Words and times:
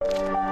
you 0.00 0.43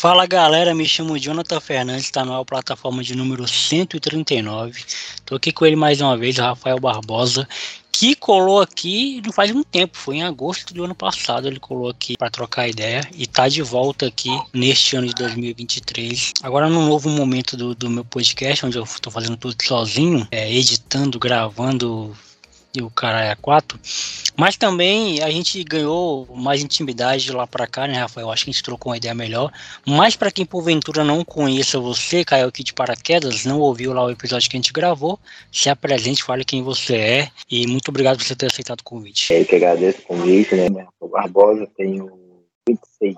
Fala 0.00 0.26
galera, 0.26 0.76
me 0.76 0.86
chamo 0.86 1.18
Jonathan 1.18 1.58
Fernandes, 1.58 2.04
está 2.04 2.24
na 2.24 2.44
plataforma 2.44 3.02
de 3.02 3.16
número 3.16 3.48
139. 3.48 4.84
Estou 5.16 5.34
aqui 5.34 5.50
com 5.50 5.66
ele 5.66 5.74
mais 5.74 6.00
uma 6.00 6.16
vez, 6.16 6.38
o 6.38 6.42
Rafael 6.42 6.78
Barbosa, 6.78 7.48
que 7.90 8.14
colou 8.14 8.60
aqui 8.60 9.20
não 9.26 9.32
faz 9.32 9.50
muito 9.50 9.66
tempo, 9.66 9.98
foi 9.98 10.18
em 10.18 10.22
agosto 10.22 10.72
do 10.72 10.84
ano 10.84 10.94
passado. 10.94 11.48
Ele 11.48 11.58
colou 11.58 11.90
aqui 11.90 12.16
para 12.16 12.30
trocar 12.30 12.68
ideia 12.68 13.00
e 13.12 13.24
está 13.24 13.48
de 13.48 13.60
volta 13.60 14.06
aqui 14.06 14.30
neste 14.54 14.94
ano 14.94 15.08
de 15.08 15.14
2023. 15.14 16.34
Agora, 16.44 16.70
no 16.70 16.86
novo 16.86 17.10
momento 17.10 17.56
do, 17.56 17.74
do 17.74 17.90
meu 17.90 18.04
podcast, 18.04 18.66
onde 18.66 18.78
eu 18.78 18.84
estou 18.84 19.12
fazendo 19.12 19.36
tudo 19.36 19.56
sozinho, 19.60 20.28
é, 20.30 20.48
editando, 20.48 21.18
gravando, 21.18 22.16
e 22.74 22.82
o 22.82 22.90
cara 22.90 23.24
é 23.24 23.34
4. 23.34 23.78
Mas 24.36 24.56
também 24.56 25.22
a 25.22 25.30
gente 25.30 25.62
ganhou 25.64 26.26
mais 26.34 26.62
intimidade 26.62 27.24
de 27.24 27.32
lá 27.32 27.46
para 27.46 27.66
cá, 27.66 27.86
né, 27.86 27.94
Rafael? 27.94 28.30
Acho 28.30 28.44
que 28.44 28.50
a 28.50 28.52
gente 28.52 28.62
trocou 28.62 28.90
uma 28.90 28.96
ideia 28.96 29.14
melhor. 29.14 29.52
Mas 29.86 30.16
para 30.16 30.30
quem 30.30 30.44
porventura 30.44 31.02
não 31.02 31.24
conheça 31.24 31.80
você, 31.80 32.24
caiu 32.24 32.48
aqui 32.48 32.62
de 32.62 32.72
paraquedas, 32.72 33.44
não 33.44 33.58
ouviu 33.58 33.92
lá 33.92 34.04
o 34.04 34.10
episódio 34.10 34.48
que 34.48 34.56
a 34.56 34.60
gente 34.60 34.72
gravou, 34.72 35.18
se 35.50 35.68
apresente, 35.68 36.22
fale 36.22 36.44
quem 36.44 36.62
você 36.62 36.96
é 36.96 37.30
e 37.50 37.66
muito 37.66 37.88
obrigado 37.88 38.18
por 38.18 38.24
você 38.24 38.36
ter 38.36 38.46
aceitado 38.46 38.80
o 38.80 38.84
convite. 38.84 39.32
Eu 39.32 39.44
que 39.44 39.56
agradeço 39.56 40.00
o 40.00 40.02
convite, 40.02 40.54
né? 40.54 40.66
Rafael 40.66 41.10
Barbosa, 41.10 41.68
tenho 41.76 42.06
26, 42.68 43.16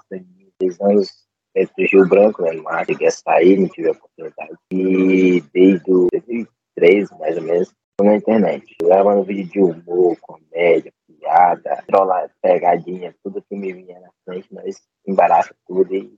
26 0.60 0.80
anos 0.80 1.08
dentro 1.55 1.75
do 1.77 1.86
Rio 1.86 2.08
Branco, 2.08 2.42
né? 2.42 2.53
No 2.53 2.62
mar, 2.62 2.86
cheguei 2.86 3.08
a 3.08 3.10
sair, 3.10 3.58
não 3.58 3.69
tive 3.69 3.88
a 3.88 3.92
oportunidade. 3.92 4.53
E 4.72 5.42
desde 5.53 5.84
2013, 5.86 7.10
mais 7.19 7.36
ou 7.36 7.42
menos, 7.42 7.69
na 8.05 8.17
internet. 8.17 8.77
Gravando 8.83 9.23
vídeo 9.23 9.47
de 9.47 9.61
humor, 9.61 10.17
comédia, 10.20 10.93
piada, 11.06 11.83
trola, 11.87 12.31
pegadinha, 12.43 13.15
tudo 13.23 13.45
que 13.48 13.56
me 13.56 13.73
vinha 13.73 14.01
na 14.01 14.09
frente, 14.25 14.48
mas 14.51 14.81
embaraça 15.06 15.55
tudo 15.67 15.95
e 15.95 16.12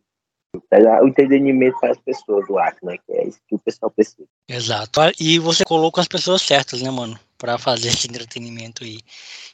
o 0.54 1.08
entretenimento 1.08 1.80
para 1.80 1.92
as 1.92 1.98
pessoas 1.98 2.46
do 2.46 2.58
Acre, 2.58 2.84
né? 2.84 2.98
Que 3.06 3.12
é 3.12 3.26
isso 3.26 3.38
que 3.48 3.54
o 3.54 3.58
pessoal 3.58 3.90
precisa. 3.90 4.28
Exato. 4.46 5.00
E 5.18 5.38
você 5.38 5.64
colocou 5.64 6.00
as 6.00 6.08
pessoas 6.08 6.42
certas, 6.42 6.82
né, 6.82 6.90
mano? 6.90 7.18
Para 7.38 7.56
fazer 7.56 7.88
esse 7.88 8.06
entretenimento 8.06 8.84
aí. 8.84 8.98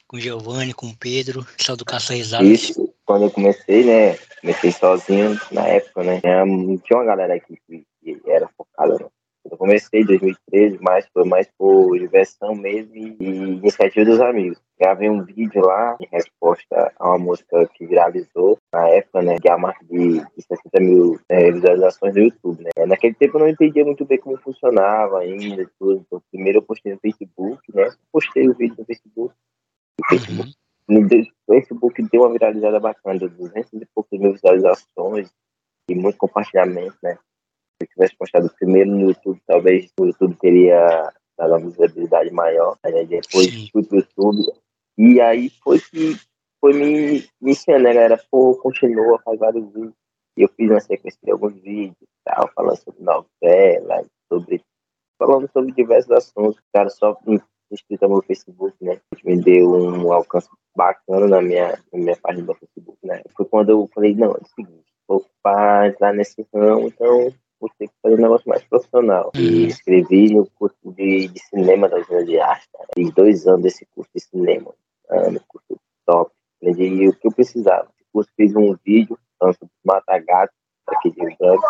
Com 0.07 0.17
o 0.17 0.19
Giovanni, 0.19 0.73
com 0.73 0.87
o 0.87 0.97
Pedro, 0.97 1.45
só 1.57 1.75
do 1.75 1.85
Caça 1.85 2.13
Risada. 2.13 2.43
Isso, 2.43 2.93
quando 3.05 3.23
eu 3.23 3.31
comecei, 3.31 3.85
né? 3.85 4.17
Comecei 4.41 4.71
sozinho 4.73 5.39
na 5.51 5.67
época, 5.67 6.03
né? 6.03 6.19
Tinha 6.19 6.97
uma 6.97 7.05
galera 7.05 7.35
aqui 7.35 7.57
que 7.65 8.21
era 8.25 8.49
focada 8.57 8.95
no 8.99 9.11
eu 9.51 9.57
comecei 9.57 10.01
em 10.01 10.05
2013, 10.05 10.77
mas 10.81 11.07
foi 11.13 11.23
mais 11.25 11.49
por 11.57 11.97
diversão 11.97 12.53
mesmo 12.55 12.95
e 12.95 13.15
iniciativa 13.19 14.05
dos 14.05 14.19
amigos. 14.19 14.59
Gravei 14.79 15.09
um 15.09 15.23
vídeo 15.23 15.61
lá 15.61 15.97
em 15.99 16.07
resposta 16.11 16.93
a 16.97 17.09
uma 17.09 17.17
música 17.17 17.67
que 17.73 17.85
viralizou 17.85 18.57
na 18.71 18.87
época, 18.89 19.21
né? 19.21 19.37
Que 19.39 19.49
é 19.49 19.51
a 19.51 19.57
marca 19.57 19.83
de, 19.85 20.19
de 20.19 20.41
60 20.41 20.79
mil 20.79 21.19
é, 21.27 21.51
visualizações 21.51 22.15
no 22.15 22.21
YouTube, 22.21 22.63
né? 22.63 22.85
Naquele 22.85 23.13
tempo 23.15 23.37
eu 23.37 23.41
não 23.41 23.49
entendia 23.49 23.83
muito 23.83 24.05
bem 24.05 24.19
como 24.19 24.37
funcionava 24.37 25.19
ainda 25.19 25.69
tudo. 25.79 26.03
Então, 26.05 26.21
primeiro 26.31 26.59
eu 26.59 26.63
postei 26.63 26.93
no 26.93 26.99
Facebook, 26.99 27.61
né? 27.73 27.89
Postei 28.11 28.47
o 28.47 28.53
vídeo 28.53 28.75
no 28.77 28.85
Facebook. 28.85 29.33
No 29.99 30.07
Facebook. 30.09 30.53
No 30.87 31.09
Facebook 31.55 32.03
deu 32.11 32.21
uma 32.21 32.31
viralizada 32.31 32.79
bacana, 32.79 33.19
200 33.19 33.73
e 33.73 33.85
poucas 33.93 34.19
mil 34.19 34.33
visualizações 34.33 35.29
e 35.89 35.95
muito 35.95 36.17
compartilhamento, 36.17 36.97
né? 37.03 37.17
Eu 37.79 37.87
tivesse 37.87 38.15
postado 38.17 38.49
primeiro 38.57 38.91
no 38.91 39.09
YouTube, 39.09 39.41
talvez 39.47 39.91
o 39.99 40.05
YouTube 40.05 40.35
teria 40.35 41.11
dado 41.37 41.51
uma 41.51 41.59
visibilidade 41.59 42.31
maior. 42.31 42.77
Né? 42.83 43.05
Depois 43.05 43.45
Sim. 43.45 43.69
fui 43.71 43.83
pro 43.83 43.97
YouTube. 43.97 44.41
E 44.97 45.21
aí 45.21 45.49
foi 45.63 45.79
que 45.79 46.17
foi 46.59 46.73
me 46.73 47.25
iniciando, 47.41 47.83
né, 47.83 47.93
galera? 47.93 48.21
Pô, 48.29 48.55
continua, 48.55 49.21
faz 49.23 49.39
vários 49.39 49.65
vídeos. 49.67 49.93
E 50.37 50.43
eu 50.43 50.49
fiz 50.49 50.69
uma 50.69 50.79
sequência 50.79 51.19
de 51.23 51.31
alguns 51.31 51.53
vídeos 51.61 51.95
tal, 52.25 52.49
falando 52.53 52.77
sobre 52.77 53.01
novela, 53.01 54.05
sobre. 54.27 54.61
falando 55.17 55.49
sobre 55.51 55.71
diversos 55.71 56.11
assuntos. 56.11 56.61
Cara, 56.73 56.89
só 56.89 57.17
inscrito 57.71 58.07
no 58.07 58.15
meu 58.15 58.21
Facebook, 58.23 58.75
né? 58.81 58.99
Me 59.23 59.41
deu 59.41 59.71
um 59.71 60.11
alcance 60.11 60.49
bacana 60.75 61.27
na 61.27 61.41
minha, 61.41 61.77
na 61.91 61.99
minha 61.99 62.17
página 62.17 62.45
do 62.45 62.55
Facebook, 62.55 62.97
né? 63.03 63.21
Foi 63.35 63.45
quando 63.45 63.69
eu 63.69 63.89
falei, 63.93 64.15
não, 64.15 64.31
é 64.31 64.39
o 64.41 64.47
seguinte, 64.55 64.85
vou 65.07 65.25
entrar 65.85 66.13
nesse 66.13 66.45
ramo, 66.53 66.87
então 66.87 67.33
por 67.59 67.69
ter 67.77 67.87
que 67.87 67.93
fazer 68.01 68.15
um 68.15 68.21
negócio 68.21 68.47
mais 68.47 68.63
profissional. 68.63 69.31
E 69.35 69.67
escrevi 69.67 70.33
no 70.33 70.49
curso 70.51 70.77
de, 70.85 71.27
de 71.27 71.39
cinema 71.39 71.89
da 71.89 71.97
Usina 71.97 72.23
de 72.23 72.39
Arte. 72.39 72.67
Fiz 72.95 73.11
dois 73.13 73.47
anos 73.47 73.63
desse 73.63 73.85
curso 73.93 74.09
de 74.15 74.21
cinema. 74.21 74.73
Ano, 75.09 75.41
curso 75.47 75.79
top. 76.05 76.31
Aprendi 76.61 77.07
o 77.07 77.13
que 77.13 77.27
eu 77.27 77.31
precisava. 77.31 77.89
Esse 77.99 78.09
curso 78.11 78.29
fiz 78.35 78.55
um 78.55 78.75
vídeo 78.85 79.17
falando 79.39 79.57
sobre 79.57 79.73
Mata 79.85 80.17
Gato, 80.19 80.53
aqui 80.87 81.11
de 81.11 81.35
Branco, 81.37 81.63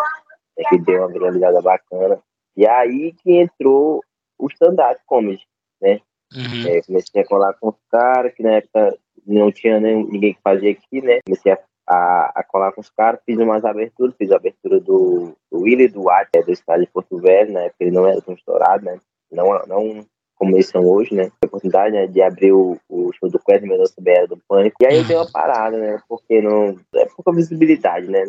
né, 0.57 0.63
que 0.69 0.77
deu 0.79 0.99
uma 0.99 1.07
viralidade 1.07 1.61
bacana. 1.61 2.19
E 2.55 2.67
aí 2.67 3.13
que 3.13 3.33
entrou 3.33 4.03
o 4.37 4.47
stand-up 4.47 4.99
comedy, 5.05 5.45
né? 5.81 6.01
Uhum. 6.33 6.67
É, 6.67 6.81
comecei 6.83 7.21
a 7.21 7.25
colar 7.25 7.53
com 7.59 7.69
os 7.69 7.75
caras, 7.89 8.33
que 8.33 8.43
na 8.43 8.53
época 8.53 8.97
não 9.25 9.51
tinha 9.51 9.79
nem, 9.79 10.05
ninguém 10.05 10.33
que 10.33 10.41
fazia 10.41 10.71
aqui, 10.71 11.01
né? 11.01 11.19
Comecei 11.25 11.51
a 11.51 11.59
a, 11.89 12.31
a 12.35 12.43
colar 12.43 12.71
com 12.71 12.81
os 12.81 12.89
caras, 12.91 13.19
fiz 13.25 13.37
umas 13.39 13.65
aberturas, 13.65 14.15
fiz 14.15 14.31
a 14.31 14.35
abertura 14.35 14.79
do, 14.79 15.35
do 15.51 15.61
Willy 15.61 15.87
Duarte, 15.87 16.29
é, 16.35 16.43
do 16.43 16.51
estádio 16.51 16.85
de 16.85 16.91
Porto 16.91 17.17
Velho, 17.17 17.51
né? 17.51 17.69
Porque 17.69 17.85
ele 17.85 17.91
não 17.91 18.07
era 18.07 18.21
tão 18.21 18.35
estourado, 18.35 18.85
né? 18.85 18.99
Não, 19.31 19.45
não 19.67 20.05
como 20.35 20.55
eles 20.55 20.67
são 20.67 20.85
hoje, 20.87 21.15
né? 21.15 21.31
A 21.43 21.47
oportunidade 21.47 21.93
né, 21.93 22.07
de 22.07 22.21
abrir 22.21 22.53
o, 22.53 22.77
o 22.87 23.11
show 23.13 23.29
do 23.29 23.39
Quest 23.39 23.63
Mendonça 23.63 23.93
BR 23.99 24.27
do 24.29 24.37
Pânico. 24.47 24.77
E 24.81 24.85
aí 24.85 24.97
eu 24.97 25.03
dei 25.03 25.17
uma 25.17 25.29
parada, 25.29 25.77
né? 25.77 25.99
Porque 26.07 26.41
não. 26.41 26.77
É 26.95 27.05
pouca 27.07 27.33
visibilidade, 27.33 28.07
né? 28.07 28.23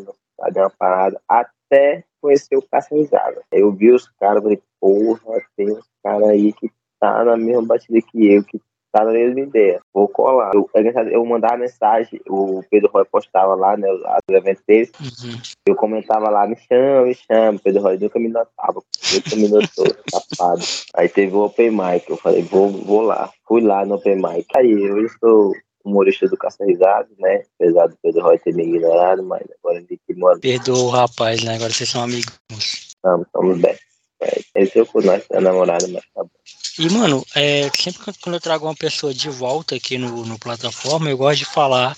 Dei 0.53 0.62
uma 0.62 0.71
parada 0.71 1.21
até 1.28 2.03
conhecer 2.21 2.56
o 2.56 2.65
Risada. 2.91 3.42
Eu 3.53 3.71
vi 3.72 3.92
os 3.92 4.09
caras, 4.19 4.42
falei, 4.42 4.60
porra, 4.81 5.41
tem 5.56 5.71
uns 5.71 5.87
caras 6.03 6.28
aí 6.28 6.53
que 6.53 6.71
tá 6.98 7.25
na 7.25 7.37
mesma 7.37 7.62
batida 7.62 8.00
que 8.03 8.32
eu, 8.32 8.42
que 8.42 8.60
tá 8.93 9.05
na 9.05 9.12
mesma 9.12 9.41
ideia. 9.41 9.81
Vou 9.93 10.09
colar. 10.09 10.53
Eu, 10.55 10.69
é 10.75 11.15
eu 11.15 11.25
mandava 11.25 11.56
mensagem, 11.56 12.21
o 12.28 12.62
Pedro 12.71 12.91
Roy 12.93 13.05
postava 13.05 13.55
lá, 13.55 13.77
né, 13.77 13.91
os 13.93 14.03
eventos 14.31 14.62
dele. 14.67 14.91
Uhum. 15.01 15.41
Eu 15.67 15.77
comentava 15.77 16.28
lá, 16.28 16.47
me 16.47 16.56
chama, 16.56 17.06
me 17.06 17.15
chama. 17.15 17.59
Pedro 17.62 17.83
Roy 17.83 17.99
nunca 17.99 18.19
me 18.19 18.28
notava, 18.28 18.83
nunca 19.12 19.37
me 19.37 19.49
notou, 19.49 19.87
safado. 20.11 20.62
Aí 20.95 21.09
teve 21.09 21.34
o 21.34 21.45
Open 21.45 21.71
Mic, 21.71 22.09
eu 22.09 22.17
falei, 22.17 22.43
vou, 22.43 22.69
vou 22.69 23.03
lá. 23.03 23.31
Fui 23.47 23.61
lá 23.61 23.84
no 23.84 23.97
Open 23.97 24.17
Mic. 24.17 24.47
Aí 24.56 24.71
eu 24.71 25.09
sou 25.21 25.53
humorista 25.84 26.28
do 26.28 26.37
Caça 26.37 26.65
Risado, 26.65 27.09
né? 27.19 27.43
Apesar 27.59 27.87
do 27.87 27.97
Pedro 28.03 28.22
Roy 28.22 28.39
ter 28.39 28.55
me 28.55 28.65
ignorado, 28.65 29.22
mas 29.22 29.43
agora 29.59 29.78
ele 29.78 29.99
que 30.07 30.15
mora. 30.15 30.39
Perdoa 30.39 30.78
o 30.78 30.89
rapaz, 30.89 31.43
né? 31.45 31.55
Agora 31.55 31.72
vocês 31.72 31.89
são 31.89 32.03
amigos. 32.03 32.39
Estamos, 32.51 33.27
estamos 33.27 33.59
bem. 33.59 33.77
É, 34.21 34.41
esse 34.57 34.79
é 34.79 34.83
o 34.83 35.03
nós, 35.03 35.25
é 35.31 35.41
namorado, 35.41 35.89
mas 35.89 36.03
tá 36.15 36.23
bom. 36.23 36.31
E, 36.79 36.91
mano, 36.91 37.25
é, 37.35 37.71
sempre 37.75 38.01
quando 38.23 38.35
eu 38.35 38.41
trago 38.41 38.67
uma 38.67 38.75
pessoa 38.75 39.13
de 39.13 39.29
volta 39.29 39.75
aqui 39.75 39.99
no, 39.99 40.25
no 40.25 40.39
plataforma, 40.39 41.11
eu 41.11 41.17
gosto 41.17 41.39
de 41.39 41.45
falar 41.45 41.97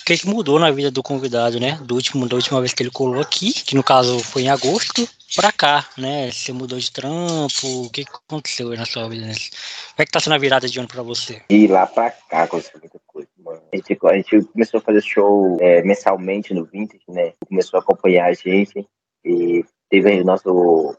o 0.00 0.04
que, 0.04 0.18
que 0.18 0.26
mudou 0.26 0.58
na 0.58 0.70
vida 0.70 0.90
do 0.90 1.02
convidado, 1.02 1.60
né? 1.60 1.78
Do 1.82 1.94
último, 1.94 2.26
da 2.28 2.36
última 2.36 2.60
vez 2.60 2.72
que 2.72 2.82
ele 2.82 2.90
colou 2.90 3.20
aqui, 3.20 3.52
que 3.52 3.74
no 3.74 3.82
caso 3.82 4.18
foi 4.20 4.42
em 4.42 4.48
agosto, 4.48 5.08
pra 5.36 5.52
cá, 5.52 5.86
né? 5.96 6.30
Você 6.30 6.52
mudou 6.52 6.78
de 6.78 6.90
trampo, 6.90 7.84
o 7.84 7.90
que, 7.90 8.04
que 8.04 8.10
aconteceu 8.10 8.70
aí 8.70 8.78
na 8.78 8.86
sua 8.86 9.08
vida? 9.08 9.26
Né? 9.26 9.34
Como 9.34 9.98
é 9.98 10.06
que 10.06 10.12
tá 10.12 10.20
sendo 10.20 10.34
a 10.34 10.38
virada 10.38 10.68
de 10.68 10.78
ano 10.78 10.88
pra 10.88 11.02
você? 11.02 11.42
E 11.48 11.66
lá 11.66 11.86
pra 11.86 12.10
cá 12.10 12.44
aconteceu 12.44 12.80
muita 12.80 12.98
coisa, 13.06 13.28
mano. 13.38 13.60
A 13.72 13.76
gente, 13.76 13.98
a 14.02 14.14
gente 14.14 14.42
começou 14.46 14.78
a 14.78 14.82
fazer 14.82 15.02
show 15.02 15.58
é, 15.60 15.82
mensalmente 15.82 16.54
no 16.54 16.64
Vintage, 16.64 17.04
né? 17.08 17.32
Começou 17.46 17.78
a 17.78 17.82
acompanhar 17.82 18.26
a 18.26 18.32
gente 18.32 18.86
e 19.24 19.64
teve 19.88 20.20
o 20.20 20.24
nosso 20.24 20.96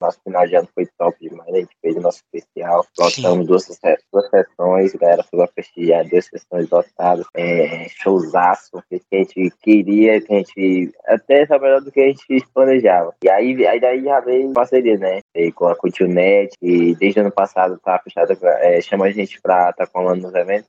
nosso 0.00 0.20
final 0.22 0.46
de 0.46 0.56
ano 0.56 0.68
foi 0.74 0.86
top 0.98 1.16
demais. 1.20 1.54
A 1.54 1.58
gente 1.58 1.76
fez 1.80 1.96
o 1.96 2.00
nosso 2.00 2.22
especial. 2.24 2.86
Lotamos 2.98 3.46
duas, 3.46 3.66
duas 4.12 4.30
sessões, 4.30 4.94
galera 4.94 5.22
foi 5.24 5.38
lá 5.38 5.48
prestigiar 5.48 6.08
duas 6.08 6.26
sessões 6.26 6.70
lotadas. 6.70 7.26
É, 7.34 7.88
showzaço 7.88 8.82
que 8.88 9.00
a 9.12 9.18
gente 9.18 9.50
queria, 9.62 10.20
que 10.20 10.32
a 10.32 10.36
gente. 10.38 10.92
Até 11.06 11.46
sabe 11.46 11.64
melhor 11.64 11.82
do 11.82 11.92
que 11.92 12.00
a 12.00 12.06
gente 12.06 12.46
planejava. 12.54 13.14
E 13.22 13.28
aí, 13.28 13.66
aí 13.66 13.80
daí 13.80 14.02
já 14.02 14.20
veio 14.20 14.52
parceria, 14.52 14.96
né? 14.98 15.20
E 15.34 15.52
com 15.52 15.66
a 15.66 15.76
Culturenet, 15.76 16.54
e 16.62 16.94
desde 16.94 17.20
o 17.20 17.22
ano 17.22 17.32
passado 17.32 17.78
tá 17.78 17.98
fechada, 18.02 18.36
é, 18.60 18.80
chama 18.80 19.06
a 19.06 19.10
gente 19.10 19.40
pra 19.40 19.70
estar 19.70 19.86
tá 19.86 19.92
colando 19.92 20.22
nos 20.22 20.34
eventos. 20.34 20.68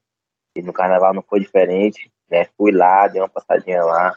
E 0.55 0.61
no 0.61 0.73
carnaval 0.73 1.13
não 1.13 1.21
foi 1.21 1.39
diferente, 1.39 2.11
né? 2.29 2.45
Fui 2.57 2.71
lá, 2.71 3.07
dei 3.07 3.21
uma 3.21 3.29
passadinha 3.29 3.83
lá. 3.83 4.13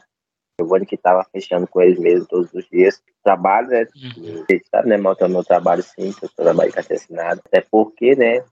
O 0.61 0.65
Giovanni 0.65 0.87
que 0.87 0.97
tava 0.97 1.27
fechando 1.33 1.67
com 1.67 1.81
eles 1.81 1.99
mesmo 1.99 2.27
todos 2.27 2.53
os 2.55 2.69
dias. 2.69 3.03
Trabalho, 3.23 3.69
né? 3.69 3.87
Uhum. 3.97 4.45
Sabe, 4.71 4.89
né, 4.89 4.97
Malta, 4.97 5.29
meu 5.29 5.43
trabalho 5.43 5.83
sim, 5.83 6.15
eu 6.23 6.29
trabalho 6.37 6.73
com 6.73 6.81
assinado. 6.81 7.41
Até 7.47 7.61
porque, 7.61 8.15
né, 8.15 8.45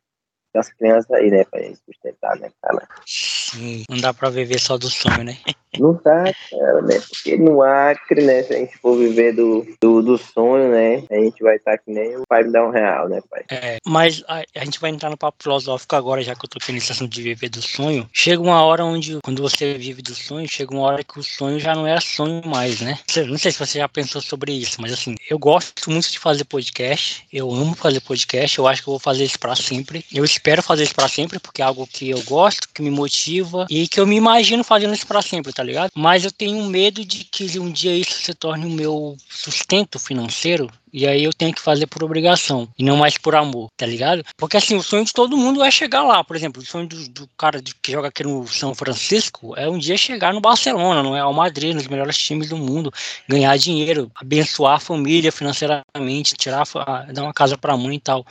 as 0.54 0.69
crianças 0.72 1.10
aí, 1.12 1.31
né, 1.31 1.44
pra 1.44 1.62
gente 1.62 1.81
sustentar, 1.84 2.37
né, 2.38 2.50
cara? 2.60 2.87
Sim, 3.06 3.84
não 3.88 3.99
dá 3.99 4.12
pra 4.12 4.31
viver 4.31 4.58
só 4.58 4.76
do 4.76 4.90
sonho, 4.90 5.25
né? 5.25 5.37
Não 5.78 5.94
dá, 6.04 6.24
cara, 6.50 6.82
né? 6.82 7.00
Porque 7.08 7.36
no 7.36 7.62
Acre, 7.62 8.22
né, 8.22 8.42
se 8.42 8.54
a 8.54 8.58
gente 8.58 8.76
for 8.78 8.96
viver 8.96 9.32
do, 9.32 9.66
do, 9.80 10.02
do 10.02 10.19
sonho, 10.19 10.70
né, 10.70 11.04
a 11.10 11.14
gente 11.14 11.42
vai 11.42 11.56
estar 11.56 11.78
que 11.78 11.90
nem 11.90 12.16
o 12.16 12.24
pai 12.28 12.42
me 12.42 12.52
dar 12.52 12.66
um 12.66 12.70
real, 12.70 13.08
né, 13.08 13.20
pai? 13.30 13.44
É, 13.50 13.78
mas 13.86 14.22
a, 14.28 14.42
a, 14.54 14.64
gente 14.64 14.78
vai 14.80 14.90
entrar 14.90 15.10
no 15.10 15.16
papo 15.16 15.42
filosófico 15.42 15.96
agora, 15.96 16.22
já 16.22 16.34
que 16.34 16.44
eu 16.44 16.48
tô 16.48 16.58
tendo 16.58 16.76
esse 16.76 16.92
assunto 16.92 17.10
de 17.10 17.22
viver 17.22 17.48
do 17.48 17.62
sonho. 17.62 18.08
Chega 18.12 18.42
uma 18.42 18.62
hora 18.64 18.84
onde, 18.84 19.19
quando 19.22 19.40
você 19.40 19.74
vive 19.74 20.02
do 20.02 20.14
sonho, 20.14 20.48
chega 20.48 20.72
uma 20.72 20.82
hora 20.82 21.02
que 21.02 21.19
o 21.19 21.22
sonho 21.22 21.58
já 21.58 21.74
não 21.74 21.86
é 21.86 21.98
sonho 22.00 22.42
mais, 22.44 22.80
né? 22.80 22.98
Não 23.26 23.38
sei 23.38 23.50
se 23.50 23.58
você 23.58 23.78
já 23.78 23.88
pensou 23.88 24.20
sobre 24.20 24.52
isso, 24.52 24.80
mas 24.80 24.92
assim, 24.92 25.14
eu 25.28 25.38
gosto 25.38 25.90
muito 25.90 26.10
de 26.10 26.19
fazer 26.19 26.44
podcast, 26.44 27.26
eu 27.32 27.50
amo 27.50 27.74
fazer 27.74 28.00
podcast, 28.00 28.58
eu 28.58 28.66
acho 28.66 28.82
que 28.82 28.88
eu 28.88 28.92
vou 28.92 29.00
fazer 29.00 29.24
isso 29.24 29.38
pra 29.38 29.56
sempre. 29.56 30.04
Eu 30.12 30.24
espero 30.24 30.62
fazer 30.62 30.84
isso 30.84 30.94
para 30.94 31.08
sempre, 31.08 31.38
porque 31.38 31.62
é 31.62 31.64
algo 31.64 31.86
que 31.86 32.10
eu 32.10 32.22
gosto, 32.22 32.69
que 32.72 32.82
me 32.82 32.90
motiva 32.90 33.66
e 33.70 33.88
que 33.88 33.98
eu 33.98 34.06
me 34.06 34.16
imagino 34.16 34.62
fazendo 34.62 34.94
isso 34.94 35.06
para 35.06 35.22
sempre, 35.22 35.52
tá 35.52 35.61
ligado? 35.62 35.90
Mas 35.94 36.24
eu 36.24 36.32
tenho 36.32 36.64
medo 36.66 37.04
de 37.04 37.24
que 37.24 37.58
um 37.58 37.70
dia 37.70 37.96
isso 37.96 38.12
se 38.22 38.34
torne 38.34 38.66
o 38.66 38.70
meu 38.70 39.16
sustento 39.28 39.98
financeiro 39.98 40.70
e 40.92 41.06
aí 41.06 41.24
eu 41.24 41.32
tenho 41.32 41.54
que 41.54 41.60
fazer 41.60 41.86
por 41.86 42.04
obrigação 42.04 42.68
e 42.78 42.84
não 42.84 42.98
mais 42.98 43.16
por 43.16 43.34
amor, 43.34 43.70
tá 43.76 43.86
ligado? 43.86 44.22
Porque 44.36 44.58
assim, 44.58 44.76
o 44.76 44.82
sonho 44.82 45.04
de 45.04 45.12
todo 45.12 45.38
mundo 45.38 45.64
é 45.64 45.70
chegar 45.70 46.02
lá. 46.02 46.22
Por 46.22 46.36
exemplo, 46.36 46.60
o 46.60 46.66
sonho 46.66 46.86
do, 46.86 47.08
do 47.08 47.28
cara 47.38 47.62
de, 47.62 47.74
que 47.74 47.92
joga 47.92 48.08
aqui 48.08 48.22
no 48.22 48.46
São 48.46 48.74
Francisco 48.74 49.54
é 49.56 49.68
um 49.68 49.78
dia 49.78 49.96
chegar 49.96 50.34
no 50.34 50.40
Barcelona, 50.40 51.02
não 51.02 51.16
é 51.16 51.20
ao 51.20 51.32
Madrid, 51.32 51.74
nos 51.74 51.88
melhores 51.88 52.18
times 52.18 52.50
do 52.50 52.58
mundo, 52.58 52.92
ganhar 53.26 53.56
dinheiro, 53.56 54.10
abençoar 54.14 54.74
a 54.74 54.80
família 54.80 55.32
financeiramente, 55.32 56.36
tirar, 56.36 56.64
dar 57.10 57.22
uma 57.22 57.32
casa 57.32 57.56
pra 57.56 57.76
mãe 57.76 57.96
e 57.96 58.00
tal. 58.00 58.26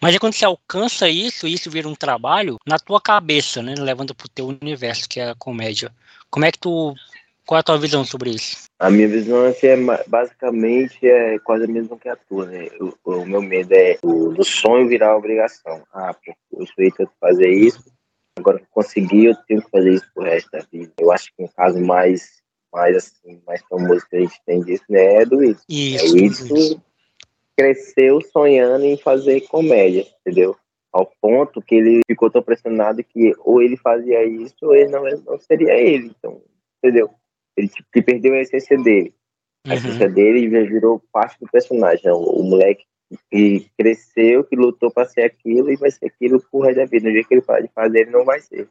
Mas 0.00 0.12
aí 0.12 0.18
quando 0.18 0.34
você 0.34 0.44
alcança 0.44 1.08
isso, 1.08 1.48
isso 1.48 1.70
vira 1.70 1.88
um 1.88 1.94
trabalho 1.94 2.58
na 2.66 2.78
tua 2.78 3.00
cabeça, 3.00 3.62
né? 3.62 3.74
Levando 3.78 4.14
pro 4.14 4.28
teu 4.28 4.48
universo, 4.48 5.08
que 5.08 5.20
é 5.20 5.30
a 5.30 5.34
comédia. 5.34 5.90
Como 6.34 6.46
é 6.46 6.50
que 6.50 6.58
tu 6.58 6.96
qual 7.46 7.58
é 7.58 7.60
a 7.60 7.62
tua 7.62 7.78
visão 7.78 8.04
sobre 8.04 8.30
isso? 8.30 8.64
A 8.80 8.90
minha 8.90 9.06
visão 9.06 9.44
assim, 9.44 9.68
é 9.68 9.76
basicamente 10.08 11.06
é 11.06 11.38
quase 11.38 11.62
a 11.62 11.68
mesma 11.68 11.96
que 11.96 12.08
a 12.08 12.16
tua, 12.16 12.46
né? 12.46 12.70
O, 12.80 13.20
o 13.20 13.24
meu 13.24 13.40
medo 13.40 13.72
é 13.72 13.96
o, 14.02 14.30
do 14.30 14.42
sonho 14.42 14.88
virar 14.88 15.16
obrigação. 15.16 15.84
Ah, 15.94 16.12
eu 16.52 16.66
sonhei 16.66 16.90
tanto 16.90 17.12
fazer 17.20 17.48
isso, 17.50 17.84
agora 18.36 18.58
que 18.58 18.64
eu 18.64 18.68
consegui, 18.72 19.26
eu 19.26 19.36
tenho 19.46 19.62
que 19.62 19.70
fazer 19.70 19.92
isso 19.92 20.10
pro 20.12 20.24
resto 20.24 20.50
da 20.50 20.64
vida. 20.72 20.92
Eu 20.98 21.12
acho 21.12 21.26
que 21.26 21.44
um 21.44 21.48
caso 21.56 21.80
mais, 21.80 22.42
mais 22.72 22.96
assim, 22.96 23.40
mais 23.46 23.62
famoso 23.70 24.04
que 24.10 24.16
a 24.16 24.20
gente 24.20 24.40
tem 24.44 24.60
disso, 24.60 24.84
né, 24.88 25.22
é 25.22 25.24
do 25.24 25.40
Isso. 25.44 25.64
Isso. 25.68 26.04
É, 26.04 26.10
o 26.10 26.16
Isso 26.16 26.82
cresceu 27.56 28.20
sonhando 28.32 28.84
em 28.84 28.96
fazer 28.96 29.42
comédia, 29.42 30.04
entendeu? 30.20 30.56
Ao 30.94 31.10
ponto 31.20 31.60
que 31.60 31.74
ele 31.74 32.00
ficou 32.06 32.30
tão 32.30 32.40
pressionado 32.40 33.02
que 33.02 33.34
ou 33.40 33.60
ele 33.60 33.76
fazia 33.76 34.24
isso 34.24 34.54
ou 34.62 34.74
ele 34.76 34.90
não, 34.90 35.02
não 35.26 35.38
seria 35.40 35.74
ele. 35.74 36.14
Então, 36.16 36.40
entendeu? 36.78 37.10
Ele 37.56 37.68
tipo, 37.68 37.88
que 37.92 38.00
perdeu 38.00 38.34
a 38.34 38.40
essência 38.40 38.78
dele. 38.78 39.12
A 39.66 39.70
uhum. 39.70 39.74
essência 39.74 40.08
dele 40.08 40.48
já 40.48 40.62
virou 40.62 41.02
parte 41.12 41.40
do 41.40 41.50
personagem. 41.50 42.08
O, 42.12 42.18
o 42.18 42.44
moleque 42.44 42.84
que 43.28 43.68
cresceu, 43.76 44.44
que 44.44 44.54
lutou 44.54 44.88
para 44.88 45.08
ser 45.08 45.22
aquilo 45.22 45.68
e 45.72 45.76
vai 45.76 45.90
ser 45.90 46.06
aquilo 46.06 46.40
por 46.48 46.64
resto 46.64 46.78
da 46.78 46.84
vida. 46.84 47.08
No 47.08 47.12
dia 47.12 47.24
que 47.24 47.34
ele 47.34 47.42
parar 47.42 47.60
de 47.60 47.72
fazer, 47.72 48.02
ele 48.02 48.10
não 48.10 48.24
vai 48.24 48.40
ser. 48.40 48.68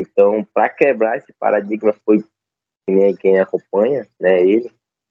Então, 0.00 0.44
para 0.52 0.68
quebrar 0.68 1.16
esse 1.16 1.32
paradigma, 1.32 1.94
foi 2.04 2.24
quem, 2.86 3.14
quem 3.16 3.38
acompanha, 3.38 4.06
né, 4.20 4.40
ele, 4.40 4.68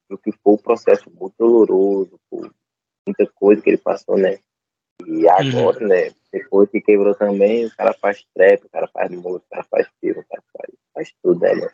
o 0.09 0.17
que 0.17 0.31
foi 0.43 0.53
um 0.53 0.57
processo 0.57 1.09
muito 1.09 1.33
doloroso, 1.37 2.19
muita 3.07 3.25
coisa 3.33 3.61
que 3.61 3.69
ele 3.69 3.77
passou, 3.77 4.17
né? 4.17 4.37
E 5.07 5.27
agora, 5.29 5.79
uhum. 5.81 5.87
né, 5.87 6.11
depois 6.31 6.69
que 6.69 6.81
quebrou 6.81 7.13
também, 7.13 7.65
o 7.65 7.75
cara 7.75 7.93
faz 7.93 8.25
trap, 8.33 8.65
o 8.65 8.69
cara 8.69 8.87
faz 8.87 9.11
música, 9.11 9.45
o 9.45 9.49
cara 9.49 9.63
faz 9.69 9.87
filme, 9.99 10.21
o 10.21 10.25
cara 10.25 10.43
faz, 10.53 10.75
faz 10.93 11.13
tudo, 11.21 11.39
né? 11.39 11.69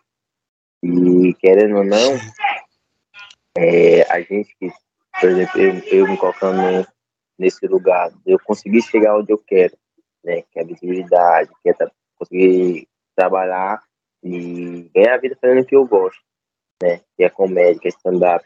E 0.84 1.34
querendo 1.36 1.78
ou 1.78 1.84
não, 1.84 2.18
é, 3.56 4.02
a 4.12 4.20
gente 4.22 4.56
que, 4.60 4.72
por 5.20 5.30
exemplo, 5.30 5.62
eu, 5.62 5.74
eu 6.00 6.08
me 6.08 6.18
colocando 6.18 6.88
nesse 7.38 7.68
lugar, 7.68 8.12
eu 8.26 8.40
consegui 8.40 8.82
chegar 8.82 9.18
onde 9.18 9.32
eu 9.32 9.38
quero, 9.38 9.78
né? 10.24 10.44
Que 10.52 10.60
é 10.60 10.64
a 10.64 10.66
visibilidade, 10.66 11.52
que 11.62 11.70
é 11.70 11.76
conseguir 12.18 12.88
trabalhar 13.16 13.82
e 14.24 14.90
ganhar 14.94 15.16
a 15.16 15.18
vida 15.18 15.38
fazendo 15.40 15.62
o 15.62 15.66
que 15.66 15.76
eu 15.76 15.86
gosto, 15.86 16.22
né? 16.82 17.02
Que 17.16 17.24
é 17.24 17.30
comédia, 17.30 17.80
que 17.80 17.88
é 17.88 17.92
stand-up. 17.92 18.46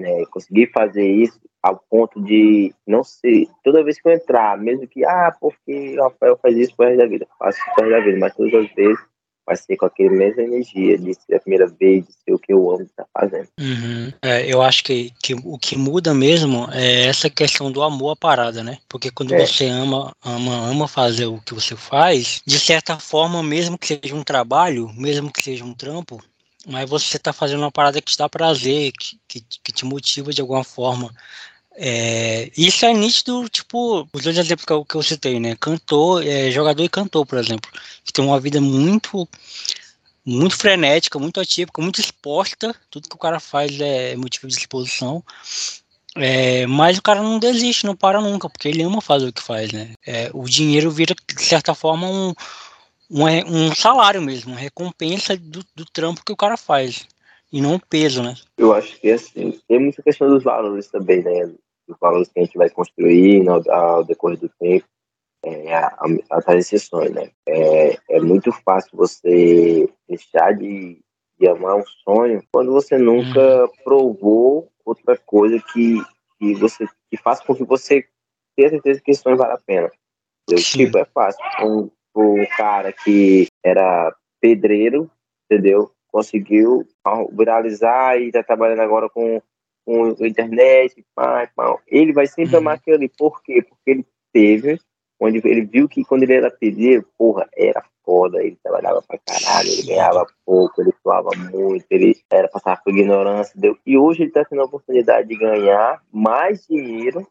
Né? 0.00 0.24
Conseguir 0.26 0.70
fazer 0.72 1.06
isso 1.06 1.40
ao 1.62 1.82
ponto 1.90 2.22
de 2.22 2.74
não 2.86 3.02
ser, 3.02 3.48
toda 3.64 3.82
vez 3.82 3.98
que 3.98 4.06
eu 4.06 4.12
entrar, 4.12 4.58
mesmo 4.58 4.86
que, 4.86 5.02
ah, 5.04 5.34
porque 5.40 5.98
o 5.98 6.02
Rafael 6.02 6.38
faz 6.42 6.56
isso 6.58 6.76
por 6.76 6.86
resto 6.86 6.98
da 6.98 7.06
vida, 7.06 7.26
faço 7.38 7.58
isso 7.58 7.80
resto 7.80 7.90
da 7.90 8.00
vida, 8.00 8.18
mas 8.18 8.34
todas 8.34 8.54
as 8.54 8.74
vezes 8.74 8.98
vai 9.46 9.56
ser 9.56 9.76
com 9.76 9.86
aquela 9.86 10.10
mesma 10.10 10.42
energia 10.42 10.98
de 10.98 11.14
ser 11.14 11.36
a 11.36 11.40
primeira 11.40 11.66
vez, 11.66 12.06
de 12.06 12.12
ser 12.12 12.34
o 12.34 12.38
que 12.38 12.52
eu 12.52 12.70
amo 12.70 12.82
estar 12.82 13.06
fazendo. 13.12 13.48
Uhum. 13.60 14.12
É, 14.22 14.46
eu 14.46 14.62
acho 14.62 14.82
que, 14.84 15.12
que 15.22 15.34
o 15.34 15.58
que 15.58 15.76
muda 15.76 16.14
mesmo 16.14 16.68
é 16.72 17.06
essa 17.06 17.28
questão 17.28 17.70
do 17.70 17.82
amor 17.82 18.12
à 18.12 18.16
parada, 18.16 18.62
né? 18.62 18.78
Porque 18.88 19.10
quando 19.10 19.34
é. 19.34 19.46
você 19.46 19.66
ama, 19.66 20.12
ama, 20.24 20.70
ama 20.70 20.88
fazer 20.88 21.26
o 21.26 21.40
que 21.40 21.54
você 21.54 21.76
faz, 21.76 22.42
de 22.46 22.58
certa 22.58 22.98
forma, 22.98 23.42
mesmo 23.42 23.78
que 23.78 23.86
seja 23.86 24.14
um 24.14 24.24
trabalho, 24.24 24.90
mesmo 24.96 25.30
que 25.32 25.42
seja 25.42 25.64
um 25.64 25.74
trampo, 25.74 26.22
mas 26.66 26.88
você 26.88 27.16
está 27.16 27.32
fazendo 27.32 27.60
uma 27.60 27.72
parada 27.72 28.00
que 28.00 28.12
te 28.12 28.18
dá 28.18 28.28
prazer, 28.28 28.92
que, 28.92 29.18
que, 29.28 29.44
que 29.62 29.72
te 29.72 29.84
motiva 29.84 30.32
de 30.32 30.40
alguma 30.40 30.64
forma. 30.64 31.14
É, 31.76 32.50
isso 32.56 32.86
é 32.86 32.92
nítido, 32.92 33.48
tipo, 33.48 34.08
os 34.12 34.22
dois 34.22 34.38
exemplos 34.38 34.64
que 34.64 34.72
eu, 34.72 34.84
que 34.84 34.94
eu 34.94 35.02
citei, 35.02 35.40
né? 35.40 35.56
Cantor, 35.56 36.24
é, 36.24 36.50
jogador 36.50 36.84
e 36.84 36.88
cantor, 36.88 37.26
por 37.26 37.38
exemplo, 37.38 37.70
que 38.04 38.12
tem 38.12 38.24
uma 38.24 38.38
vida 38.40 38.60
muito 38.60 39.28
muito 40.26 40.56
frenética, 40.56 41.18
muito 41.18 41.38
atípica, 41.38 41.82
muito 41.82 42.00
exposta, 42.00 42.74
tudo 42.90 43.08
que 43.08 43.14
o 43.14 43.18
cara 43.18 43.38
faz 43.38 43.78
é 43.78 44.16
motivo 44.16 44.48
de 44.48 44.54
exposição. 44.54 45.22
É, 46.16 46.66
mas 46.66 46.96
o 46.96 47.02
cara 47.02 47.22
não 47.22 47.38
desiste, 47.38 47.84
não 47.84 47.96
para 47.96 48.20
nunca, 48.20 48.48
porque 48.48 48.68
ele 48.68 48.82
ama 48.82 49.00
fazer 49.00 49.26
o 49.26 49.32
que 49.32 49.42
faz, 49.42 49.72
né? 49.72 49.94
É, 50.06 50.30
o 50.32 50.44
dinheiro 50.44 50.90
vira, 50.90 51.14
de 51.14 51.42
certa 51.42 51.74
forma, 51.74 52.08
um, 52.08 52.32
um, 53.10 53.24
um 53.24 53.74
salário 53.74 54.20
mesmo, 54.22 54.52
uma 54.52 54.60
recompensa 54.60 55.36
do, 55.36 55.64
do 55.74 55.84
trampo 55.84 56.24
que 56.24 56.32
o 56.32 56.36
cara 56.36 56.56
faz 56.56 57.06
e 57.52 57.60
não 57.60 57.74
um 57.74 57.78
peso, 57.78 58.22
né? 58.22 58.34
Eu 58.56 58.72
acho 58.72 59.00
que 59.00 59.10
assim, 59.10 59.58
tem 59.68 59.78
muita 59.78 60.02
questão 60.02 60.28
dos 60.28 60.42
valores 60.42 60.88
também, 60.88 61.22
né? 61.22 61.46
Dos 61.86 61.98
valores 62.00 62.28
que 62.28 62.40
a 62.40 62.44
gente 62.44 62.56
vai 62.56 62.70
construir 62.70 63.48
ao, 63.48 63.62
ao 63.70 64.04
decorrer 64.04 64.38
do 64.38 64.48
tempo, 64.58 64.86
é, 65.44 65.74
as 66.30 66.54
exceções, 66.56 67.12
né? 67.12 67.30
É, 67.46 67.98
é 68.10 68.20
muito 68.20 68.50
fácil 68.64 68.90
você 68.96 69.88
deixar 70.08 70.52
de, 70.52 70.98
de 71.38 71.48
amar 71.48 71.76
um 71.76 71.84
sonho 72.02 72.42
quando 72.50 72.72
você 72.72 72.96
nunca 72.96 73.66
hum. 73.66 73.68
provou 73.84 74.72
outra 74.84 75.16
coisa 75.16 75.62
que, 75.72 76.02
que 76.38 76.54
você 76.54 76.86
que 77.10 77.16
faz 77.16 77.40
com 77.40 77.54
que 77.54 77.64
você 77.64 78.04
tenha 78.56 78.70
certeza 78.70 79.00
que 79.00 79.10
esse 79.10 79.22
sonho 79.22 79.36
vale 79.36 79.52
a 79.52 79.58
pena. 79.58 79.90
Tipo, 80.48 80.98
é 80.98 81.04
fácil. 81.04 81.40
Um 82.14 82.44
cara 82.56 82.92
que 82.92 83.46
era 83.64 84.14
pedreiro, 84.40 85.10
entendeu? 85.50 85.90
conseguiu 86.14 86.86
viralizar 87.32 88.16
e 88.16 88.26
está 88.26 88.40
trabalhando 88.40 88.82
agora 88.82 89.10
com, 89.10 89.42
com 89.84 90.14
internet, 90.24 91.04
pá, 91.12 91.50
pá. 91.56 91.76
ele 91.88 92.12
vai 92.12 92.28
sempre 92.28 92.54
uhum. 92.54 92.60
amar 92.60 92.76
aquilo 92.76 92.96
ali. 92.96 93.08
Por 93.08 93.42
quê? 93.42 93.60
Porque 93.68 93.90
ele 93.90 94.06
teve, 94.32 94.78
onde 95.18 95.38
ele 95.44 95.62
viu 95.62 95.88
que 95.88 96.04
quando 96.04 96.22
ele 96.22 96.34
era 96.34 96.52
pedreiro, 96.52 97.04
porra, 97.18 97.48
era 97.56 97.84
foda, 98.04 98.40
ele 98.40 98.56
trabalhava 98.62 99.02
pra 99.02 99.18
caralho, 99.18 99.68
ele 99.68 99.88
ganhava 99.88 100.24
pouco, 100.46 100.80
ele 100.80 100.92
suava 101.02 101.30
muito, 101.50 101.84
ele 101.90 102.16
era 102.30 102.46
passar 102.46 102.80
por 102.80 102.94
ignorância, 102.94 103.52
deu. 103.58 103.76
e 103.84 103.98
hoje 103.98 104.22
ele 104.22 104.28
está 104.28 104.44
tendo 104.44 104.62
a 104.62 104.66
oportunidade 104.66 105.26
de 105.26 105.36
ganhar 105.36 106.00
mais 106.12 106.64
dinheiro 106.64 107.26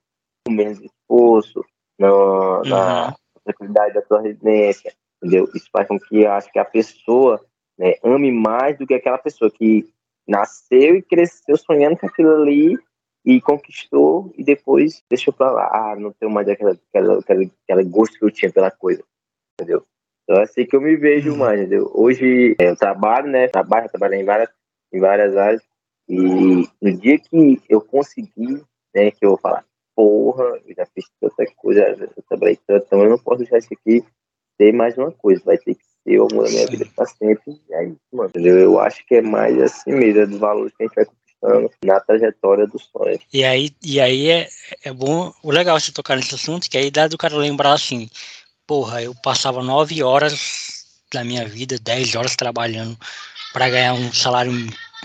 com 0.46 0.54
menos 0.54 0.82
esforço, 0.82 1.64
uhum. 2.02 2.62
na 2.66 3.16
tranquilidade 3.44 3.94
da 3.94 4.02
sua 4.02 4.22
residência, 4.22 4.94
entendeu? 5.18 5.50
Isso 5.54 5.70
faz 5.72 5.88
com 5.88 6.00
que 6.00 6.26
acho 6.26 6.52
que 6.52 6.60
a 6.60 6.66
pessoa 6.66 7.44
né, 7.78 7.96
ame 8.04 8.32
mais 8.32 8.78
do 8.78 8.88
que 8.88 8.94
aquela 8.94 9.18
pessoa 9.18 9.50
que 9.52 9.88
nasceu 10.28 10.96
e 10.96 11.02
cresceu 11.02 11.58
sonhando 11.58 11.98
com 11.98 12.08
aquilo 12.08 12.42
ali 12.42 12.78
e 13.26 13.42
conquistou 13.42 14.34
e 14.38 14.44
depois 14.44 15.04
deixou 15.10 15.34
pra 15.34 15.52
lá. 15.52 15.70
Ah, 15.72 15.96
não 15.96 16.12
tenho 16.12 16.32
mais 16.32 16.48
aquela, 16.48 16.78
aquela, 16.90 17.20
aquela, 17.20 17.44
aquela 17.64 17.84
gosto 17.84 18.18
que 18.18 18.26
eu 18.26 18.32
tinha 18.32 18.52
pela 18.52 18.72
coisa, 18.72 19.04
entendeu? 19.54 19.84
Então 20.24 20.40
é 20.40 20.44
assim 20.44 20.66
que 20.66 20.76
eu 20.76 20.82
me 20.82 20.96
vejo 20.96 21.32
uhum. 21.32 21.38
mais, 21.38 21.60
entendeu? 21.60 21.92
Hoje 21.94 22.56
é, 22.60 22.70
eu 22.70 22.76
trabalho, 22.76 23.28
né? 23.28 23.48
Trabalho, 23.48 23.90
trabalho 23.90 24.16
em 24.16 24.24
várias, 24.24 24.50
em 24.92 25.00
várias 25.00 25.36
áreas 25.36 25.62
e 26.08 26.68
no 26.82 26.98
dia 26.98 27.18
que 27.18 27.62
eu 27.70 27.82
conseguir, 27.82 28.64
né, 28.94 29.12
que 29.12 29.26
eu 29.26 29.30
vou 29.30 29.38
falar, 29.38 29.66
porra, 29.96 30.44
eu 30.66 30.76
já 30.76 30.86
fiz 30.88 31.06
tanta 31.20 31.46
coisa, 31.56 31.82
eu 31.82 32.24
trabalhei 32.28 32.58
tanto, 32.68 32.86
então 32.86 33.04
eu 33.04 33.10
não 33.10 33.18
posso 33.18 33.40
deixar 33.40 33.58
isso 33.58 33.70
aqui 33.72 34.04
ser 34.58 34.74
mais 34.74 34.98
uma 34.98 35.12
coisa, 35.12 35.42
vai 35.46 35.58
ter 35.58 35.76
que 35.76 35.94
aconteceu, 36.04 36.28
muda 36.32 36.48
a 36.48 36.52
minha 36.52 36.68
vida 36.68 36.88
pra 36.96 37.06
sempre. 37.06 37.60
E 37.70 37.74
é 37.74 37.86
isso, 37.86 38.00
mano. 38.12 38.30
Entendeu? 38.30 38.60
Eu 38.60 38.80
acho 38.80 39.06
que 39.06 39.16
é 39.16 39.22
mais 39.22 39.60
assim 39.62 39.92
mesmo, 39.92 40.22
é 40.22 40.26
dos 40.26 40.40
valores 40.40 40.74
que 40.76 40.84
a 40.84 40.88
gente 40.88 40.96
vai 40.96 41.06
conquistando 41.06 41.72
na 41.86 42.00
trajetória 42.00 42.68
dos 42.68 42.86
sonhos. 42.86 43.22
E 43.34 43.44
aí, 43.44 43.72
e 43.84 44.00
aí 44.00 44.30
é, 44.30 44.50
é 44.84 44.94
bom, 44.94 45.34
o 45.42 45.52
legal 45.52 45.80
você 45.80 45.92
tocar 45.92 46.16
nesse 46.16 46.36
assunto, 46.36 46.70
que 46.70 46.78
aí 46.78 46.92
dá 46.92 47.08
do 47.08 47.18
cara 47.18 47.36
lembrar 47.36 47.74
assim, 47.74 48.10
porra, 48.68 49.02
eu 49.02 49.16
passava 49.24 49.64
nove 49.64 50.04
horas 50.04 50.84
da 51.12 51.24
minha 51.24 51.46
vida, 51.48 51.78
dez 51.80 52.16
horas 52.16 52.36
trabalhando 52.36 52.98
para 53.52 53.70
ganhar 53.70 53.94
um 53.94 54.12
salário 54.12 54.52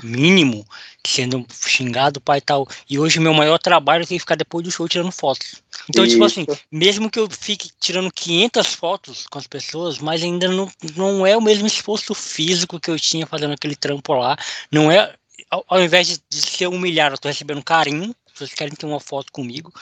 mínimo, 0.03 0.67
sendo 1.07 1.47
xingado, 1.67 2.21
pai 2.21 2.39
e 2.39 2.43
tal. 2.43 2.67
E 2.89 2.99
hoje 2.99 3.21
meu 3.21 3.35
maior 3.35 3.59
trabalho 3.59 4.03
é 4.03 4.07
ficar 4.07 4.35
depois 4.35 4.65
do 4.65 4.71
show 4.71 4.89
tirando 4.89 5.13
fotos. 5.13 5.63
Então, 5.89 6.05
Isso. 6.05 6.15
tipo 6.15 6.25
assim, 6.25 6.47
mesmo 6.71 7.11
que 7.11 7.19
eu 7.19 7.29
fique 7.31 7.71
tirando 7.81 8.13
500 8.13 8.75
fotos 8.75 9.27
com 9.27 9.39
as 9.39 9.47
pessoas, 9.47 9.99
mas 9.99 10.23
ainda 10.23 10.49
não, 10.49 10.71
não 10.97 11.27
é 11.27 11.37
o 11.37 11.43
mesmo 11.43 11.67
esforço 11.67 12.15
físico 12.15 12.81
que 12.81 12.91
eu 12.91 12.99
tinha 12.99 13.27
fazendo 13.27 13.55
aquele 13.55 13.77
trampo 13.77 14.15
lá. 14.15 14.37
Não 14.71 14.91
é, 14.91 15.15
ao, 15.51 15.65
ao 15.69 15.83
invés 15.83 16.07
de, 16.09 16.19
de 16.29 16.43
ser 16.43 16.67
humilhado, 16.67 17.15
eu 17.15 17.19
tô 17.19 17.29
recebendo 17.29 17.63
carinho, 17.63 18.15
vocês 18.35 18.53
querem 18.53 18.75
ter 18.75 18.87
uma 18.87 19.01
foto 19.01 19.33
comigo, 19.33 19.73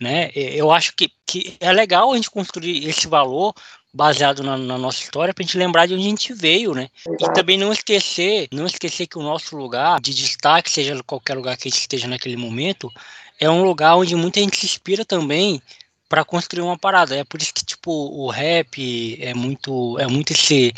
né? 0.00 0.30
Eu 0.34 0.70
acho 0.70 0.94
que, 0.96 1.10
que 1.26 1.56
é 1.60 1.70
legal 1.72 2.12
a 2.12 2.16
gente 2.16 2.30
construir 2.30 2.88
esse 2.88 3.06
valor 3.06 3.54
baseado 3.92 4.42
na, 4.42 4.56
na 4.56 4.78
nossa 4.78 5.02
história 5.02 5.34
para 5.34 5.42
a 5.42 5.46
gente 5.46 5.58
lembrar 5.58 5.86
de 5.86 5.94
onde 5.94 6.04
a 6.04 6.08
gente 6.08 6.32
veio, 6.32 6.74
né? 6.74 6.88
E 7.18 7.32
também 7.32 7.58
não 7.58 7.72
esquecer, 7.72 8.48
não 8.52 8.66
esquecer 8.66 9.06
que 9.06 9.18
o 9.18 9.22
nosso 9.22 9.56
lugar 9.56 10.00
de 10.00 10.14
destaque, 10.14 10.70
seja 10.70 11.02
qualquer 11.02 11.36
lugar 11.36 11.56
que 11.56 11.68
a 11.68 11.70
gente 11.70 11.80
esteja 11.80 12.06
naquele 12.06 12.36
momento, 12.36 12.90
é 13.38 13.50
um 13.50 13.64
lugar 13.64 13.96
onde 13.96 14.14
muita 14.14 14.40
gente 14.40 14.56
se 14.56 14.66
inspira 14.66 15.04
também 15.04 15.60
para 16.08 16.24
construir 16.24 16.62
uma 16.62 16.78
parada. 16.78 17.16
É 17.16 17.24
por 17.24 17.40
isso 17.40 17.52
que 17.54 17.64
tipo 17.64 17.90
o 17.90 18.28
rap 18.28 19.18
é 19.20 19.34
muito 19.34 19.98
é 19.98 20.06
muito 20.06 20.32
esse 20.32 20.72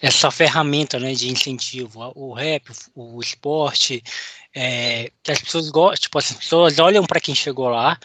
essa 0.00 0.30
ferramenta, 0.30 0.98
né, 0.98 1.14
de 1.14 1.30
incentivo. 1.30 2.12
O 2.14 2.32
rap, 2.32 2.70
o, 2.94 3.20
esporte, 3.20 4.02
é, 4.54 5.10
que 5.22 5.32
as 5.32 5.40
pessoas 5.40 5.70
gostam, 5.70 6.02
tipo, 6.02 6.18
as 6.18 6.32
pessoas 6.32 6.78
olham 6.78 7.04
para 7.04 7.18
quem 7.18 7.34
chegou 7.34 7.68
lá 7.68 7.98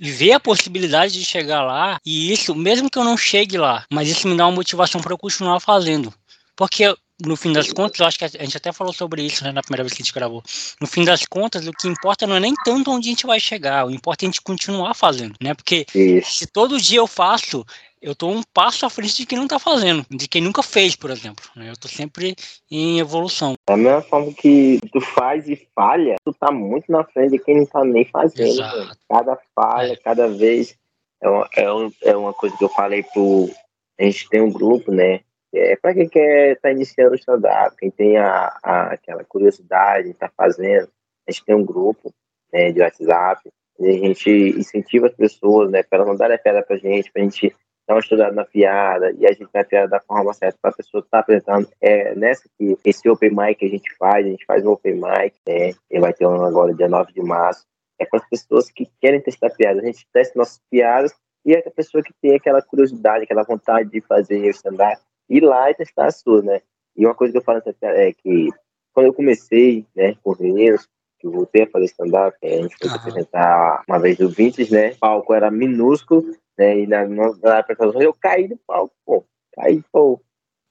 e 0.00 0.10
ver 0.10 0.32
a 0.32 0.40
possibilidade 0.40 1.12
de 1.12 1.24
chegar 1.24 1.62
lá, 1.62 2.00
e 2.04 2.32
isso, 2.32 2.54
mesmo 2.54 2.90
que 2.90 2.98
eu 2.98 3.04
não 3.04 3.16
chegue 3.16 3.58
lá, 3.58 3.84
mas 3.92 4.08
isso 4.08 4.26
me 4.26 4.36
dá 4.36 4.46
uma 4.46 4.56
motivação 4.56 5.00
para 5.00 5.12
eu 5.12 5.18
continuar 5.18 5.60
fazendo. 5.60 6.12
Porque 6.56 6.96
no 7.24 7.36
fim 7.36 7.52
das 7.52 7.72
contas, 7.72 8.00
eu 8.00 8.06
acho 8.06 8.18
que 8.18 8.24
a 8.24 8.28
gente 8.28 8.56
até 8.56 8.72
falou 8.72 8.92
sobre 8.92 9.22
isso 9.22 9.44
né, 9.44 9.52
na 9.52 9.62
primeira 9.62 9.82
vez 9.82 9.92
que 9.92 10.02
a 10.02 10.04
gente 10.04 10.14
gravou. 10.14 10.42
No 10.80 10.86
fim 10.86 11.04
das 11.04 11.24
contas, 11.24 11.66
o 11.66 11.72
que 11.72 11.88
importa 11.88 12.26
não 12.26 12.36
é 12.36 12.40
nem 12.40 12.54
tanto 12.64 12.90
onde 12.90 13.08
a 13.08 13.10
gente 13.10 13.26
vai 13.26 13.40
chegar, 13.40 13.86
o 13.86 13.90
importa 13.90 14.24
é 14.24 14.26
a 14.26 14.30
gente 14.30 14.42
continuar 14.42 14.94
fazendo, 14.94 15.34
né? 15.40 15.54
Porque 15.54 15.86
isso. 15.94 16.38
se 16.38 16.46
todo 16.46 16.80
dia 16.80 16.98
eu 16.98 17.06
faço, 17.06 17.64
eu 18.00 18.14
tô 18.14 18.28
um 18.28 18.42
passo 18.54 18.86
à 18.86 18.90
frente 18.90 19.16
de 19.16 19.26
quem 19.26 19.38
não 19.38 19.46
tá 19.46 19.58
fazendo, 19.58 20.06
de 20.10 20.26
quem 20.26 20.40
nunca 20.40 20.62
fez, 20.62 20.96
por 20.96 21.10
exemplo. 21.10 21.44
Né? 21.54 21.70
Eu 21.70 21.76
tô 21.76 21.86
sempre 21.86 22.34
em 22.70 22.98
evolução. 22.98 23.54
Da 23.68 23.76
mesma 23.76 24.00
forma 24.00 24.32
que 24.32 24.80
tu 24.90 25.00
faz 25.00 25.48
e 25.48 25.68
falha, 25.74 26.16
tu 26.24 26.32
tá 26.32 26.50
muito 26.50 26.90
na 26.90 27.04
frente 27.04 27.32
de 27.32 27.38
quem 27.38 27.58
não 27.58 27.66
tá 27.66 27.84
nem 27.84 28.04
fazendo. 28.06 28.62
Cada 29.08 29.38
falha, 29.54 29.92
é. 29.92 29.96
cada 29.96 30.28
vez. 30.28 30.74
É 31.22 31.28
uma, 31.28 31.48
é, 31.54 31.72
um, 31.72 31.92
é 32.02 32.16
uma 32.16 32.32
coisa 32.32 32.56
que 32.56 32.64
eu 32.64 32.70
falei 32.70 33.02
pro. 33.02 33.50
A 33.98 34.04
gente 34.04 34.28
tem 34.30 34.40
um 34.40 34.50
grupo, 34.50 34.90
né? 34.90 35.20
É 35.52 35.76
para 35.76 35.94
quem 35.94 36.08
quer 36.08 36.52
estar 36.52 36.68
tá 36.68 36.72
iniciando 36.72 37.12
o 37.12 37.16
stand-up, 37.16 37.76
quem 37.76 37.90
tem 37.90 38.16
a, 38.16 38.56
a, 38.62 38.92
aquela 38.92 39.24
curiosidade, 39.24 40.14
tá 40.14 40.30
fazendo. 40.36 40.88
A 41.28 41.32
gente 41.32 41.44
tem 41.44 41.54
um 41.54 41.64
grupo 41.64 42.12
né, 42.52 42.72
de 42.72 42.80
WhatsApp, 42.80 43.50
a 43.80 43.84
gente 43.84 44.30
incentiva 44.30 45.06
as 45.06 45.14
pessoas, 45.14 45.70
né, 45.70 45.82
para 45.82 45.98
elas 45.98 46.08
mandarem 46.08 46.36
a 46.36 46.38
pedra 46.38 46.62
pra 46.62 46.76
gente, 46.76 47.10
pra 47.10 47.22
gente 47.22 47.54
dar 47.90 47.94
uma 47.94 48.00
estudada 48.00 48.32
na 48.32 48.44
piada 48.44 49.12
e 49.18 49.26
a 49.26 49.32
gente 49.32 49.48
na 49.52 49.64
piada 49.64 49.88
da 49.88 50.00
forma 50.00 50.32
certa 50.32 50.56
para 50.62 50.70
a 50.70 50.74
pessoa 50.74 51.00
estar 51.00 51.18
tá 51.18 51.18
apresentando. 51.20 51.68
É 51.80 52.14
nessa 52.14 52.48
que 52.56 52.78
esse 52.84 53.08
Open 53.08 53.30
Mic 53.30 53.56
que 53.56 53.66
a 53.66 53.68
gente 53.68 53.96
faz, 53.96 54.24
a 54.24 54.28
gente 54.28 54.44
faz 54.44 54.64
um 54.64 54.70
Open 54.70 54.94
Mic, 54.94 55.34
né? 55.46 55.72
Vai 55.98 56.12
ter 56.12 56.26
um 56.26 56.44
agora 56.44 56.72
dia 56.72 56.88
9 56.88 57.12
de 57.12 57.22
março. 57.22 57.64
É 57.98 58.06
para 58.06 58.20
as 58.20 58.28
pessoas 58.28 58.70
que 58.70 58.88
querem 59.00 59.20
testar 59.20 59.50
piadas. 59.50 59.82
A 59.82 59.86
gente 59.86 60.06
testa 60.12 60.38
nossas 60.38 60.60
piadas 60.70 61.12
e 61.44 61.54
é 61.54 61.58
a 61.58 61.70
pessoa 61.70 62.02
que 62.02 62.12
tem 62.22 62.36
aquela 62.36 62.62
curiosidade, 62.62 63.24
aquela 63.24 63.42
vontade 63.42 63.90
de 63.90 64.00
fazer 64.02 64.40
o 64.40 64.50
stand-up, 64.50 65.00
ir 65.30 65.42
lá 65.42 65.70
e 65.70 65.74
testar 65.74 66.06
a 66.06 66.10
sua, 66.10 66.42
né? 66.42 66.60
E 66.96 67.06
uma 67.06 67.14
coisa 67.14 67.32
que 67.32 67.38
eu 67.38 67.42
falo 67.42 67.62
é 67.82 68.12
que 68.12 68.48
quando 68.92 69.06
eu 69.06 69.14
comecei, 69.14 69.86
né, 69.94 70.16
com 70.22 70.34
Vinheiros, 70.34 70.88
que 71.18 71.26
eu 71.26 71.30
voltei 71.30 71.62
a 71.62 71.70
fazer 71.70 71.84
stand-up, 71.86 72.36
a 72.42 72.48
gente 72.48 72.76
foi 72.76 72.90
apresentar 72.90 73.84
uma 73.88 73.98
vez 73.98 74.18
do 74.18 74.28
Vintes, 74.28 74.70
né? 74.70 74.90
O 74.92 74.98
palco 74.98 75.34
era 75.34 75.50
minúsculo, 75.50 76.24
né? 76.58 76.80
E 76.80 76.86
na, 76.86 77.06
na 77.06 77.58
apresentação 77.58 78.02
eu 78.02 78.12
caí 78.14 78.48
do 78.48 78.56
palco, 78.66 78.94
pô. 79.06 79.24
Caí, 79.54 79.82
pô. 79.92 80.20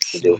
Entendeu? 0.08 0.40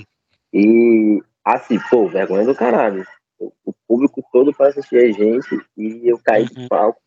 E 0.52 1.22
assim, 1.46 1.80
pô, 1.90 2.08
vergonha 2.08 2.46
do 2.46 2.56
caralho. 2.56 3.06
O, 3.40 3.52
o 3.66 3.74
público 3.88 4.22
todo 4.32 4.54
para 4.54 4.68
assistir 4.68 4.98
a 4.98 5.12
gente 5.12 5.48
e 5.78 6.10
eu 6.10 6.20
caí 6.20 6.44
uhum. 6.44 6.64
do 6.64 6.68
palco. 6.68 7.00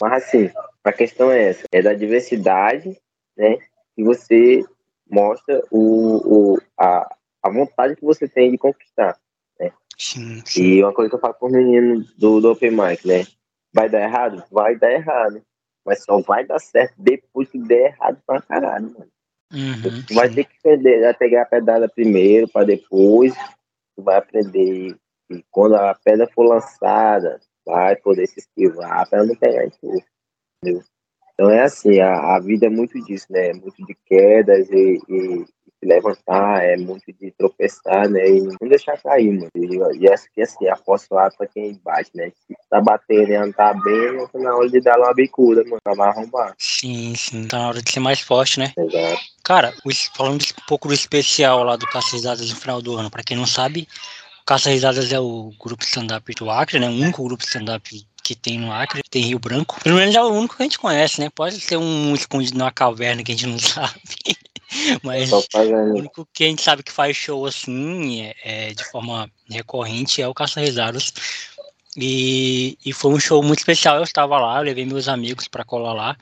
Mas 0.00 0.24
assim, 0.24 0.50
a 0.82 0.92
questão 0.92 1.30
é 1.30 1.50
essa, 1.50 1.64
é 1.72 1.82
da 1.82 1.92
diversidade, 1.92 2.96
né? 3.36 3.58
Que 3.96 4.02
você 4.02 4.64
mostra 5.10 5.62
o, 5.70 6.54
o, 6.54 6.58
a, 6.78 7.08
a 7.42 7.50
vontade 7.50 7.96
que 7.96 8.04
você 8.04 8.28
tem 8.28 8.50
de 8.50 8.58
conquistar. 8.58 9.18
Né? 9.58 9.72
Sim, 9.98 10.42
sim. 10.44 10.62
E 10.62 10.82
uma 10.82 10.92
coisa 10.92 11.10
que 11.10 11.16
eu 11.16 11.20
falo 11.20 11.34
com 11.34 11.46
os 11.46 11.52
meninos 11.52 12.14
do, 12.14 12.40
do 12.40 12.52
Open 12.52 12.70
Mic, 12.70 13.06
né? 13.06 13.24
Vai 13.72 13.88
dar 13.88 14.02
errado? 14.02 14.44
Vai 14.50 14.76
dar 14.76 14.92
errado. 14.92 15.42
Mas 15.84 16.02
só 16.02 16.20
vai 16.20 16.46
dar 16.46 16.58
certo 16.58 16.94
depois 16.96 17.48
que 17.50 17.58
der 17.58 17.92
errado 17.92 18.18
pra 18.26 18.40
caralho, 18.40 18.90
mano. 18.92 19.10
Uhum, 19.52 20.02
tu 20.06 20.14
vai 20.14 20.28
ter 20.28 20.44
que 20.44 20.56
aprender 20.58 21.06
a 21.06 21.14
pegar 21.14 21.42
a 21.42 21.46
pedada 21.46 21.88
primeiro, 21.88 22.48
para 22.48 22.66
depois 22.66 23.34
tu 23.94 24.02
vai 24.02 24.16
aprender. 24.16 24.96
E 25.30 25.44
quando 25.50 25.76
a 25.76 25.94
pedra 25.94 26.26
for 26.34 26.44
lançada, 26.44 27.40
vai 27.64 27.94
poder 27.96 28.26
se 28.26 28.40
esquivar 28.40 29.08
para 29.08 29.24
não 29.24 29.34
pegar 29.36 29.64
em 29.64 29.70
tudo. 29.70 30.02
Entendeu? 30.62 30.82
Então 31.34 31.50
é 31.50 31.62
assim, 31.62 32.00
a, 32.00 32.36
a 32.36 32.40
vida 32.40 32.66
é 32.66 32.70
muito 32.70 33.02
disso, 33.04 33.26
né? 33.30 33.52
Muito 33.52 33.84
de 33.84 33.96
quedas 34.06 34.70
e, 34.70 35.00
e, 35.08 35.44
se 35.84 35.86
levantar, 35.86 36.64
é 36.64 36.76
muito 36.76 37.12
de 37.12 37.32
tropeçar, 37.32 38.08
né? 38.08 38.28
E 38.28 38.40
não 38.40 38.68
deixar 38.68 38.96
cair, 39.02 39.32
mano. 39.32 39.50
E, 39.56 40.00
e 40.00 40.06
essa 40.06 40.26
que 40.32 40.40
assim, 40.40 40.68
aposto 40.68 41.12
lá 41.12 41.28
pra 41.30 41.46
quem 41.46 41.78
bate, 41.84 42.10
né? 42.14 42.30
Se 42.46 42.54
tá 42.70 42.80
batendo 42.80 43.32
e 43.32 43.38
não 43.38 43.52
tá 43.52 43.74
bem, 43.74 44.26
tá 44.28 44.38
na 44.38 44.54
hora 44.54 44.68
de 44.68 44.80
dar 44.80 44.98
uma 44.98 45.12
bicuda, 45.12 45.64
mano, 45.64 45.96
vai 45.96 46.08
arrombar. 46.08 46.54
Sim, 46.58 47.14
sim. 47.16 47.46
Tá 47.48 47.58
na 47.58 47.68
hora 47.68 47.82
de 47.82 47.90
ser 47.90 48.00
mais 48.00 48.20
forte, 48.20 48.58
né? 48.58 48.72
Exato. 48.78 49.20
Cara, 49.42 49.74
falando 50.16 50.40
um 50.40 50.66
pouco 50.68 50.88
do 50.88 50.94
especial 50.94 51.64
lá 51.64 51.76
do 51.76 51.86
Caça 51.86 52.12
Risadas 52.12 52.48
no 52.48 52.56
final 52.56 52.80
do 52.80 52.96
ano, 52.96 53.10
pra 53.10 53.22
quem 53.22 53.36
não 53.36 53.46
sabe, 53.46 53.86
o 54.42 54.44
Caça 54.46 54.70
Risadas 54.70 55.12
é 55.12 55.18
o 55.18 55.50
grupo 55.60 55.84
stand-up 55.84 56.32
do 56.34 56.48
Acre, 56.48 56.78
né? 56.78 56.88
O 56.88 56.92
único 56.92 57.24
grupo 57.24 57.42
stand-up 57.42 58.06
que 58.24 58.34
tem 58.34 58.58
no 58.58 58.72
Acre, 58.72 59.02
tem 59.10 59.22
Rio 59.22 59.38
Branco. 59.38 59.78
Pelo 59.84 59.96
menos 59.96 60.14
é 60.14 60.22
o 60.22 60.28
único 60.28 60.56
que 60.56 60.62
a 60.62 60.66
gente 60.66 60.78
conhece, 60.78 61.20
né? 61.20 61.28
Pode 61.28 61.60
ter 61.60 61.76
um 61.76 62.14
escondido 62.14 62.58
numa 62.58 62.72
caverna 62.72 63.22
que 63.22 63.30
a 63.30 63.34
gente 63.34 63.46
não 63.46 63.58
sabe. 63.60 64.00
Mas 65.02 65.30
o 65.30 65.44
único 65.94 66.26
que 66.32 66.44
a 66.44 66.46
gente 66.48 66.62
sabe 66.62 66.82
que 66.82 66.90
faz 66.90 67.14
show 67.16 67.44
assim, 67.46 68.22
é, 68.22 68.34
é 68.42 68.74
de 68.74 68.82
forma 68.84 69.30
recorrente, 69.48 70.22
é 70.22 70.26
o 70.26 70.34
Caça 70.34 70.60
Risadas. 70.60 71.12
E, 71.96 72.76
e 72.84 72.92
foi 72.92 73.12
um 73.12 73.20
show 73.20 73.42
muito 73.42 73.58
especial. 73.58 73.96
Eu 73.96 74.02
estava 74.02 74.38
lá, 74.38 74.58
eu 74.58 74.64
levei 74.64 74.86
meus 74.86 75.06
amigos 75.06 75.46
para 75.46 75.64
colar 75.64 75.92
lá. 75.92 76.16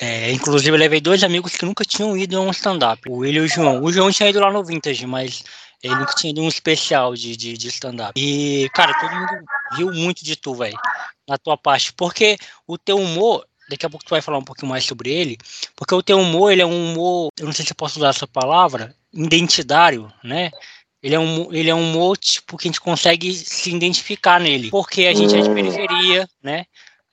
É, 0.00 0.32
inclusive, 0.32 0.70
eu 0.70 0.78
levei 0.80 1.00
dois 1.00 1.22
amigos 1.22 1.56
que 1.56 1.64
nunca 1.64 1.84
tinham 1.84 2.16
ido 2.16 2.38
a 2.38 2.40
um 2.40 2.50
stand-up, 2.50 3.02
o 3.08 3.18
Will 3.18 3.32
e 3.32 3.40
o 3.40 3.48
João. 3.48 3.82
O 3.82 3.92
João 3.92 4.10
tinha 4.10 4.30
ido 4.30 4.40
lá 4.40 4.50
no 4.50 4.64
Vintage, 4.64 5.06
mas 5.06 5.44
ele 5.82 5.94
nunca 5.94 6.14
tinha 6.14 6.30
ido 6.30 6.42
um 6.42 6.48
especial 6.48 7.14
de, 7.14 7.36
de, 7.36 7.56
de 7.56 7.68
stand-up. 7.68 8.12
E, 8.16 8.68
cara, 8.70 8.92
todo 8.98 9.14
mundo 9.14 9.44
riu 9.72 9.92
muito 9.92 10.24
de 10.24 10.36
tu, 10.36 10.54
velho, 10.54 10.78
na 11.28 11.38
tua 11.38 11.56
parte. 11.56 11.92
Porque 11.92 12.36
o 12.66 12.76
teu 12.76 12.96
humor 12.96 13.46
daqui 13.68 13.84
a 13.84 13.90
pouco 13.90 14.04
tu 14.04 14.10
vai 14.10 14.22
falar 14.22 14.38
um 14.38 14.44
pouquinho 14.44 14.70
mais 14.70 14.84
sobre 14.84 15.12
ele, 15.12 15.36
porque 15.76 15.94
o 15.94 16.02
teu 16.02 16.18
humor, 16.18 16.50
ele 16.50 16.62
é 16.62 16.66
um 16.66 16.92
humor, 16.92 17.28
eu 17.38 17.44
não 17.44 17.52
sei 17.52 17.64
se 17.64 17.72
eu 17.72 17.76
posso 17.76 17.98
usar 17.98 18.08
essa 18.08 18.26
palavra, 18.26 18.94
identitário, 19.12 20.10
né? 20.24 20.50
Ele 21.02 21.14
é 21.14 21.18
um, 21.18 21.52
ele 21.52 21.70
é 21.70 21.74
um 21.74 21.90
humor, 21.90 22.16
tipo, 22.16 22.56
que 22.56 22.66
a 22.66 22.70
gente 22.70 22.80
consegue 22.80 23.32
se 23.32 23.70
identificar 23.70 24.40
nele, 24.40 24.70
porque 24.70 25.06
a 25.06 25.14
gente 25.14 25.36
é 25.36 25.40
de 25.42 25.50
periferia, 25.50 26.28
né? 26.42 26.64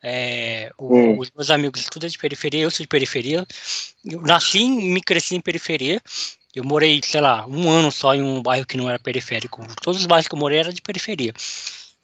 É, 0.01 0.71
o. 0.77 1.19
Os 1.19 1.31
meus 1.31 1.49
amigos 1.49 1.85
tudo 1.85 2.05
é 2.05 2.09
de 2.09 2.17
periferia, 2.17 2.61
eu 2.61 2.71
sou 2.71 2.83
de 2.83 2.87
periferia. 2.87 3.45
Eu 4.03 4.21
nasci 4.21 4.59
e 4.59 4.69
me 4.69 5.01
cresci 5.01 5.35
em 5.35 5.41
periferia. 5.41 6.01
Eu 6.55 6.63
morei, 6.63 7.01
sei 7.03 7.19
lá, 7.19 7.45
um 7.45 7.69
ano 7.69 7.91
só 7.91 8.15
em 8.15 8.23
um 8.23 8.41
bairro 8.41 8.65
que 8.65 8.77
não 8.77 8.89
era 8.89 8.97
periférico. 8.97 9.61
Todos 9.81 9.99
os 9.99 10.05
bairros 10.05 10.27
que 10.27 10.35
eu 10.35 10.39
morei 10.39 10.59
eram 10.59 10.71
de 10.71 10.81
periferia. 10.81 11.33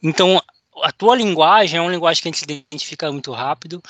Então, 0.04 0.42
a 0.84 0.92
tua 0.92 1.16
linguagem 1.16 1.78
é 1.78 1.82
uma 1.82 1.92
linguagem 1.92 2.22
que 2.22 2.28
a 2.28 2.32
gente 2.32 2.40
se 2.40 2.44
identifica 2.44 3.12
muito 3.12 3.32
rápido 3.32 3.82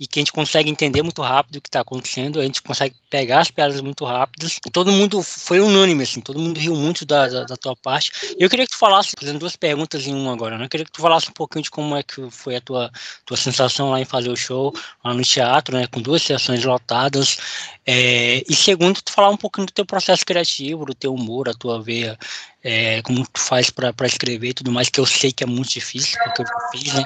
e 0.00 0.06
que 0.06 0.18
a 0.18 0.22
gente 0.22 0.32
consegue 0.32 0.70
entender 0.70 1.02
muito 1.02 1.20
rápido 1.20 1.56
o 1.56 1.60
que 1.60 1.68
está 1.68 1.80
acontecendo, 1.80 2.40
a 2.40 2.42
gente 2.42 2.62
consegue 2.62 2.96
pegar 3.10 3.40
as 3.40 3.50
piadas 3.50 3.78
muito 3.82 4.02
rápidas. 4.06 4.58
Todo 4.72 4.90
mundo 4.90 5.22
foi 5.22 5.60
unânime, 5.60 6.04
assim, 6.04 6.22
todo 6.22 6.40
mundo 6.40 6.58
riu 6.58 6.74
muito 6.74 7.04
da, 7.04 7.28
da, 7.28 7.44
da 7.44 7.56
tua 7.56 7.76
parte. 7.76 8.10
Eu 8.38 8.48
queria 8.48 8.64
que 8.64 8.72
tu 8.72 8.78
falasse, 8.78 9.14
fazendo 9.20 9.38
duas 9.38 9.56
perguntas 9.56 10.06
em 10.06 10.14
uma 10.14 10.32
agora, 10.32 10.56
né? 10.56 10.64
Eu 10.64 10.68
queria 10.70 10.86
que 10.86 10.92
tu 10.92 11.02
falasse 11.02 11.28
um 11.28 11.34
pouquinho 11.34 11.64
de 11.64 11.70
como 11.70 11.94
é 11.94 12.02
que 12.02 12.30
foi 12.30 12.56
a 12.56 12.62
tua, 12.62 12.90
tua 13.26 13.36
sensação 13.36 13.90
lá 13.90 14.00
em 14.00 14.06
fazer 14.06 14.30
o 14.30 14.36
show 14.36 14.74
lá 15.04 15.12
no 15.12 15.22
teatro, 15.22 15.76
né? 15.76 15.86
Com 15.86 16.00
duas 16.00 16.22
sessões 16.22 16.64
lotadas. 16.64 17.36
É, 17.84 18.42
e 18.48 18.54
segundo, 18.54 19.02
tu 19.02 19.12
falar 19.12 19.28
um 19.28 19.36
pouquinho 19.36 19.66
do 19.66 19.72
teu 19.72 19.84
processo 19.84 20.24
criativo, 20.24 20.86
do 20.86 20.94
teu 20.94 21.12
humor, 21.12 21.46
a 21.46 21.52
tua 21.52 21.82
veia 21.82 22.18
é, 22.62 23.02
como 23.02 23.26
tu 23.26 23.40
faz 23.40 23.70
para 23.70 24.06
escrever 24.06 24.48
e 24.48 24.54
tudo 24.54 24.72
mais, 24.72 24.88
que 24.88 25.00
eu 25.00 25.06
sei 25.06 25.32
que 25.32 25.44
é 25.44 25.46
muito 25.46 25.70
difícil, 25.70 26.18
porque 26.24 26.42
eu 26.42 26.46
fiz, 26.72 26.94
né? 26.94 27.04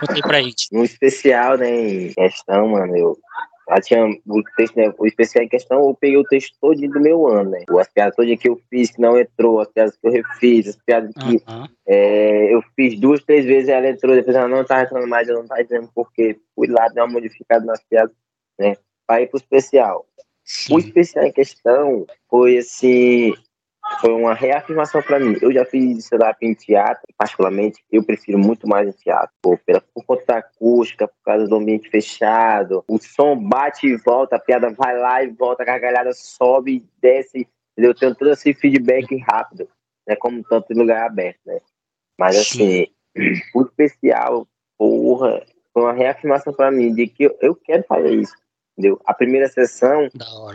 Contei 0.00 0.22
pra 0.22 0.42
gente. 0.42 0.68
No 0.72 0.84
especial, 0.84 1.56
né, 1.56 1.70
em 1.70 2.12
questão, 2.12 2.68
mano, 2.68 2.96
eu 2.96 3.18
tinha 3.82 4.04
o 4.04 4.42
texto, 4.56 4.76
né, 4.76 4.92
o 4.98 5.06
especial 5.06 5.44
em 5.44 5.48
questão, 5.48 5.78
eu 5.88 5.96
peguei 5.98 6.18
o 6.18 6.24
texto 6.24 6.54
todo 6.60 6.78
do 6.78 7.00
meu 7.00 7.26
ano, 7.26 7.50
né? 7.50 7.64
As 7.78 7.88
piadas 7.88 8.14
todas 8.16 8.38
que 8.38 8.48
eu 8.48 8.60
fiz 8.68 8.90
que 8.90 9.00
não 9.00 9.18
entrou, 9.18 9.60
as 9.60 9.68
piadas 9.68 9.96
que 9.96 10.06
eu 10.06 10.12
refiz, 10.12 10.68
as 10.68 10.76
piadas 10.76 11.12
que 11.14 11.36
uhum. 11.50 11.68
é, 11.86 12.54
eu 12.54 12.62
fiz 12.76 12.98
duas, 12.98 13.22
três 13.22 13.46
vezes 13.46 13.68
ela 13.68 13.88
entrou, 13.88 14.14
depois 14.14 14.36
ela 14.36 14.48
não 14.48 14.64
tá 14.64 14.82
entrando 14.82 15.06
mais, 15.06 15.28
eu 15.28 15.36
não 15.36 15.46
tá 15.46 15.62
dizendo 15.62 15.88
porque 15.94 16.38
fui 16.54 16.66
lá, 16.68 16.88
dar 16.88 17.04
uma 17.04 17.14
modificada 17.14 17.64
nas 17.64 17.82
piadas, 17.84 18.14
né? 18.58 18.76
Para 19.06 19.22
ir 19.22 19.28
pro 19.28 19.38
especial. 19.38 20.06
Sim. 20.44 20.74
O 20.74 20.78
especial 20.78 21.24
em 21.24 21.32
questão 21.32 22.06
foi 22.28 22.58
assim, 22.58 23.32
foi 24.00 24.12
uma 24.12 24.34
reafirmação 24.34 25.02
para 25.02 25.18
mim. 25.18 25.36
Eu 25.40 25.52
já 25.52 25.64
fiz 25.64 25.98
stand-up 25.98 26.44
em 26.44 26.54
teatro, 26.54 27.02
particularmente, 27.16 27.84
eu 27.90 28.02
prefiro 28.02 28.38
muito 28.38 28.66
mais 28.66 28.88
em 28.88 28.92
teatro, 28.92 29.30
por, 29.40 29.58
pela, 29.58 29.80
por 29.80 30.04
conta 30.04 30.24
da 30.26 30.38
acústica, 30.38 31.08
por 31.08 31.22
causa 31.24 31.46
do 31.46 31.56
ambiente 31.56 31.88
fechado, 31.88 32.84
o 32.88 32.98
som 32.98 33.36
bate 33.36 33.86
e 33.86 33.96
volta, 33.96 34.36
a 34.36 34.40
piada 34.40 34.70
vai 34.70 34.98
lá 34.98 35.22
e 35.22 35.28
volta, 35.28 35.62
a 35.62 35.66
gargalhada 35.66 36.12
sobe 36.12 36.76
e 36.76 36.84
desce, 37.00 37.48
entendeu? 37.72 37.94
Tenho 37.94 38.14
todo 38.14 38.30
esse 38.30 38.52
feedback 38.54 39.16
rápido, 39.18 39.68
né? 40.06 40.16
Como 40.16 40.42
tanto 40.42 40.72
em 40.72 40.78
lugar 40.78 41.06
aberto, 41.06 41.40
né? 41.46 41.60
Mas 42.18 42.36
assim, 42.36 42.86
o 43.54 43.62
especial, 43.62 44.46
porra, 44.78 45.44
foi 45.72 45.82
uma 45.82 45.92
reafirmação 45.92 46.52
para 46.52 46.70
mim 46.70 46.94
de 46.94 47.06
que 47.06 47.24
eu, 47.24 47.36
eu 47.40 47.54
quero 47.54 47.84
fazer 47.84 48.14
isso 48.14 48.34
entendeu? 48.72 49.00
A 49.04 49.14
primeira 49.14 49.48
sessão, 49.48 50.08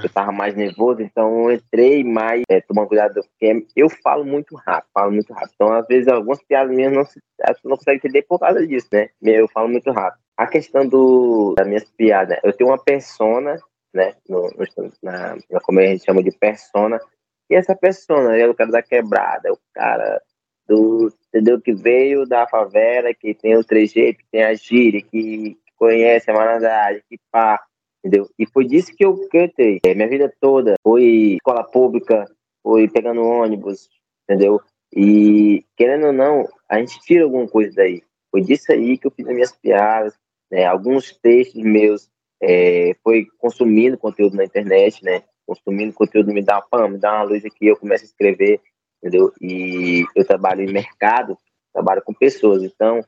eu 0.04 0.10
tava 0.10 0.32
mais 0.32 0.56
nervoso, 0.56 1.02
então 1.02 1.50
eu 1.50 1.56
entrei 1.56 2.04
mais, 2.04 2.44
é, 2.50 2.62
tomando 2.62 2.88
cuidado, 2.88 3.22
porque 3.22 3.66
eu 3.76 3.90
falo 3.90 4.26
muito 4.26 4.56
rápido, 4.56 4.90
falo 4.94 5.12
muito 5.12 5.34
rápido. 5.34 5.52
Então, 5.56 5.74
às 5.74 5.88
vezes, 5.88 6.08
algumas 6.08 6.42
piadas 6.44 6.76
minhas 6.76 6.94
não, 6.94 7.06
se, 7.06 7.20
não 7.64 7.78
consegue 7.78 7.98
entender 7.98 8.24
por 8.24 8.40
causa 8.40 8.66
disso, 8.66 8.88
né? 8.92 9.10
Eu 9.22 9.48
falo 9.48 9.68
muito 9.68 9.92
rápido. 9.92 10.22
A 10.36 10.48
questão 10.48 10.88
do, 10.88 11.54
das 11.56 11.68
minhas 11.68 11.86
piadas, 11.92 12.40
eu 12.44 12.54
tenho 12.54 12.70
uma 12.70 12.84
persona, 12.84 13.60
né? 13.94 14.16
No, 14.28 14.44
no, 14.44 14.92
na, 15.02 15.36
na 15.50 15.60
comédia 15.62 15.90
a 15.90 15.96
gente 15.96 16.06
chama 16.06 16.24
de 16.24 16.32
persona, 16.32 17.00
e 17.50 17.56
essa 17.56 17.76
persona 17.76 18.38
é 18.38 18.48
o 18.48 18.54
cara 18.54 18.72
da 18.72 18.82
quebrada, 18.82 19.48
é 19.48 19.52
o 19.52 19.60
cara 19.74 20.22
do, 20.68 21.12
entendeu? 21.30 21.62
Que 21.62 21.74
veio 21.74 22.26
da 22.26 22.46
favela, 22.48 23.14
que 23.14 23.34
tem 23.34 23.56
o 23.56 23.64
trejeito, 23.64 24.20
que 24.20 24.26
tem 24.32 24.44
a 24.44 24.54
gíria, 24.54 25.02
que 25.02 25.58
conhece 25.78 26.30
a 26.30 26.34
malandragem, 26.34 27.02
que 27.10 27.18
pá, 27.32 27.64
entendeu? 28.04 28.30
E 28.38 28.46
foi 28.46 28.66
disso 28.66 28.94
que 28.96 29.06
eu 29.06 29.28
cantei. 29.30 29.80
É, 29.86 29.94
minha 29.94 30.08
vida 30.08 30.34
toda 30.40 30.76
foi 30.84 31.36
escola 31.36 31.64
pública, 31.64 32.26
foi 32.64 32.88
pegando 32.88 33.24
ônibus, 33.24 33.90
entendeu? 34.24 34.62
E 34.96 35.66
querendo 35.76 36.08
ou 36.08 36.14
não, 36.14 36.48
a 36.70 36.80
gente 36.80 37.00
tira 37.02 37.24
alguma 37.24 37.48
coisa 37.48 37.76
daí. 37.76 38.02
Foi 38.32 38.42
disso 38.42 38.72
aí 38.72 38.98
que 38.98 39.08
eu 39.08 39.12
fiz 39.12 39.28
as 39.28 39.34
minhas 39.34 39.56
piadas, 39.56 40.14
né? 40.52 40.66
Alguns 40.66 41.18
textos 41.18 41.62
meus 41.62 42.10
é, 42.42 42.96
foi 43.04 43.28
consumindo 43.38 43.98
conteúdo 43.98 44.36
na 44.36 44.46
internet, 44.46 45.04
né? 45.04 45.24
Consumindo 45.46 45.94
conteúdo 45.94 46.34
me 46.34 46.42
dá, 46.42 46.62
pam, 46.62 46.90
me 46.90 46.98
dá 46.98 47.14
uma 47.14 47.24
luz 47.24 47.44
aqui, 47.46 47.68
eu 47.68 47.78
começo 47.78 48.04
a 48.04 48.08
escrever, 48.08 48.60
entendeu? 49.02 49.34
E 49.42 50.06
eu 50.16 50.26
trabalho 50.26 50.62
em 50.62 50.72
mercado, 50.72 51.38
trabalho 51.74 52.02
com 52.04 52.14
pessoas, 52.14 52.64
então 52.64 53.02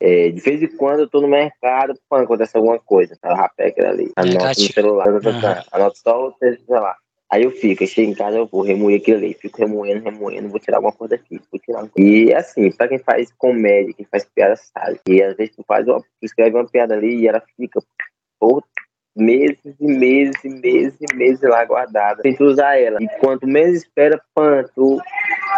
é, 0.00 0.30
de 0.30 0.40
vez 0.40 0.62
em 0.62 0.76
quando 0.76 1.00
eu 1.00 1.08
tô 1.08 1.20
no 1.20 1.28
mercado, 1.28 1.94
quando 2.08 2.24
acontece 2.24 2.56
alguma 2.56 2.78
coisa, 2.78 3.16
tá? 3.20 3.36
Já 3.36 3.48
pega 3.50 3.90
ali, 3.90 4.10
anota 4.16 4.48
no 4.48 4.54
celular, 4.54 5.08
uhum. 5.08 5.62
anota 5.70 5.96
só 6.02 6.28
o 6.28 6.32
texto, 6.32 6.64
sei 6.64 6.78
lá. 6.78 6.96
Aí 7.30 7.44
eu 7.44 7.50
fico, 7.52 7.86
chego 7.86 8.10
em 8.10 8.14
casa, 8.14 8.38
eu 8.38 8.46
vou 8.46 8.62
remoer 8.62 8.98
aquilo 8.98 9.18
ali, 9.18 9.34
fico 9.34 9.58
remoendo, 9.58 10.02
remoendo, 10.02 10.48
vou 10.48 10.58
tirar 10.58 10.78
alguma 10.78 10.92
coisa 10.92 11.16
daqui, 11.16 11.40
vou 11.52 11.60
tirar 11.60 11.80
uma 11.80 11.88
coisa. 11.88 12.08
E 12.08 12.34
assim, 12.34 12.72
pra 12.72 12.88
quem 12.88 12.98
faz 12.98 13.30
comédia, 13.38 13.94
quem 13.94 14.06
faz 14.10 14.24
piada, 14.34 14.56
sabe. 14.56 14.98
E 15.06 15.22
às 15.22 15.36
vezes 15.36 15.54
tu 15.54 15.62
faz 15.68 15.86
uma, 15.86 16.00
tu 16.00 16.06
escreve 16.24 16.56
uma 16.56 16.66
piada 16.66 16.94
ali 16.94 17.20
e 17.20 17.28
ela 17.28 17.40
fica 17.56 17.80
por 18.40 18.64
meses 19.14 19.58
e 19.78 19.86
meses 19.86 20.44
e 20.44 20.48
meses 20.48 20.98
e 21.00 21.14
meses 21.14 21.42
lá 21.42 21.64
guardada, 21.64 22.22
sem 22.22 22.34
tu 22.34 22.44
usar 22.44 22.80
ela. 22.80 22.98
E 23.00 23.08
quanto 23.20 23.46
menos 23.46 23.76
espera, 23.76 24.20
quanto 24.34 24.98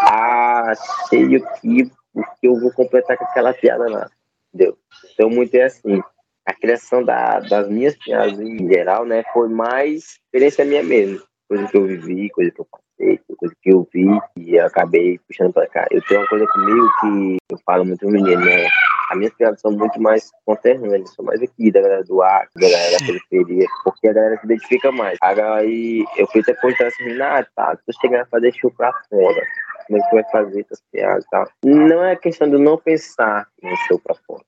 ah, 0.08 0.72
cheio 1.08 1.42
aqui, 1.42 1.90
porque 2.12 2.48
eu 2.48 2.60
vou 2.60 2.72
completar 2.72 3.16
com 3.16 3.24
aquela 3.24 3.54
piada 3.54 3.88
lá 3.88 4.10
entendeu? 4.52 4.76
Então, 5.14 5.30
muito 5.30 5.54
é 5.54 5.64
assim. 5.64 6.02
A 6.46 6.52
criação 6.52 7.04
da, 7.04 7.38
das 7.38 7.68
minhas 7.68 7.96
piadas 7.96 8.38
em 8.40 8.68
geral, 8.68 9.04
né, 9.04 9.22
foi 9.32 9.48
mais 9.48 10.18
experiência 10.24 10.64
minha 10.64 10.82
mesmo. 10.82 11.22
Coisa 11.48 11.68
que 11.68 11.76
eu 11.76 11.86
vivi, 11.86 12.30
coisa 12.30 12.50
que 12.50 12.60
eu 12.60 12.66
passei, 12.70 13.20
coisa 13.38 13.54
que 13.62 13.70
eu 13.70 13.88
vi 13.92 14.06
e 14.36 14.56
eu 14.56 14.66
acabei 14.66 15.20
puxando 15.28 15.52
para 15.52 15.68
cá. 15.68 15.86
Eu 15.90 16.02
tenho 16.02 16.20
uma 16.20 16.28
coisa 16.28 16.46
comigo 16.48 16.88
que 17.00 17.36
eu 17.50 17.58
falo 17.64 17.84
muito 17.84 18.08
menino, 18.08 18.44
né? 18.44 18.66
As 19.10 19.18
minhas 19.18 19.34
piadas 19.34 19.60
são 19.60 19.70
muito 19.70 20.00
mais 20.00 20.30
conterrâneas, 20.46 21.14
são 21.14 21.24
mais 21.24 21.40
aqui, 21.42 21.70
da 21.70 21.82
galera 21.82 22.02
do 22.04 22.22
ar, 22.22 22.48
da 22.56 22.68
galera 22.68 22.98
da 22.98 23.06
periferia, 23.06 23.66
porque 23.84 24.08
a 24.08 24.12
galera 24.12 24.38
se 24.38 24.46
identifica 24.46 24.90
mais. 24.90 25.18
Aí 25.22 26.04
eu 26.16 26.26
fui 26.28 26.40
até 26.40 26.54
contar 26.54 26.86
assim, 26.86 27.20
ah, 27.20 27.46
tá, 27.54 27.76
tô 27.86 27.92
chegando 28.00 28.22
a 28.22 28.26
fazer 28.26 28.52
show 28.54 28.72
pra 28.72 28.90
fora 29.10 29.46
como 29.92 29.96
é 29.96 30.08
que 30.08 30.14
vai 30.14 30.24
fazer 30.30 30.60
essas 30.60 30.82
piadas 30.90 31.24
e 31.24 31.30
tal. 31.30 31.48
Não 31.64 32.04
é 32.04 32.16
questão 32.16 32.48
de 32.48 32.58
não 32.58 32.78
pensar 32.78 33.46
no 33.62 33.98
pra 34.00 34.14
fora. 34.26 34.44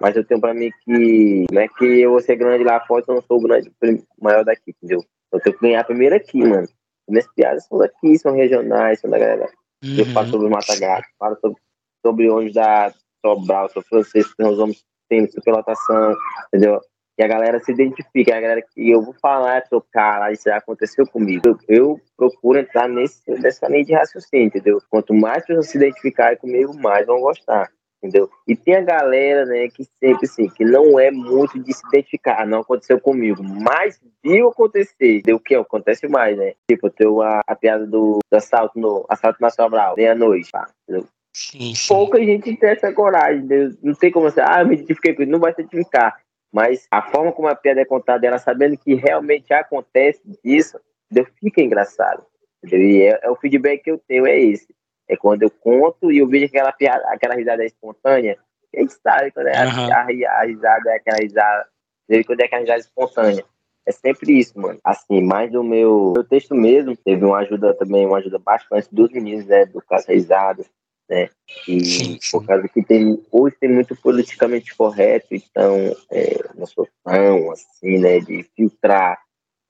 Mas 0.00 0.16
eu 0.16 0.24
tenho 0.24 0.40
pra 0.40 0.52
mim 0.52 0.70
que 0.84 1.46
não 1.50 1.62
é 1.62 1.68
que 1.68 1.84
eu 1.84 2.10
vou 2.10 2.20
ser 2.20 2.36
grande 2.36 2.64
lá 2.64 2.80
fora, 2.80 3.04
eu 3.06 3.14
não 3.14 3.22
sou 3.22 3.38
o 3.38 3.42
grande 3.42 3.72
maior 4.20 4.44
daqui, 4.44 4.74
entendeu? 4.76 5.02
Eu 5.32 5.40
tenho 5.40 5.56
que 5.56 5.62
ganhar 5.62 5.84
primeiro 5.84 6.14
aqui, 6.14 6.38
mano. 6.38 6.68
Minhas 7.08 7.26
piadas 7.34 7.64
são 7.66 7.78
daqui, 7.78 8.18
são 8.18 8.32
regionais, 8.32 9.00
são 9.00 9.10
da 9.10 9.18
galera. 9.18 9.50
Uhum. 9.82 9.96
Eu 9.98 10.06
falo 10.06 10.28
sobre 10.28 10.46
o 10.46 10.50
Mata 10.50 10.78
Gato, 10.78 11.06
falo 11.18 11.38
sobre, 11.40 11.58
sobre 12.04 12.30
onde 12.30 12.52
da 12.52 12.92
Sobral, 13.24 13.68
sou 13.70 13.82
francês, 13.82 14.26
nós 14.38 14.56
vamos 14.56 14.84
tendo 15.08 15.32
superlotação, 15.32 16.14
entendeu? 16.48 16.80
E 17.18 17.22
a 17.22 17.26
galera 17.26 17.58
se 17.58 17.72
identifica, 17.72 18.36
a 18.36 18.40
galera 18.40 18.62
que 18.62 18.90
eu 18.90 19.02
vou 19.02 19.14
falar, 19.20 19.62
trocar, 19.62 20.32
isso 20.32 20.44
já 20.44 20.56
aconteceu 20.56 21.04
comigo. 21.06 21.42
Eu, 21.44 21.58
eu 21.68 22.00
procuro 22.16 22.60
entrar 22.60 22.88
nesse, 22.88 23.28
nessa 23.40 23.66
linha 23.68 23.84
de 23.84 23.92
raciocínio, 23.92 24.46
entendeu? 24.46 24.78
Quanto 24.88 25.12
mais 25.12 25.44
pessoas 25.44 25.68
se 25.68 25.76
identificarem 25.76 26.38
comigo, 26.38 26.72
mais 26.78 27.06
vão 27.06 27.20
gostar 27.20 27.68
entendeu? 28.02 28.30
E 28.46 28.56
tem 28.56 28.76
a 28.76 28.80
galera, 28.80 29.44
né, 29.44 29.68
que 29.68 29.84
sempre 29.98 30.24
assim, 30.24 30.48
que 30.48 30.64
não 30.64 30.98
é 30.98 31.10
muito 31.10 31.58
de 31.58 31.72
se 31.72 31.82
identificar, 31.88 32.46
não 32.46 32.60
aconteceu 32.60 33.00
comigo, 33.00 33.42
mas 33.42 34.00
viu 34.24 34.48
acontecer, 34.48 35.22
deu 35.22 35.36
o 35.36 35.40
que 35.40 35.54
acontece 35.54 36.08
mais, 36.08 36.36
né? 36.36 36.54
Tipo, 36.70 36.90
teu 36.90 37.20
a, 37.20 37.40
a 37.46 37.54
piada 37.54 37.86
do, 37.86 38.18
do 38.30 38.36
assalto 38.36 38.78
no 38.78 39.04
assalto 39.08 39.38
na 39.40 39.50
Sobral, 39.50 39.96
meia-noite, 39.96 40.50
tá? 40.50 40.68
Entendeu? 40.84 41.08
Sim, 41.34 41.74
sim. 41.74 41.88
Pouca 41.88 42.18
gente 42.18 42.56
tem 42.56 42.70
essa 42.70 42.92
coragem, 42.92 43.44
entendeu? 43.44 43.76
não 43.82 43.94
tem 43.94 44.10
como 44.10 44.30
você, 44.30 44.40
ah, 44.40 44.64
me 44.64 44.74
identifiquei 44.74 45.14
com 45.14 45.22
isso, 45.22 45.32
não 45.32 45.40
vai 45.40 45.52
se 45.54 45.60
identificar. 45.60 46.16
Mas 46.52 46.86
a 46.90 47.02
forma 47.02 47.32
como 47.32 47.48
a 47.48 47.54
piada 47.54 47.80
é 47.80 47.84
contada, 47.84 48.26
ela 48.26 48.38
sabendo 48.38 48.76
que 48.76 48.94
realmente 48.94 49.52
acontece 49.52 50.22
isso, 50.42 50.80
fica 51.40 51.60
engraçado. 51.60 52.24
Entendeu? 52.64 52.88
E 52.88 53.02
é, 53.02 53.20
é, 53.22 53.30
o 53.30 53.36
feedback 53.36 53.82
que 53.82 53.90
eu 53.90 53.98
tenho, 53.98 54.26
é 54.26 54.38
esse. 54.38 54.74
É 55.08 55.16
quando 55.16 55.42
eu 55.42 55.50
conto 55.50 56.10
e 56.10 56.18
eu 56.18 56.26
vejo 56.26 56.46
aquela, 56.46 56.72
piada, 56.72 57.06
aquela 57.08 57.34
risada 57.34 57.64
espontânea. 57.64 58.38
A 58.74 58.80
gente 58.80 58.92
sabe 58.94 59.30
quando 59.30 59.48
é 59.48 59.64
uhum. 59.64 59.92
a, 59.92 59.96
a, 59.96 60.40
a, 60.40 60.44
risada 60.44 60.90
é 60.90 60.96
aquela 60.96 61.18
risada. 61.18 61.68
Quando 62.26 62.40
é 62.40 62.44
aquela 62.44 62.60
risada 62.60 62.80
espontânea. 62.80 63.44
É 63.86 63.92
sempre 63.92 64.38
isso, 64.38 64.58
mano. 64.60 64.78
Assim, 64.84 65.22
mais 65.22 65.50
do 65.50 65.64
meu, 65.64 66.12
meu 66.14 66.24
texto 66.24 66.54
mesmo, 66.54 66.94
teve 66.94 67.24
uma 67.24 67.38
ajuda 67.38 67.72
também, 67.72 68.04
uma 68.04 68.18
ajuda 68.18 68.38
bastante 68.38 68.86
dos 68.92 69.10
meninos, 69.10 69.46
né? 69.46 69.64
Do 69.64 69.80
Caso 69.80 70.08
Risadas 70.08 70.68
né? 71.08 71.28
E 71.66 72.18
por 72.30 72.44
causa 72.44 72.68
que 72.68 72.82
tem, 72.82 73.22
hoje 73.30 73.56
tem 73.58 73.70
muito 73.70 73.96
politicamente 73.96 74.76
correto, 74.76 75.28
então 75.32 75.96
é, 76.10 76.38
não 76.54 76.66
sou 76.66 76.86
tão 77.04 77.50
assim, 77.50 77.98
né, 77.98 78.20
de 78.20 78.42
filtrar 78.54 79.18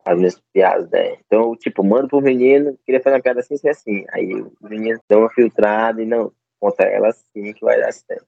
as 0.04 0.16
minhas 0.16 0.40
piadas, 0.52 0.90
né? 0.90 1.18
Então, 1.26 1.54
tipo, 1.56 1.84
mando 1.84 2.08
pro 2.08 2.20
menino, 2.20 2.78
queria 2.84 3.00
fazer 3.00 3.16
uma 3.16 3.22
piada 3.22 3.40
assim, 3.40 3.54
assim, 3.54 3.68
assim. 3.68 4.04
Aí 4.10 4.34
o 4.34 4.52
menino 4.62 4.98
dá 5.08 5.18
uma 5.18 5.30
filtrada 5.30 6.02
e 6.02 6.06
não, 6.06 6.32
conta 6.58 6.84
ela 6.84 7.08
assim 7.08 7.52
que 7.52 7.64
vai 7.64 7.78
dar 7.78 7.92
certo. 7.92 8.26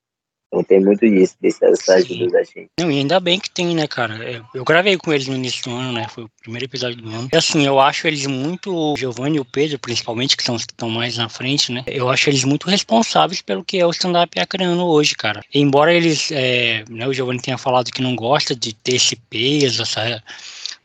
Então 0.52 0.64
tem 0.64 0.80
muito 0.80 1.08
disso, 1.08 1.36
dessas 1.40 1.88
ajudas 1.88 2.32
da 2.32 2.42
gente. 2.42 2.68
Não, 2.80 2.90
e 2.90 2.98
ainda 2.98 3.20
bem 3.20 3.38
que 3.38 3.48
tem, 3.48 3.72
né, 3.72 3.86
cara? 3.86 4.18
É, 4.28 4.42
eu 4.52 4.64
gravei 4.64 4.96
com 4.96 5.12
eles 5.12 5.28
no 5.28 5.36
início 5.36 5.62
do 5.62 5.70
ano, 5.70 5.92
né? 5.92 6.08
Foi 6.08 6.24
o 6.24 6.30
primeiro 6.42 6.64
episódio 6.64 7.00
do 7.00 7.08
ano. 7.08 7.28
E 7.32 7.36
assim, 7.36 7.64
eu 7.64 7.78
acho 7.78 8.08
eles 8.08 8.26
muito, 8.26 8.74
o 8.74 8.96
Giovanni 8.96 9.36
e 9.36 9.40
o 9.40 9.44
Pedro, 9.44 9.78
principalmente, 9.78 10.36
que 10.36 10.42
estão 10.42 10.90
mais 10.90 11.16
na 11.16 11.28
frente, 11.28 11.70
né? 11.70 11.84
Eu 11.86 12.10
acho 12.10 12.28
eles 12.28 12.42
muito 12.42 12.68
responsáveis 12.68 13.40
pelo 13.40 13.64
que 13.64 13.78
é 13.78 13.86
o 13.86 13.90
stand-up 13.90 14.38
acreano 14.40 14.84
hoje, 14.86 15.14
cara. 15.14 15.40
embora 15.54 15.94
eles, 15.94 16.32
é, 16.32 16.84
né, 16.90 17.06
o 17.06 17.12
Giovanni 17.12 17.40
tenha 17.40 17.56
falado 17.56 17.92
que 17.92 18.02
não 18.02 18.16
gosta 18.16 18.54
de 18.54 18.72
ter 18.72 18.96
esse 18.96 19.14
peso, 19.14 19.82
essa 19.82 20.20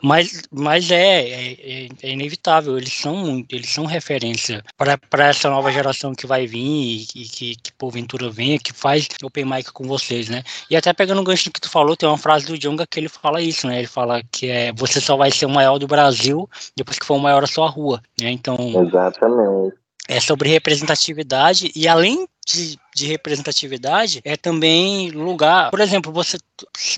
mas, 0.01 0.43
mas 0.51 0.91
é, 0.91 1.29
é, 1.29 1.87
é, 2.03 2.09
inevitável, 2.11 2.77
eles 2.77 2.93
são 2.93 3.15
muito, 3.15 3.53
eles 3.55 3.69
são 3.69 3.85
referência 3.85 4.63
para 4.77 5.27
essa 5.27 5.49
nova 5.49 5.71
geração 5.71 6.13
que 6.13 6.27
vai 6.27 6.45
vir 6.45 6.59
e, 6.59 7.01
e 7.15 7.23
que, 7.25 7.55
que 7.55 7.73
porventura 7.73 8.29
venha, 8.29 8.59
que 8.59 8.73
faz 8.73 9.07
open 9.23 9.45
mic 9.45 9.71
com 9.71 9.85
vocês, 9.85 10.29
né? 10.29 10.43
E 10.69 10.75
até 10.75 10.93
pegando 10.93 11.21
o 11.21 11.23
gancho 11.23 11.51
que 11.51 11.61
tu 11.61 11.69
falou, 11.69 11.95
tem 11.95 12.07
uma 12.07 12.17
frase 12.17 12.45
do 12.45 12.57
Jonga 12.57 12.85
que 12.85 12.99
ele 12.99 13.09
fala 13.09 13.41
isso, 13.41 13.67
né? 13.67 13.79
Ele 13.79 13.87
fala 13.87 14.21
que 14.31 14.47
é 14.47 14.71
você 14.73 14.99
só 14.99 15.15
vai 15.15 15.31
ser 15.31 15.45
o 15.45 15.49
maior 15.49 15.77
do 15.79 15.87
Brasil 15.87 16.49
depois 16.75 16.99
que 16.99 17.05
for 17.05 17.15
o 17.15 17.19
maior 17.19 17.43
a 17.43 17.47
sua 17.47 17.69
rua, 17.69 18.01
né? 18.19 18.29
Então. 18.29 18.57
Exatamente 18.85 19.84
é 20.07 20.19
sobre 20.19 20.49
representatividade 20.49 21.71
e 21.75 21.87
além 21.87 22.27
de, 22.45 22.77
de, 22.95 23.07
representatividade 23.07 24.21
é 24.23 24.37
também 24.37 25.09
lugar. 25.09 25.71
Por 25.71 25.79
exemplo, 25.79 26.11
você 26.11 26.37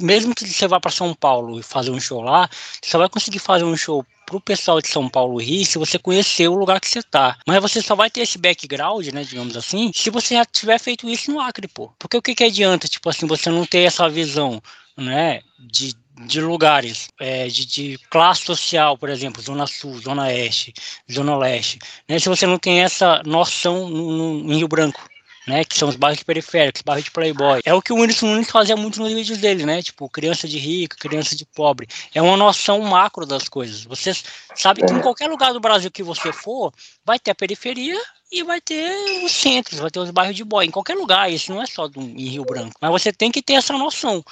mesmo 0.02 0.36
que 0.36 0.46
você 0.46 0.68
vá 0.68 0.80
para 0.80 0.92
São 0.92 1.14
Paulo 1.14 1.60
e 1.60 1.64
fazer 1.64 1.92
um 1.92 2.00
show 2.00 2.22
lá, 2.22 2.50
você 2.82 2.92
só 2.92 2.98
vai 2.98 3.08
conseguir 3.08 3.40
fazer 3.40 3.64
um 3.64 3.78
show 3.78 4.06
pro 4.26 4.42
pessoal 4.42 4.82
de 4.82 4.90
São 4.90 5.08
Paulo 5.08 5.40
rir 5.40 5.66
se 5.66 5.78
você 5.78 5.98
conhecer 5.98 6.50
o 6.50 6.56
lugar 6.56 6.82
que 6.82 6.90
você 6.90 7.02
tá. 7.02 7.38
Mas 7.48 7.62
você 7.62 7.82
só 7.82 7.96
vai 7.96 8.10
ter 8.10 8.22
esse 8.22 8.38
background, 8.38 9.08
né, 9.08 9.24
digamos 9.24 9.56
assim, 9.56 9.90
se 9.96 10.10
você 10.10 10.36
já 10.36 10.44
tiver 10.44 10.78
feito 10.80 11.08
isso 11.08 11.32
no 11.32 11.40
Acre, 11.40 11.68
pô. 11.68 11.94
Porque 11.98 12.18
o 12.18 12.22
que 12.22 12.36
que 12.36 12.44
adianta, 12.44 12.90
tipo 12.90 13.10
assim, 13.10 13.26
você 13.26 13.50
não 13.50 13.66
ter 13.66 13.84
essa 13.84 14.10
visão, 14.10 14.62
né, 14.98 15.40
de 15.58 15.96
de 16.26 16.42
lugares, 16.42 17.10
é, 17.20 17.48
de, 17.48 17.66
de, 17.66 17.98
classe 18.10 18.44
social, 18.44 18.98
por 18.98 19.10
exemplo, 19.10 19.42
Zona 19.42 19.68
Sul, 19.68 20.00
Zona 20.00 20.24
Oeste, 20.24 20.74
Zona 21.12 21.38
Leste, 21.38 21.80
né, 22.08 22.18
se 22.18 22.28
você 22.28 22.48
não 22.48 22.58
tem 22.58 22.82
essa 22.82 23.22
noção 23.26 23.90
no, 23.90 24.12
no, 24.42 24.54
em 24.54 24.58
Rio 24.58 24.68
Branco, 24.68 25.00
né, 25.48 25.64
que 25.64 25.78
são 25.78 25.88
os 25.88 25.96
bairros 25.96 26.24
periféricos, 26.24 26.82
bairros 26.82 27.06
de 27.06 27.12
playboy. 27.12 27.62
É 27.64 27.74
o 27.74 27.82
que 27.82 27.94
o 27.94 27.96
Whindersson 27.96 28.26
Nunes 28.28 28.52
fazia 28.52 28.76
muito 28.76 29.00
nos 29.00 29.14
vídeos 29.14 29.38
dele, 29.38 29.66
né, 29.66 29.82
tipo, 29.82 30.10
criança 30.10 30.48
de 30.48 30.58
rico, 30.58 30.98
criança 30.98 31.36
de 31.36 31.46
pobre. 31.46 31.88
É 32.14 32.22
uma 32.22 32.36
noção 32.36 32.82
macro 32.82 33.26
das 33.26 33.48
coisas. 33.48 33.86
Você 33.86 34.12
sabe 34.56 34.86
que 34.86 34.92
em 34.92 35.02
qualquer 35.02 35.30
lugar 35.30 35.54
do 35.54 35.60
Brasil 35.60 35.90
que 35.90 36.04
você 36.04 36.34
for, 36.34 36.74
vai 37.06 37.18
ter 37.18 37.32
a 37.32 37.36
periferia 37.36 37.98
e 38.32 38.44
vai 38.44 38.60
ter 38.60 39.24
os 39.24 39.32
centros, 39.32 39.80
vai 39.80 39.90
ter 39.90 40.00
os 40.00 40.12
bairros 40.12 40.36
de 40.36 40.44
boy, 40.44 40.66
em 40.66 40.72
qualquer 40.72 40.96
lugar, 40.96 41.32
isso 41.32 41.52
não 41.52 41.62
é 41.62 41.66
só 41.66 41.88
do, 41.88 42.02
em 42.02 42.28
Rio 42.28 42.44
Branco. 42.44 42.76
Mas 42.82 42.92
você 42.92 43.14
tem 43.14 43.32
que 43.32 43.42
ter 43.42 43.54
essa 43.54 43.74
noção. 43.74 44.24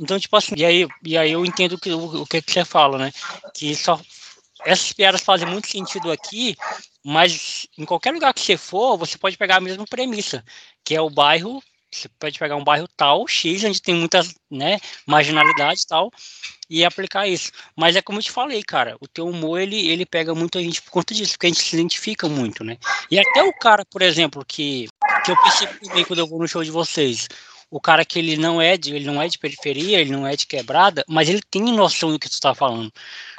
Então, 0.00 0.18
tipo 0.18 0.36
assim, 0.36 0.54
e 0.56 0.64
aí, 0.64 0.88
e 1.04 1.18
aí 1.18 1.32
eu 1.32 1.44
entendo 1.44 1.78
que, 1.78 1.92
o, 1.92 2.22
o 2.22 2.26
que, 2.26 2.40
que 2.40 2.50
você 2.50 2.64
fala, 2.64 2.96
né? 2.98 3.12
Que 3.54 3.74
só 3.74 4.00
essas 4.64 4.92
piadas 4.92 5.22
fazem 5.22 5.46
muito 5.48 5.68
sentido 5.68 6.10
aqui, 6.10 6.56
mas 7.04 7.66
em 7.76 7.84
qualquer 7.84 8.12
lugar 8.12 8.32
que 8.32 8.40
você 8.40 8.56
for, 8.56 8.96
você 8.96 9.18
pode 9.18 9.36
pegar 9.36 9.56
a 9.56 9.60
mesma 9.60 9.84
premissa, 9.86 10.44
que 10.84 10.94
é 10.94 11.00
o 11.00 11.10
bairro 11.10 11.62
você 11.92 12.08
pode 12.18 12.38
pegar 12.38 12.56
um 12.56 12.64
bairro 12.64 12.88
tal, 12.96 13.28
X, 13.28 13.62
onde 13.64 13.80
tem 13.80 13.94
muitas, 13.94 14.34
né, 14.50 14.78
marginalidade 15.06 15.82
e 15.82 15.86
tal, 15.86 16.10
e 16.68 16.84
aplicar 16.84 17.26
isso. 17.26 17.52
Mas 17.76 17.94
é 17.96 18.02
como 18.02 18.18
eu 18.18 18.22
te 18.22 18.30
falei, 18.30 18.62
cara, 18.62 18.96
o 19.00 19.06
teu 19.06 19.26
humor, 19.26 19.60
ele, 19.60 19.88
ele 19.88 20.06
pega 20.06 20.34
muita 20.34 20.60
gente 20.60 20.80
por 20.80 20.90
conta 20.90 21.14
disso, 21.14 21.32
porque 21.32 21.46
a 21.46 21.50
gente 21.50 21.62
se 21.62 21.76
identifica 21.76 22.28
muito, 22.28 22.64
né? 22.64 22.78
E 23.10 23.18
até 23.18 23.42
o 23.42 23.52
cara, 23.52 23.84
por 23.84 24.00
exemplo, 24.00 24.44
que, 24.44 24.88
que 25.24 25.30
eu 25.30 25.36
percebo 25.42 25.74
também 25.80 26.04
quando 26.04 26.20
eu 26.20 26.26
vou 26.26 26.38
no 26.38 26.48
show 26.48 26.64
de 26.64 26.70
vocês, 26.70 27.28
o 27.72 27.80
cara 27.80 28.04
que 28.04 28.18
ele 28.18 28.36
não 28.36 28.60
é 28.60 28.76
de, 28.76 28.94
ele 28.94 29.06
não 29.06 29.20
é 29.20 29.26
de 29.26 29.38
periferia, 29.38 29.98
ele 29.98 30.12
não 30.12 30.26
é 30.26 30.36
de 30.36 30.46
quebrada, 30.46 31.02
mas 31.08 31.30
ele 31.30 31.40
tem 31.50 31.62
noção 31.62 32.12
do 32.12 32.18
que 32.18 32.28
tu 32.28 32.34
está 32.34 32.54
falando. 32.54 32.92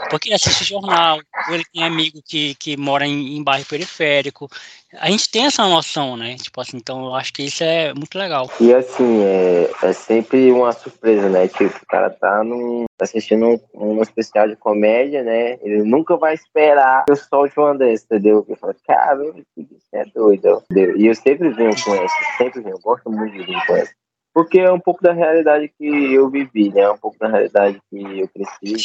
Porque 0.10 0.28
ele 0.28 0.36
assiste 0.36 0.64
jornal, 0.64 1.20
ele 1.50 1.64
tem 1.72 1.84
amigo 1.84 2.20
que, 2.28 2.56
que 2.56 2.76
mora 2.76 3.06
em, 3.06 3.38
em 3.38 3.44
bairro 3.44 3.64
periférico. 3.68 4.50
A 4.98 5.08
gente 5.12 5.30
tem 5.30 5.46
essa 5.46 5.68
noção, 5.68 6.18
né? 6.18 6.36
Tipo 6.36 6.62
assim, 6.62 6.78
então 6.78 7.06
eu 7.06 7.14
acho 7.14 7.32
que 7.32 7.44
isso 7.44 7.64
é 7.64 7.94
muito 7.94 8.18
legal. 8.18 8.50
E 8.60 8.74
assim, 8.74 9.24
é, 9.24 9.70
é 9.84 9.94
sempre 9.94 10.52
uma 10.52 10.72
surpresa, 10.72 11.30
né? 11.30 11.48
Tipo, 11.48 11.78
o 11.78 11.86
cara 11.88 12.10
tá 12.10 12.44
num, 12.44 12.86
tá 12.98 13.06
assistindo 13.06 13.46
um, 13.46 13.60
um 13.76 14.02
especial 14.02 14.48
de 14.48 14.56
comédia, 14.56 15.22
né? 15.22 15.60
Ele 15.62 15.84
nunca 15.84 16.18
vai 16.18 16.34
esperar 16.34 17.06
que 17.06 17.12
eu 17.12 17.16
solte 17.16 17.60
uma 17.60 17.76
desse, 17.76 18.06
entendeu? 18.06 18.44
Eu 18.50 18.56
falo, 18.56 18.76
cara, 18.88 19.24
isso 19.56 19.88
é 19.94 20.06
doido, 20.06 20.64
entendeu? 20.72 20.98
E 20.98 21.06
eu 21.06 21.14
sempre 21.14 21.50
venho 21.50 21.76
com 21.84 21.94
essa, 21.94 22.16
sempre 22.40 22.62
venho, 22.62 22.78
eu 22.78 22.82
gosto 22.82 23.12
muito 23.12 23.32
de 23.32 23.44
vir 23.44 23.66
com 23.68 23.76
essa 23.76 23.94
porque 24.34 24.60
é 24.60 24.72
um 24.72 24.80
pouco 24.80 25.04
da 25.04 25.14
realidade 25.14 25.72
que 25.78 26.14
eu 26.14 26.30
vivi, 26.30 26.70
né? 26.70 26.82
É 26.82 26.92
um 26.92 26.98
pouco 26.98 27.18
da 27.20 27.28
realidade 27.28 27.80
que 27.90 28.20
eu 28.20 28.28
cresci. 28.28 28.84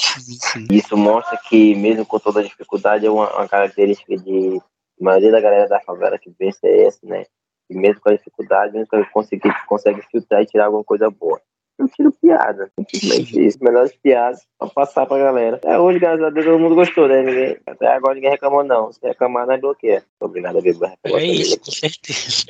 Isso 0.70 0.96
mostra 0.96 1.38
que, 1.48 1.74
mesmo 1.74 2.04
com 2.04 2.18
toda 2.18 2.40
a 2.40 2.44
dificuldade, 2.44 3.06
é 3.06 3.11
uma, 3.11 3.32
uma 3.34 3.48
característica 3.48 4.16
de 4.16 4.61
a 5.00 5.04
maioria 5.04 5.30
da 5.30 5.40
galera 5.40 5.68
da 5.68 5.80
favela 5.80 6.18
que 6.18 6.30
vence 6.38 6.58
é 6.66 6.84
essa, 6.84 6.98
né? 7.04 7.24
E 7.70 7.74
mesmo 7.74 8.00
com 8.00 8.11
a 8.11 8.16
dificuldade, 8.16 8.76
nunca 8.76 9.02
consegue, 9.06 9.48
consegue 9.66 10.02
filtrar 10.11 10.42
e 10.42 10.46
tirar 10.46 10.66
alguma 10.66 10.84
coisa 10.84 11.11
boa. 11.11 11.40
Eu 11.78 11.88
tiro 11.88 12.12
piada, 12.12 12.70
simplesmente 12.76 13.46
isso. 13.46 13.58
Melhores 13.62 13.94
piadas 14.02 14.44
pra 14.58 14.68
passar 14.68 15.06
pra 15.06 15.16
galera. 15.16 15.56
Até 15.56 15.78
hoje, 15.78 16.00
graças 16.00 16.24
a 16.24 16.30
Deus, 16.30 16.44
todo 16.44 16.58
mundo 16.58 16.74
gostou, 16.74 17.06
né? 17.06 17.22
Ninguém, 17.22 17.56
até 17.64 17.87
agora 17.87 18.14
ninguém 18.16 18.30
reclamou, 18.30 18.64
não. 18.64 18.92
Se 18.92 19.00
reclamar, 19.06 19.46
nós 19.46 19.61
bloqueia. 19.61 20.04
Obrigado 20.20 20.58
a 20.58 21.18
É 21.18 21.24
isso, 21.24 21.61
com 21.61 21.70
certeza. 21.70 22.46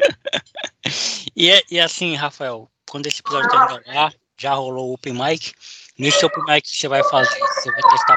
e, 1.37 1.51
e 1.71 1.79
assim, 1.79 2.15
Rafael, 2.15 2.71
quando 2.89 3.07
esse 3.07 3.21
episódio 3.21 3.49
terminar, 3.51 4.13
já 4.39 4.55
rolou 4.55 4.91
o 4.91 4.95
Open 4.95 5.13
Mic. 5.13 5.53
Nesse 5.99 6.25
Open 6.25 6.45
Mic 6.47 6.63
que 6.63 6.77
você 6.77 6.87
vai 6.87 7.03
fazer, 7.03 7.39
você 7.39 7.71
vai 7.73 7.83
testar 7.91 8.17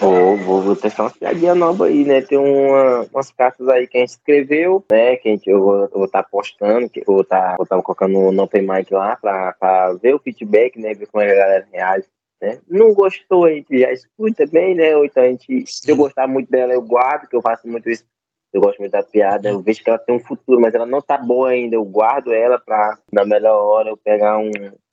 Oh, 0.00 0.36
vou, 0.36 0.62
vou 0.62 0.76
testar 0.76 1.04
uma 1.04 1.10
piadinha 1.10 1.54
nova 1.54 1.86
aí, 1.86 2.04
né? 2.04 2.20
Tem 2.20 2.36
uma, 2.36 3.06
umas 3.12 3.30
cartas 3.30 3.68
aí 3.68 3.86
que 3.86 3.96
a 3.96 4.00
gente 4.00 4.10
escreveu, 4.10 4.84
né? 4.90 5.16
Que 5.16 5.28
a 5.28 5.32
gente, 5.32 5.48
eu 5.48 5.62
vou 5.62 6.04
estar 6.04 6.24
tá 6.24 6.28
postando, 6.28 6.90
que 6.90 7.00
eu 7.00 7.04
vou 7.06 7.22
estar 7.22 7.56
tá, 7.56 7.64
tá 7.64 7.82
colocando 7.82 8.32
no 8.32 8.42
Open 8.42 8.62
Mic 8.62 8.92
lá 8.92 9.16
pra, 9.16 9.52
pra 9.52 9.92
ver 9.94 10.14
o 10.14 10.18
feedback, 10.18 10.78
né? 10.78 10.94
Ver 10.94 11.06
como 11.06 11.22
é 11.22 11.30
a 11.30 11.36
galera 11.36 11.68
reage. 11.72 12.06
Né? 12.40 12.60
Não 12.68 12.94
gostou, 12.94 13.46
a 13.46 13.50
gente 13.50 13.78
já 13.78 13.92
escuta 13.92 14.46
bem, 14.46 14.74
né? 14.74 14.96
Ou 14.96 15.04
então 15.04 15.22
a 15.22 15.26
gente, 15.26 15.64
se 15.66 15.90
eu 15.90 15.96
gostar 15.96 16.26
muito 16.26 16.50
dela, 16.50 16.72
eu 16.72 16.82
guardo, 16.82 17.28
que 17.28 17.36
eu 17.36 17.42
faço 17.42 17.66
muito 17.66 17.88
isso 17.90 18.04
eu 18.52 18.62
gosto 18.62 18.78
muito 18.78 18.92
da 18.92 19.02
piada, 19.02 19.50
eu 19.50 19.60
vejo 19.60 19.82
que 19.82 19.90
ela 19.90 19.98
tem 19.98 20.16
um 20.16 20.20
futuro, 20.20 20.60
mas 20.60 20.74
ela 20.74 20.86
não 20.86 21.02
tá 21.02 21.18
boa 21.18 21.50
ainda. 21.50 21.76
Eu 21.76 21.84
guardo 21.84 22.32
ela 22.32 22.58
pra, 22.58 22.98
na 23.12 23.24
melhor 23.24 23.62
hora, 23.62 23.90
eu 23.90 23.96
pegar 23.96 24.38
um, 24.38 24.50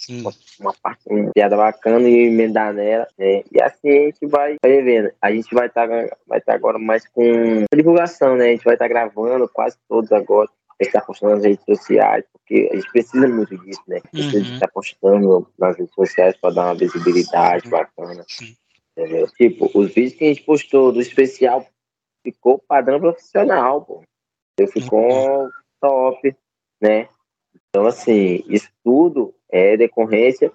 uma, 0.10 0.32
uma, 0.60 0.74
parte, 0.82 1.02
uma 1.08 1.32
piada 1.32 1.56
bacana 1.56 2.08
e 2.08 2.28
emendar 2.28 2.74
nela. 2.74 3.08
Né? 3.18 3.44
E 3.52 3.62
assim 3.62 3.90
a 3.90 4.06
gente 4.06 4.28
vai, 4.28 4.58
vai 4.62 4.82
vendo. 4.82 5.12
A 5.22 5.32
gente 5.32 5.54
vai 5.56 5.68
estar 5.68 5.88
tá, 5.88 6.18
vai 6.28 6.42
tá 6.42 6.54
agora 6.54 6.78
mais 6.78 7.08
com 7.08 7.64
divulgação, 7.74 8.36
né? 8.36 8.46
A 8.46 8.52
gente 8.52 8.66
vai 8.66 8.76
estar 8.76 8.86
tá 8.86 8.90
gravando 8.90 9.48
quase 9.48 9.78
todos 9.88 10.12
agora. 10.12 10.50
A 10.80 10.84
gente 10.84 10.92
tá 10.92 11.02
postando 11.02 11.36
nas 11.36 11.46
redes 11.46 11.64
sociais, 11.64 12.26
porque 12.34 12.70
a 12.70 12.76
gente 12.76 12.92
precisa 12.92 13.28
muito 13.30 13.58
disso, 13.60 13.82
né? 13.88 14.02
Precisa 14.12 14.38
uhum. 14.38 14.54
estar 14.56 14.68
postando 14.68 15.48
nas 15.58 15.78
redes 15.78 15.94
sociais 15.94 16.36
para 16.36 16.54
dar 16.54 16.66
uma 16.66 16.76
visibilidade 16.76 17.70
bacana. 17.70 18.26
Entendeu? 18.98 19.28
Tipo, 19.38 19.72
os 19.74 19.94
vídeos 19.94 20.16
que 20.16 20.26
a 20.26 20.28
gente 20.28 20.44
postou 20.44 20.92
do 20.92 21.00
especial 21.00 21.66
ficou 22.32 22.60
padrão 22.60 23.00
profissional, 23.00 23.82
pô. 23.82 24.04
Eu 24.58 24.68
ficou 24.68 25.50
top, 25.82 26.36
né? 26.82 27.10
Então, 27.70 27.86
assim, 27.86 28.44
isso 28.48 28.70
tudo 28.84 29.34
é 29.50 29.78
decorrência 29.78 30.52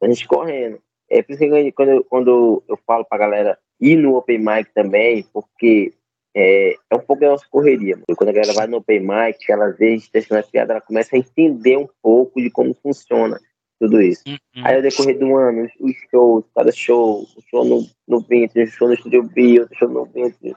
da 0.00 0.08
gente 0.08 0.26
correndo. 0.26 0.80
É 1.08 1.22
por 1.22 1.32
isso 1.32 1.40
que 1.40 1.72
quando 1.72 1.88
eu, 1.88 2.04
quando 2.04 2.64
eu 2.68 2.78
falo 2.86 3.04
pra 3.04 3.18
galera 3.18 3.58
ir 3.80 3.96
no 3.96 4.16
Open 4.16 4.38
Mic 4.38 4.72
também, 4.74 5.24
porque 5.32 5.92
é, 6.34 6.74
é 6.90 6.96
um 6.96 7.00
pouco 7.00 7.20
da 7.20 7.30
nossa 7.30 7.46
correria. 7.48 7.94
Mano. 7.94 8.04
Quando 8.16 8.30
a 8.30 8.32
galera 8.32 8.52
vai 8.52 8.66
no 8.66 8.78
Open 8.78 9.00
Mic, 9.00 9.50
ela 9.50 9.70
vê 9.70 9.88
a 9.88 9.90
gente 9.90 10.10
testando 10.10 10.40
a 10.40 10.44
piada, 10.44 10.72
ela 10.72 10.80
começa 10.80 11.14
a 11.14 11.18
entender 11.18 11.76
um 11.76 11.88
pouco 12.02 12.40
de 12.40 12.50
como 12.50 12.74
funciona 12.74 13.38
tudo 13.78 14.00
isso. 14.00 14.22
Uhum. 14.26 14.64
Aí, 14.64 14.76
ao 14.76 14.82
decorrer 14.82 15.18
do 15.18 15.36
ano, 15.36 15.68
os 15.80 15.94
shows, 16.10 16.44
cada 16.54 16.72
show, 16.72 17.22
o 17.22 17.42
show 17.50 17.64
no, 17.64 17.86
no 18.08 18.20
Vintage, 18.20 18.70
o 18.70 18.72
show 18.72 18.88
no 18.88 18.96
Studio 18.96 19.22
B, 19.22 19.60
outro 19.60 19.76
show 19.76 19.88
no 19.88 20.06
Vintage, 20.06 20.56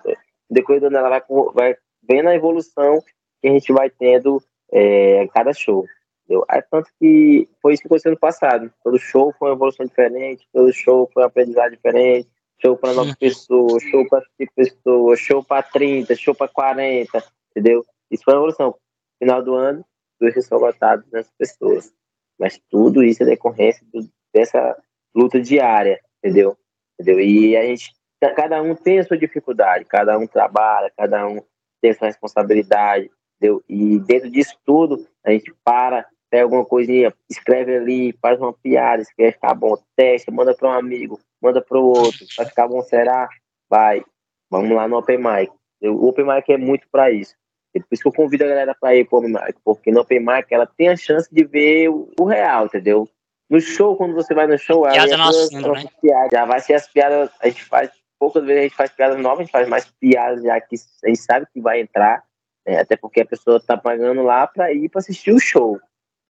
depois 0.49 0.81
ela 0.81 1.09
vai, 1.09 1.21
vai 1.53 1.77
vendo 2.03 2.29
a 2.29 2.35
evolução 2.35 3.01
que 3.41 3.47
a 3.47 3.51
gente 3.51 3.71
vai 3.71 3.89
tendo 3.89 4.41
é, 4.71 5.27
cada 5.27 5.53
show. 5.53 5.85
Entendeu? 6.23 6.45
Aí, 6.47 6.61
tanto 6.69 6.89
que 6.99 7.47
foi 7.61 7.73
isso 7.73 7.81
que 7.81 7.87
aconteceu 7.87 8.11
no 8.11 8.19
passado. 8.19 8.71
Todo 8.83 8.97
show 8.99 9.33
foi 9.37 9.49
uma 9.49 9.55
evolução 9.55 9.85
diferente, 9.85 10.47
todo 10.53 10.73
show 10.73 11.09
foi 11.13 11.23
uma 11.23 11.27
aprendizagem 11.27 11.71
diferente, 11.71 12.29
show 12.61 12.77
para 12.77 12.93
9 12.93 13.15
pessoas, 13.17 13.81
show 13.83 14.07
para 14.07 14.23
5 14.37 14.53
pessoas, 14.55 15.19
show 15.19 15.43
para 15.43 15.63
30, 15.63 16.15
show 16.15 16.35
para 16.35 16.47
40, 16.47 17.23
entendeu? 17.51 17.85
Isso 18.11 18.23
foi 18.23 18.33
uma 18.33 18.39
evolução. 18.39 18.75
Final 19.17 19.43
do 19.43 19.55
ano, 19.55 19.85
dois 20.19 20.33
shows 20.33 20.49
lotados 20.49 21.05
nessas 21.11 21.33
pessoas. 21.37 21.91
Mas 22.37 22.59
tudo 22.69 23.03
isso 23.03 23.23
é 23.23 23.25
decorrência 23.25 23.85
do, 23.91 24.07
dessa 24.33 24.77
luta 25.15 25.39
diária, 25.39 25.99
entendeu? 26.19 26.57
entendeu? 26.99 27.19
E 27.19 27.55
a 27.55 27.65
gente 27.65 27.93
cada 28.19 28.61
um 28.61 28.75
tem 28.75 28.99
a 28.99 29.03
sua 29.03 29.17
dificuldade, 29.17 29.85
cada 29.85 30.17
um 30.17 30.27
trabalha, 30.27 30.91
cada 30.97 31.25
um 31.27 31.41
tem 31.81 31.91
a 31.91 31.93
sua 31.93 32.07
responsabilidade, 32.07 33.09
entendeu? 33.37 33.63
E 33.67 33.99
dentro 33.99 34.29
disso 34.29 34.57
tudo, 34.65 35.07
a 35.23 35.31
gente 35.31 35.53
para 35.63 36.05
pega 36.29 36.43
alguma 36.43 36.63
coisinha, 36.63 37.13
escreve 37.29 37.75
ali, 37.75 38.13
faz 38.21 38.39
uma 38.39 38.53
piada, 38.53 39.03
quer 39.17 39.33
ficar 39.33 39.53
bom, 39.53 39.75
testa, 39.95 40.31
manda 40.31 40.53
para 40.53 40.69
um 40.69 40.73
amigo, 40.73 41.19
manda 41.41 41.61
para 41.61 41.77
o 41.77 41.87
outro, 41.87 42.25
vai 42.37 42.45
ficar 42.45 42.67
bom, 42.67 42.81
será? 42.83 43.27
Vai, 43.69 44.03
vamos 44.49 44.71
lá 44.71 44.87
no 44.87 44.97
Open 44.97 45.17
Mic. 45.17 45.51
O 45.81 46.07
Open 46.07 46.25
Mic 46.25 46.51
é 46.51 46.57
muito 46.57 46.87
para 46.91 47.11
isso. 47.11 47.33
Por 47.73 47.85
isso 47.91 48.01
que 48.01 48.07
eu 48.07 48.13
convido 48.13 48.43
a 48.43 48.47
galera 48.47 48.75
para 48.79 48.95
ir 48.95 49.07
pro 49.07 49.19
Open 49.19 49.31
Mic, 49.31 49.55
porque 49.63 49.91
no 49.91 50.01
Open 50.01 50.19
Mic 50.19 50.45
ela 50.51 50.67
tem 50.67 50.89
a 50.89 50.97
chance 50.97 51.27
de 51.33 51.43
ver 51.43 51.89
o, 51.89 52.25
real, 52.25 52.65
entendeu? 52.65 53.07
No 53.49 53.59
show, 53.59 53.95
quando 53.95 54.13
você 54.13 54.33
vai 54.33 54.45
no 54.45 54.57
show, 54.57 54.83
piada 54.83 55.17
nascendo, 55.17 55.73
né? 55.73 55.85
piada, 55.99 56.29
já 56.31 56.45
vai 56.45 56.59
ser 56.59 56.75
as 56.75 56.87
piadas, 56.87 57.31
a 57.41 57.47
gente 57.47 57.63
faz, 57.63 57.89
poucas 58.19 58.43
vezes 58.43 58.59
a 58.59 58.63
gente 58.63 58.75
faz 58.75 58.91
piadas 58.91 59.19
novas, 59.19 59.39
a 59.39 59.43
gente 59.43 59.51
faz 59.51 59.67
mais 59.67 59.85
piadas 59.99 60.43
já 60.43 60.59
que 60.59 60.75
a 61.03 61.07
gente 61.07 61.19
sabe 61.19 61.47
que 61.53 61.61
vai 61.61 61.81
entrar, 61.81 62.23
né? 62.67 62.79
até 62.79 62.95
porque 62.95 63.21
a 63.21 63.25
pessoa 63.25 63.59
tá 63.59 63.77
pagando 63.77 64.21
lá 64.21 64.45
para 64.45 64.73
ir 64.73 64.89
para 64.89 64.99
assistir 64.99 65.31
o 65.31 65.39
show, 65.39 65.79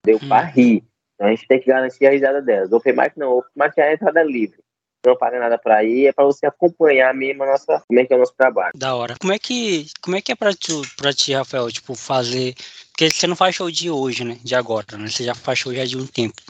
deu 0.05 0.18
hum. 0.22 0.29
para 0.29 0.44
rir. 0.44 0.85
Então 1.14 1.27
a 1.27 1.31
gente 1.31 1.48
tem 1.48 1.61
que 1.61 1.66
garantir 1.66 2.07
a 2.07 2.11
risada 2.11 2.40
delas. 2.40 2.70
Open 2.70 2.92
Mic 2.92 3.12
não, 3.16 3.38
Open 3.38 3.51
Mic 3.57 3.79
é 3.79 3.88
a 3.88 3.92
entrada 3.92 4.22
livre 4.22 4.59
não 5.07 5.16
paga 5.16 5.38
nada 5.38 5.59
para 5.59 5.83
ir, 5.85 6.07
é 6.07 6.12
para 6.12 6.24
você 6.24 6.46
acompanhar 6.46 7.14
mesmo 7.14 7.42
a 7.44 7.46
nossa, 7.46 7.83
como 7.87 8.01
é 8.01 8.05
que 8.05 8.12
é 8.12 8.16
o 8.16 8.20
nosso 8.20 8.35
trabalho. 8.37 8.72
Da 8.74 8.94
hora. 8.94 9.16
Como 9.20 9.33
é 9.33 9.38
que, 9.38 9.87
como 10.01 10.16
é 10.16 10.20
que 10.20 10.33
é 10.33 10.35
para 10.35 10.55
tu, 10.55 10.83
para 10.96 11.12
ti, 11.12 11.33
Rafael, 11.33 11.70
tipo, 11.70 11.94
fazer, 11.94 12.55
porque 12.90 13.11
você 13.11 13.27
não 13.27 13.37
faz 13.37 13.55
show 13.55 13.70
de 13.70 13.90
hoje, 13.90 14.24
né, 14.24 14.38
de 14.42 14.55
agora, 14.55 14.96
né, 14.96 15.09
você 15.09 15.24
já 15.24 15.35
faz 15.35 15.59
show 15.59 15.72
já 15.72 15.85
de 15.85 15.96
um 15.96 16.07
tempo, 16.07 16.42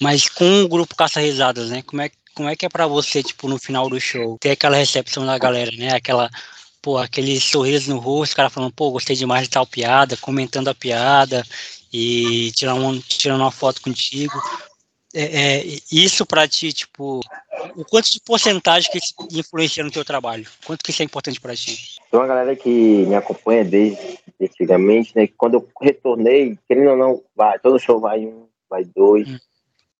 mas 0.00 0.28
com 0.28 0.62
o 0.62 0.68
grupo 0.68 0.96
Caça 0.96 1.20
Risadas, 1.20 1.70
né, 1.70 1.82
como 1.82 2.02
é, 2.02 2.10
como 2.36 2.50
é 2.50 2.54
que 2.54 2.66
é 2.66 2.68
para 2.68 2.86
você, 2.86 3.22
tipo, 3.22 3.48
no 3.48 3.58
final 3.58 3.88
do 3.88 3.98
show, 3.98 4.36
ter 4.38 4.50
aquela 4.50 4.76
recepção 4.76 5.24
da 5.24 5.38
galera, 5.38 5.70
né, 5.72 5.94
aquela, 5.94 6.30
pô, 6.82 6.98
aquele 6.98 7.40
sorriso 7.40 7.92
no 7.92 7.98
rosto, 7.98 8.34
o 8.34 8.36
cara 8.36 8.50
falando, 8.50 8.72
pô, 8.72 8.90
gostei 8.90 9.16
demais 9.16 9.44
de 9.44 9.50
tal 9.50 9.66
piada, 9.66 10.18
comentando 10.18 10.68
a 10.68 10.74
piada, 10.74 11.42
e 11.90 12.52
tirar 12.52 12.74
uma, 12.74 12.98
tirando 13.00 13.40
uma 13.40 13.50
foto 13.50 13.80
contigo. 13.80 14.34
É, 15.14 15.22
é, 15.22 15.64
isso 15.90 16.26
para 16.26 16.46
ti, 16.46 16.74
tipo, 16.74 17.20
o 17.74 17.84
quanto 17.86 18.12
de 18.12 18.20
porcentagem 18.20 18.90
que 18.90 18.98
influencia 19.38 19.82
no 19.82 19.90
teu 19.90 20.04
trabalho? 20.04 20.46
Quanto 20.66 20.84
que 20.84 20.90
isso 20.90 21.00
é 21.00 21.06
importante 21.06 21.40
para 21.40 21.56
ti? 21.56 21.96
Tem 22.10 22.20
uma 22.20 22.26
galera 22.26 22.54
que 22.54 22.68
me 22.68 23.14
acompanha 23.14 23.64
desde 23.64 24.18
antigamente, 24.38 25.12
né? 25.16 25.26
Quando 25.38 25.54
eu 25.54 25.68
retornei, 25.80 26.58
querendo 26.68 26.90
ou 26.90 26.96
não, 26.98 27.22
vai, 27.34 27.58
todo 27.58 27.78
show 27.78 27.98
vai 27.98 28.26
um, 28.26 28.46
vai 28.68 28.84
dois. 28.84 29.26
Hum. 29.26 29.38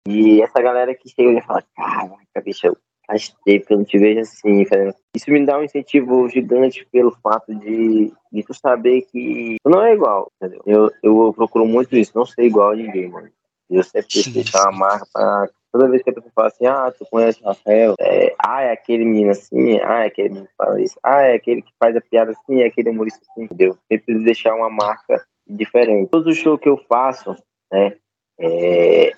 E 0.06 0.40
essa 0.42 0.60
galera 0.60 0.94
que 0.94 1.08
chega 1.08 1.38
e 1.38 1.42
fala, 1.42 1.62
caraca, 1.74 2.40
bicho, 2.44 2.76
faz 3.06 3.34
tempo 3.44 3.66
que 3.66 3.72
eu 3.72 3.78
não 3.78 3.84
te 3.84 3.98
vejo 3.98 4.20
assim, 4.20 4.64
fazendo. 4.64 4.94
Isso 5.14 5.30
me 5.30 5.44
dá 5.46 5.58
um 5.58 5.62
incentivo 5.62 6.28
gigante 6.28 6.86
pelo 6.92 7.12
fato 7.22 7.54
de, 7.54 8.12
de 8.32 8.42
tu 8.42 8.54
saber 8.54 9.02
que 9.02 9.56
tu 9.62 9.70
não 9.70 9.82
é 9.82 9.94
igual, 9.94 10.30
entendeu? 10.36 10.62
Eu, 10.66 10.90
eu 11.02 11.32
procuro 11.32 11.66
muito 11.66 11.96
isso, 11.96 12.12
não 12.14 12.26
ser 12.26 12.44
igual 12.44 12.70
a 12.70 12.76
ninguém, 12.76 13.08
mano. 13.08 13.28
Eu 13.70 13.82
sempre 13.82 14.30
deixar 14.32 14.62
uma 14.70 14.78
marca 14.78 15.06
pra 15.12 15.48
toda 15.72 15.88
vez 15.88 16.02
que 16.02 16.10
a 16.10 16.12
pessoa 16.12 16.32
fala 16.34 16.48
assim, 16.48 16.66
ah, 16.66 16.92
tu 16.96 17.04
conhece 17.10 17.42
o 17.42 17.46
Rafael, 17.46 17.94
é, 18.00 18.34
ah, 18.38 18.62
é 18.62 18.72
aquele 18.72 19.04
menino 19.04 19.30
assim, 19.30 19.78
ah, 19.82 20.04
é 20.04 20.06
aquele 20.06 20.28
menino 20.30 20.46
que 20.46 20.54
fala 20.56 20.80
isso, 20.80 20.98
ah, 21.02 21.22
é 21.22 21.34
aquele 21.34 21.62
que 21.62 21.72
faz 21.78 21.96
a 21.96 22.00
piada 22.00 22.30
assim, 22.30 22.62
é 22.62 22.66
aquele 22.66 22.90
humorista 22.90 23.20
assim, 23.28 23.44
entendeu? 23.44 23.76
Sempre 23.90 24.24
deixar 24.24 24.54
uma 24.54 24.70
marca 24.70 25.22
diferente. 25.46 26.10
Todos 26.10 26.32
os 26.32 26.38
shows 26.38 26.60
que 26.60 26.68
eu 26.68 26.78
faço, 26.88 27.36
né, 27.72 27.96
é, 28.38 29.12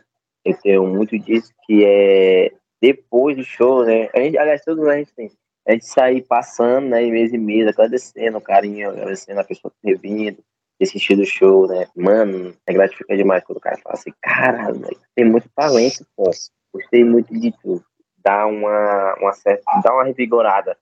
eu 0.51 0.61
tenho 0.61 0.87
muito 0.87 1.19
disso 1.19 1.53
que 1.65 1.85
é 1.85 2.53
depois 2.81 3.37
do 3.37 3.45
show, 3.45 3.85
né, 3.85 4.09
a 4.15 4.21
gente, 4.21 4.39
aliás, 4.39 4.63
todos 4.65 4.87
a 4.87 4.97
gente 4.97 5.13
tem, 5.13 5.31
a 5.67 5.73
gente 5.73 5.87
sair 5.87 6.23
passando, 6.23 6.89
né, 6.89 7.05
mês 7.07 7.33
e 7.33 7.39
mês, 7.39 7.67
agradecendo 7.67 8.39
o 8.39 8.41
carinho, 8.41 8.91
agradecendo 8.91 9.41
a 9.41 9.45
pessoa 9.45 9.71
que 9.71 9.79
tem 9.83 9.97
vindo, 9.97 10.43
assistir 10.81 11.17
do 11.17 11.27
show, 11.27 11.67
né? 11.67 11.89
Mano, 11.97 12.55
é 12.67 12.73
gratificante 12.73 13.19
demais 13.19 13.43
quando 13.45 13.59
o 13.59 13.61
cara 13.61 13.77
fala 13.79 13.95
assim, 13.95 14.13
caralho, 14.23 14.81
tem 15.15 15.25
muito 15.25 15.49
talento, 15.55 16.07
pô. 16.17 16.31
Gostei 16.73 17.05
muito 17.05 17.33
de 17.39 17.53
tudo. 17.63 17.85
Dá 18.19 18.47
uma, 18.47 19.15
uma 19.21 19.33
certa, 19.33 19.65
dá 19.83 19.93
uma 19.93 20.05
revigorada 20.05 20.77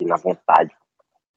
na 0.00 0.16
vontade. 0.16 0.70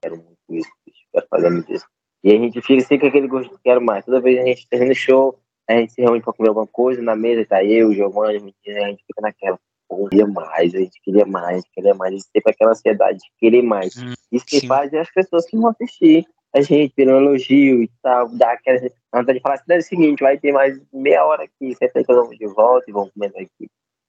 Quero 0.02 0.18
muito 0.18 0.38
isso, 0.50 0.70
quero 1.14 1.28
fazer 1.30 1.50
muito 1.50 1.72
isso. 1.72 1.86
E 2.24 2.32
a 2.32 2.38
gente 2.38 2.62
fica 2.62 2.82
sempre 2.82 3.02
com 3.02 3.08
aquele 3.08 3.28
gosto 3.28 3.52
que 3.52 3.64
quero 3.64 3.82
mais. 3.82 4.04
Toda 4.04 4.20
vez 4.20 4.40
a 4.40 4.46
gente 4.46 4.68
termina 4.68 4.92
o 4.92 4.96
show, 4.96 5.40
a 5.68 5.78
gente 5.78 5.94
se 5.94 6.02
reúne 6.02 6.22
pra 6.22 6.34
comer 6.34 6.50
alguma 6.50 6.68
coisa 6.68 7.02
na 7.02 7.16
mesa, 7.16 7.46
tá 7.46 7.64
eu, 7.64 7.90
o 7.90 7.94
Giovanni, 7.94 8.54
a 8.68 8.88
gente 8.88 9.04
fica 9.06 9.22
naquela. 9.22 9.60
Pô, 9.88 10.08
queria 10.08 10.26
mais, 10.26 10.74
a 10.74 10.80
gente 10.80 11.00
queria 11.04 11.26
mais, 11.26 11.48
a 11.48 11.56
gente 11.58 11.72
queria 11.72 11.94
mais, 11.94 12.12
a 12.12 12.16
gente 12.16 12.26
sempre 12.26 12.52
aquela 12.52 12.72
ansiedade 12.72 13.20
de 13.20 13.32
querer 13.40 13.62
mais. 13.62 13.96
Hum, 13.98 14.14
isso 14.32 14.46
que 14.46 14.60
sim. 14.62 14.68
faz 14.68 14.92
é 14.94 15.00
as 15.00 15.12
pessoas 15.12 15.46
que 15.46 15.56
vão 15.56 15.70
assistir 15.70 16.26
a 16.56 16.62
gente 16.62 16.94
pelo 16.96 17.12
elogio 17.12 17.84
e 17.84 17.92
tal, 18.02 18.30
dá 18.30 18.54
aquela 18.54 18.80
vontade 19.14 19.38
de 19.38 19.42
falar 19.42 19.56
assim, 19.56 19.74
é 19.74 19.78
o 19.78 19.82
seguinte, 19.82 20.24
vai 20.24 20.38
ter 20.38 20.54
mais 20.54 20.80
meia 20.94 21.26
hora 21.26 21.44
aqui, 21.44 21.76
sempre 21.76 22.04
que 22.04 22.14
vamos 22.14 22.38
de 22.38 22.48
volta 22.48 22.90
e 22.90 22.94
vamos 22.94 23.12
comentar 23.12 23.42
aqui. 23.42 23.50
Se 23.60 23.68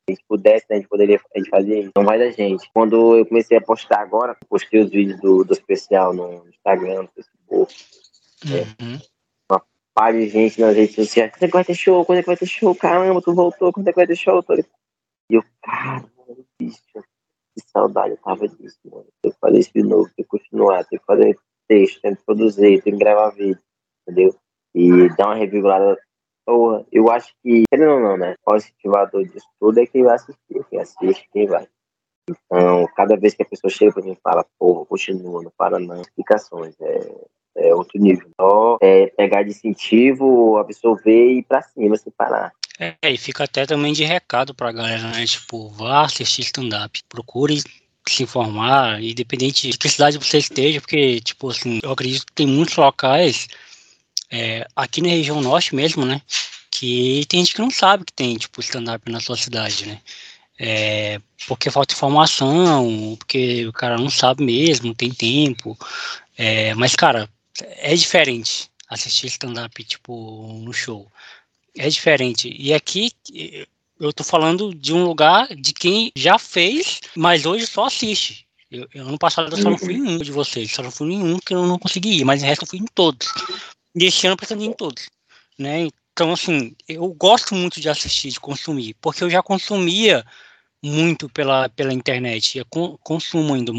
a 0.09 0.13
gente 0.13 0.25
pudesse, 0.29 0.67
né, 0.71 0.77
a 0.77 0.79
gente 0.79 0.89
poderia 0.89 1.21
a 1.35 1.39
gente 1.39 1.51
fazer 1.51 1.81
isso. 1.81 1.91
Não 1.97 2.05
vai 2.05 2.17
da 2.17 2.31
gente. 2.31 2.71
Quando 2.73 3.17
eu 3.17 3.27
comecei 3.27 3.59
a 3.59 3.61
postar 3.61 3.99
agora, 3.99 4.37
postei 4.49 4.81
os 4.81 4.91
vídeos 4.91 5.21
do, 5.21 5.43
do 5.43 5.53
especial 5.53 6.15
no 6.15 6.49
Instagram, 6.49 7.03
no 7.03 7.09
Facebook. 7.09 7.75
Uhum. 8.45 8.95
É, 8.95 9.16
par 9.97 10.13
de 10.13 10.29
gente 10.29 10.61
nas 10.61 10.77
redes 10.77 10.95
sociais. 10.95 11.33
Quando 11.33 11.45
é 11.45 11.47
que 11.47 11.55
vai 11.55 11.65
ter 11.65 11.75
show? 11.75 12.05
Quando 12.05 12.19
é 12.19 12.23
que 12.23 12.27
vai 12.27 12.37
ter 12.37 12.47
show? 12.47 12.75
Caramba, 12.75 13.23
tu 13.23 13.35
voltou, 13.35 13.73
quando 13.73 13.89
é 13.89 13.93
que 13.93 13.97
vai 13.97 14.07
ter 14.07 14.15
show? 14.15 14.45
E 15.31 15.35
eu, 15.35 15.43
cara, 15.63 16.05
bicho, 16.61 16.83
que 16.93 17.63
saudade 17.73 18.11
eu 18.11 18.19
tava 18.19 18.47
disso, 18.47 18.79
mano. 18.85 19.07
Tem 19.23 19.33
que 19.33 19.39
fazer 19.39 19.59
isso 19.59 19.71
de 19.75 19.83
novo, 19.83 20.11
tem 20.15 20.23
que 20.23 20.29
continuar, 20.29 20.85
tem 20.85 20.99
que 20.99 21.05
fazer 21.07 21.39
texto, 21.67 22.01
tem 22.03 22.15
que 22.15 22.23
produzir, 22.25 22.83
tem 22.83 22.93
que 22.93 22.99
gravar 22.99 23.31
vídeo, 23.31 23.59
entendeu? 24.07 24.37
E 24.75 25.09
dar 25.17 25.29
uma 25.29 25.35
revigorada. 25.35 25.99
Porra, 26.45 26.87
eu 26.93 27.11
acho 27.11 27.35
que, 27.43 27.63
querendo 27.71 27.93
ou 27.93 28.01
não, 28.01 28.17
né? 28.19 28.37
O 28.47 28.55
incentivador 28.55 29.25
disso 29.25 29.49
tudo 29.59 29.81
é 29.81 29.87
quem 29.87 30.05
vai 30.05 30.15
assistir, 30.15 30.65
quem 30.69 30.79
assiste, 30.79 31.29
quem 31.33 31.47
vai. 31.47 31.67
Então, 32.29 32.87
cada 32.95 33.17
vez 33.17 33.35
que 33.35 33.43
a 33.43 33.47
pessoa 33.47 33.71
chega 33.71 33.93
pra 33.93 34.03
mim 34.03 34.13
e 34.13 34.21
fala, 34.23 34.45
porra, 34.59 34.85
continua, 34.85 35.43
não 35.43 35.53
para 35.57 35.79
não, 35.79 36.03
explicações, 36.03 36.77
é, 36.81 37.27
é 37.57 37.75
outro 37.75 38.01
nível. 38.01 38.29
Só 38.41 38.79
é 38.81 39.07
pegar 39.09 39.43
de 39.43 39.51
incentivo, 39.51 40.57
absorver 40.59 41.33
e 41.33 41.39
ir 41.39 41.43
pra 41.43 41.63
cima, 41.63 41.97
sem 41.97 42.13
parar. 42.17 42.53
É, 42.79 42.95
e 43.11 43.17
fica 43.17 43.45
até 43.45 43.65
também 43.65 43.93
de 43.93 44.05
recado 44.05 44.55
pra 44.55 44.73
galera, 44.73 45.03
né? 45.03 45.25
Tipo, 45.25 45.71
vá 45.71 46.03
assistir 46.03 46.43
stand-up. 46.43 47.03
Procure 47.09 47.63
se 48.09 48.23
informar, 48.23 49.03
independente 49.03 49.71
de 49.71 49.79
que 49.79 49.89
cidade 49.89 50.19
você 50.19 50.39
esteja, 50.39 50.81
porque, 50.81 51.21
tipo 51.21 51.51
assim, 51.51 51.81
eu 51.83 51.91
acredito 51.91 52.27
que 52.27 52.33
tem 52.33 52.47
muitos 52.47 52.77
locais, 52.77 53.49
é, 54.31 54.67
aqui 54.77 55.01
na 55.03 55.09
região 55.09 55.41
norte 55.41 55.75
mesmo, 55.75 56.05
né, 56.05 56.23
que 56.71 57.25
tem 57.29 57.41
gente 57.41 57.55
que 57.55 57.61
não 57.61 57.71
sabe 57.71 58.05
que 58.05 58.13
tem, 58.13 58.37
tipo, 58.37 58.61
stand-up 58.61 59.11
na 59.11 59.21
sua 59.21 59.37
cidade, 59.37 59.87
né, 59.87 60.01
é, 60.59 61.21
porque 61.49 61.71
falta 61.71 61.95
informação, 61.95 63.17
porque 63.19 63.67
o 63.67 63.73
cara 63.73 63.97
não 63.97 64.09
sabe 64.09 64.45
mesmo, 64.45 64.87
não 64.87 64.95
tem 64.95 65.11
tempo, 65.11 65.77
é, 66.39 66.75
mas, 66.75 66.95
cara, 66.95 67.29
é 67.63 67.95
diferente 67.95 68.71
assistir 68.89 69.27
stand-up, 69.27 69.83
tipo, 69.85 70.61
no 70.63 70.73
show. 70.73 71.11
É 71.77 71.89
diferente. 71.89 72.55
E 72.57 72.73
aqui, 72.73 73.11
eu 73.99 74.13
tô 74.13 74.23
falando 74.25 74.75
de 74.75 74.93
um 74.93 75.05
lugar 75.05 75.49
de 75.55 75.73
quem 75.73 76.13
já 76.17 76.39
fez, 76.39 77.01
mas 77.15 77.47
hoje 77.47 77.67
só 77.67 77.87
assiste. 77.87 78.47
Eu, 78.71 78.89
eu 78.93 79.07
ano 79.07 79.19
passado 79.19 79.57
eu 79.57 79.63
só 79.63 79.71
não 79.71 79.79
fui 79.79 79.95
em 79.95 80.03
um 80.03 80.19
de 80.19 80.33
vocês, 80.33 80.73
só 80.73 80.83
não 80.83 80.91
fui 80.91 81.13
em 81.13 81.23
um 81.23 81.39
que 81.39 81.55
eu 81.55 81.67
não 81.67 81.79
consegui 81.79 82.21
ir, 82.21 82.25
mas 82.25 82.43
o 82.43 82.47
resto 82.47 82.65
eu 82.65 82.69
fui 82.69 82.79
em 82.79 82.87
todos. 82.95 83.29
E 83.95 84.05
esse 84.05 84.27
ano 84.27 84.35
eu 84.35 84.37
pretendo 84.37 84.63
ir 84.65 84.67
em 84.67 84.73
todos, 84.73 85.09
né? 85.59 85.89
Então, 86.13 86.33
assim, 86.33 86.75
eu 86.89 87.07
gosto 87.09 87.55
muito 87.55 87.81
de 87.81 87.89
assistir, 87.89 88.31
de 88.31 88.41
consumir, 88.41 88.95
porque 89.01 89.23
eu 89.23 89.31
já 89.31 89.43
consumia 89.43 90.25
muito 90.87 91.29
pela, 91.29 91.69
pela 91.69 91.93
internet. 91.93 92.59
Eu 92.59 92.67
consumo 93.03 93.55
ainda 93.55 93.73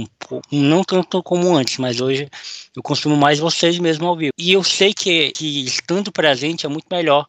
não 0.52 0.84
tanto 0.84 1.24
como 1.24 1.56
antes, 1.56 1.78
mas 1.78 2.00
hoje 2.02 2.30
eu 2.76 2.84
consumo 2.84 3.15
mais 3.15 3.39
vocês 3.39 3.80
mesmo 3.80 4.08
ao 4.08 4.15
vivo. 4.15 4.34
E 4.38 4.54
eu 4.54 4.63
sei 4.63 4.93
que, 4.93 5.32
que 5.32 5.65
estando 5.65 6.12
presente 6.12 6.65
é 6.65 6.70
muito 6.70 6.88
melhor 6.91 7.28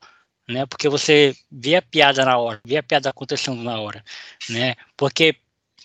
né? 0.48 0.64
Porque 0.66 0.88
você 0.88 1.36
vê 1.50 1.76
a 1.76 1.82
piada 1.82 2.24
na 2.24 2.38
hora, 2.38 2.60
vê 2.64 2.78
a 2.78 2.82
piada 2.82 3.10
acontecendo 3.10 3.62
na 3.62 3.78
hora, 3.78 4.02
né? 4.48 4.74
Porque 4.96 5.36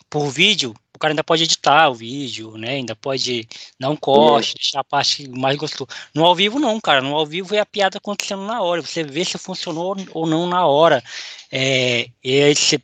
por 0.10 0.30
vídeo, 0.30 0.74
o 0.96 1.00
cara 1.00 1.12
ainda 1.12 1.24
pode 1.24 1.44
editar 1.44 1.90
o 1.90 1.96
vídeo, 1.96 2.56
né? 2.56 2.76
Ainda 2.76 2.96
pode 2.96 3.48
dar 3.80 3.90
um 3.90 3.96
corte, 3.96 4.54
deixar 4.54 4.82
a 4.82 4.84
parte 4.84 5.28
mais 5.28 5.58
gostosa. 5.58 5.90
No 6.14 6.24
ao 6.24 6.36
vivo 6.36 6.60
não, 6.60 6.80
cara. 6.80 7.02
No 7.02 7.16
ao 7.16 7.26
vivo 7.26 7.56
é 7.56 7.60
a 7.60 7.66
piada 7.66 7.98
acontecendo 7.98 8.44
na 8.44 8.62
hora. 8.62 8.82
Você 8.82 9.04
vê 9.04 9.26
se 9.26 9.38
funcionou 9.40 9.96
ou 10.12 10.28
não 10.28 10.48
na 10.48 10.68
hora. 10.68 11.04
É, 11.52 12.10
e 12.24 12.44
aí 12.44 12.56
você, 12.56 12.80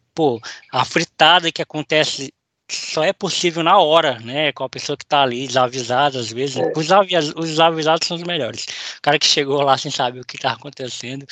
a 0.71 0.85
fritada 0.85 1.51
que 1.51 1.61
acontece 1.61 2.33
só 2.71 3.03
é 3.03 3.11
possível 3.11 3.63
na 3.63 3.79
hora, 3.79 4.19
né? 4.19 4.51
Com 4.51 4.63
a 4.63 4.69
pessoa 4.69 4.95
que 4.95 5.05
tá 5.05 5.23
ali, 5.23 5.47
desavisada, 5.47 6.19
às 6.19 6.31
vezes. 6.31 6.57
É. 6.57 6.71
Os, 6.75 6.91
avisados, 6.91 7.33
os 7.35 7.49
desavisados 7.49 8.07
são 8.07 8.17
os 8.17 8.23
melhores. 8.23 8.65
O 8.97 9.01
cara 9.01 9.17
que 9.17 9.25
chegou 9.25 9.61
lá 9.61 9.77
sem 9.77 9.91
saber 9.91 10.19
o 10.19 10.25
que 10.25 10.37
tá 10.37 10.53
acontecendo. 10.53 11.25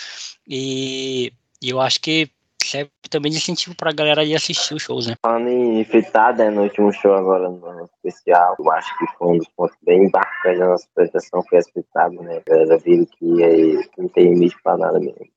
E, 0.48 1.32
e 1.62 1.70
eu 1.70 1.80
acho 1.80 2.00
que 2.02 2.30
serve 2.64 2.92
também 3.10 3.32
de 3.32 3.38
incentivo 3.38 3.76
pra 3.76 3.94
galera 3.94 4.24
ir 4.24 4.36
assistir 4.36 4.74
os 4.74 4.84
shows, 4.84 5.08
né? 5.08 5.16
Falando 5.22 5.48
em 5.48 5.86
fritada, 5.86 6.46
né, 6.46 6.50
no 6.50 6.64
último 6.64 6.92
show 6.92 7.14
agora 7.14 7.50
no 7.50 7.90
especial, 8.04 8.56
eu 8.60 8.72
acho 8.72 8.98
que 8.98 9.06
foi 9.18 9.28
um 9.28 9.38
dos 9.38 9.48
pontos 9.56 9.78
bem 9.84 10.10
bacanas 10.10 10.60
da 10.60 10.68
nossa 10.68 10.88
apresentação, 10.92 11.44
foi 11.50 11.60
as 11.60 11.70
fritadas, 11.70 12.20
né? 12.20 12.42
A 12.46 12.50
galera 12.50 12.78
viram 12.78 13.06
que, 13.06 13.44
aí, 13.44 13.90
não 13.98 14.10
tem 14.10 14.34
limite 14.34 14.56
pra 14.64 14.78
nada 14.78 15.00
mesmo. 15.00 15.28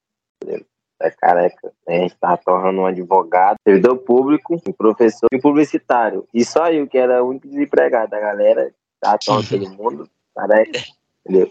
É 1.00 1.10
careca. 1.10 1.72
A 1.88 1.92
gente 1.92 2.14
tava 2.16 2.36
tornando 2.38 2.80
um 2.80 2.86
advogado, 2.86 3.56
servidor 3.66 3.96
público, 3.98 4.60
um 4.66 4.72
professor 4.72 5.28
e 5.32 5.36
um 5.36 5.40
publicitário. 5.40 6.26
E 6.32 6.44
só 6.44 6.70
eu, 6.70 6.86
que 6.86 6.98
era 6.98 7.24
o 7.24 7.28
único 7.28 7.48
desempregado 7.48 8.10
da 8.10 8.20
galera, 8.20 8.72
tava 9.00 9.18
tornando 9.18 9.48
todo 9.48 9.70
mundo, 9.70 10.10
careca, 10.34 10.80
entendeu? 11.24 11.50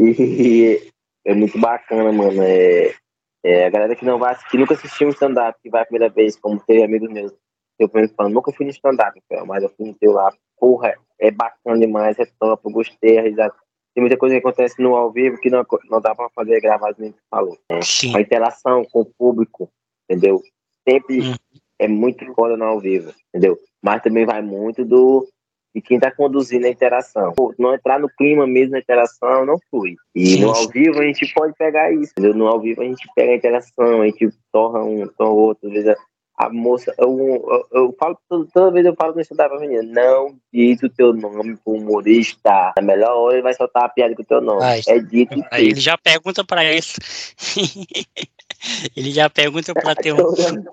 E 0.00 0.92
é 1.24 1.34
muito 1.34 1.58
bacana, 1.58 2.12
mano. 2.12 2.42
É, 2.42 2.94
é, 3.44 3.66
a 3.66 3.70
galera 3.70 3.96
que 3.96 4.04
não 4.04 4.18
vai 4.18 4.32
assistir, 4.32 4.58
nunca 4.58 4.74
assistiu 4.74 5.08
um 5.08 5.10
stand-up, 5.10 5.58
que 5.62 5.70
vai 5.70 5.82
a 5.82 5.86
primeira 5.86 6.12
vez, 6.12 6.36
como 6.36 6.60
teve 6.60 6.82
amigos 6.84 7.10
meus. 7.10 7.32
Eu 7.78 7.88
falando, 7.88 8.32
nunca 8.32 8.52
fui 8.52 8.64
no 8.64 8.70
stand-up, 8.70 9.20
mas 9.46 9.62
eu 9.62 9.68
fui 9.70 9.86
no 9.86 9.94
teu 9.94 10.12
lá. 10.12 10.32
Porra, 10.58 10.94
é 11.18 11.30
bacana 11.30 11.78
demais, 11.78 12.18
é 12.18 12.26
top, 12.38 12.62
eu 12.64 12.70
gostei, 12.70 13.18
a 13.18 13.22
risada 13.22 13.54
tem 13.96 14.02
muita 14.02 14.18
coisa 14.18 14.34
que 14.34 14.40
acontece 14.40 14.74
no 14.78 14.94
ao 14.94 15.10
vivo 15.10 15.38
que 15.38 15.48
não, 15.48 15.64
não 15.88 16.02
dá 16.02 16.14
para 16.14 16.28
fazer 16.28 16.60
gravado, 16.60 16.96
nem 16.98 17.14
falou. 17.30 17.56
Né? 17.72 17.80
A 18.14 18.20
interação 18.20 18.84
com 18.84 19.00
o 19.00 19.06
público, 19.06 19.70
entendeu? 20.04 20.42
Sempre 20.86 21.22
hum. 21.22 21.34
é 21.78 21.88
muito 21.88 22.22
foda 22.34 22.58
no 22.58 22.64
ao 22.64 22.78
vivo, 22.78 23.10
entendeu? 23.28 23.58
Mas 23.82 24.02
também 24.02 24.26
vai 24.26 24.42
muito 24.42 24.84
do 24.84 25.26
de 25.74 25.80
quem 25.80 25.96
está 25.96 26.10
conduzindo 26.10 26.66
a 26.66 26.70
interação. 26.70 27.32
Pô, 27.34 27.54
não 27.58 27.74
entrar 27.74 27.98
no 27.98 28.08
clima 28.08 28.46
mesmo 28.46 28.72
na 28.72 28.80
interação, 28.80 29.46
não 29.46 29.58
flui. 29.70 29.94
E 30.14 30.38
no 30.40 30.50
ao 30.50 30.68
vivo 30.68 31.00
a 31.00 31.04
gente 31.04 31.32
pode 31.32 31.54
pegar 31.54 31.90
isso, 31.90 32.12
entendeu? 32.12 32.34
No 32.34 32.48
ao 32.48 32.60
vivo 32.60 32.82
a 32.82 32.84
gente 32.84 33.06
pega 33.14 33.32
a 33.32 33.36
interação, 33.36 34.02
a 34.02 34.06
gente 34.06 34.28
torra 34.52 34.84
um, 34.84 35.06
torra 35.06 35.30
outro, 35.30 35.68
às 35.68 35.72
vezes 35.72 35.96
a 36.36 36.50
moça, 36.50 36.94
eu, 36.98 37.08
eu, 37.48 37.66
eu 37.72 37.96
falo, 37.98 38.18
toda 38.28 38.70
vez 38.70 38.84
eu 38.84 38.94
falo 38.94 39.14
com 39.14 39.20
isso 39.20 39.34
da 39.34 39.48
menina, 39.58 39.82
não 39.82 40.36
diz 40.52 40.82
o 40.82 40.88
teu 40.90 41.14
nome 41.14 41.56
pro 41.56 41.74
humorista. 41.74 42.74
Na 42.76 42.82
melhor 42.82 43.16
hora 43.16 43.34
ele 43.36 43.42
vai 43.42 43.54
soltar 43.54 43.84
a 43.84 43.88
piada 43.88 44.14
com 44.14 44.22
o 44.22 44.26
teu 44.26 44.40
nome. 44.42 44.62
Ai, 44.62 44.80
é 44.86 44.98
dito. 44.98 45.34
Aí 45.50 45.68
ele 45.72 45.80
já 45.80 45.96
pergunta 45.96 46.44
pra 46.44 46.70
isso. 46.70 46.98
ele 48.94 49.12
já 49.12 49.30
pergunta 49.30 49.72
pra 49.72 49.94
ter 49.94 50.12
um. 50.12 50.16
Toda, 50.18 50.64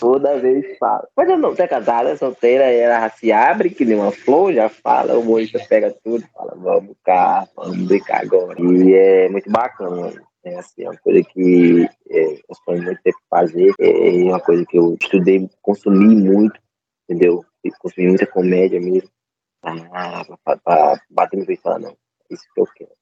toda 0.00 0.38
vez 0.38 0.76
fala. 0.78 1.06
Mas 1.16 1.28
eu 1.28 1.38
não, 1.38 1.50
você 1.50 1.62
é 1.62 1.68
casada, 1.68 2.16
solteira, 2.16 2.64
ela 2.64 3.08
se 3.10 3.30
abre 3.30 3.70
que 3.70 3.84
nem 3.84 3.96
uma 3.96 4.10
flor, 4.10 4.52
já 4.52 4.68
fala, 4.68 5.14
o 5.14 5.20
humorista 5.20 5.60
pega 5.68 5.94
tudo, 6.02 6.24
fala, 6.34 6.54
vamos 6.56 6.96
cá, 7.04 7.46
vamos 7.54 7.86
brincar 7.86 8.22
agora. 8.22 8.60
E 8.60 8.94
é 8.94 9.28
muito 9.28 9.48
bacana, 9.48 10.12
é, 10.46 10.58
assim, 10.58 10.84
é 10.84 10.90
uma 10.90 10.98
coisa 10.98 11.22
que 11.24 11.88
é, 12.08 12.34
eu 12.34 12.54
sonho 12.64 12.82
muito 12.84 13.02
ter 13.02 13.12
que 13.12 13.18
fazer. 13.28 13.74
É, 13.80 14.20
é 14.20 14.24
uma 14.24 14.40
coisa 14.40 14.64
que 14.64 14.78
eu 14.78 14.96
estudei, 15.00 15.50
consumi 15.60 16.14
muito, 16.14 16.58
entendeu? 17.08 17.44
E 17.64 17.70
consumi 17.72 18.08
muita 18.08 18.26
comédia 18.26 18.80
mesmo. 18.80 19.10
Ah, 19.62 20.24
pra, 20.44 20.56
pra 20.58 21.00
bater 21.10 21.36
no 21.38 21.46
peito 21.46 21.58
e 21.58 21.62
falar, 21.62 21.80
não, 21.80 21.90
é 21.90 21.94
isso 22.30 22.44
que 22.54 22.60
eu 22.60 22.66
quero. 22.76 22.92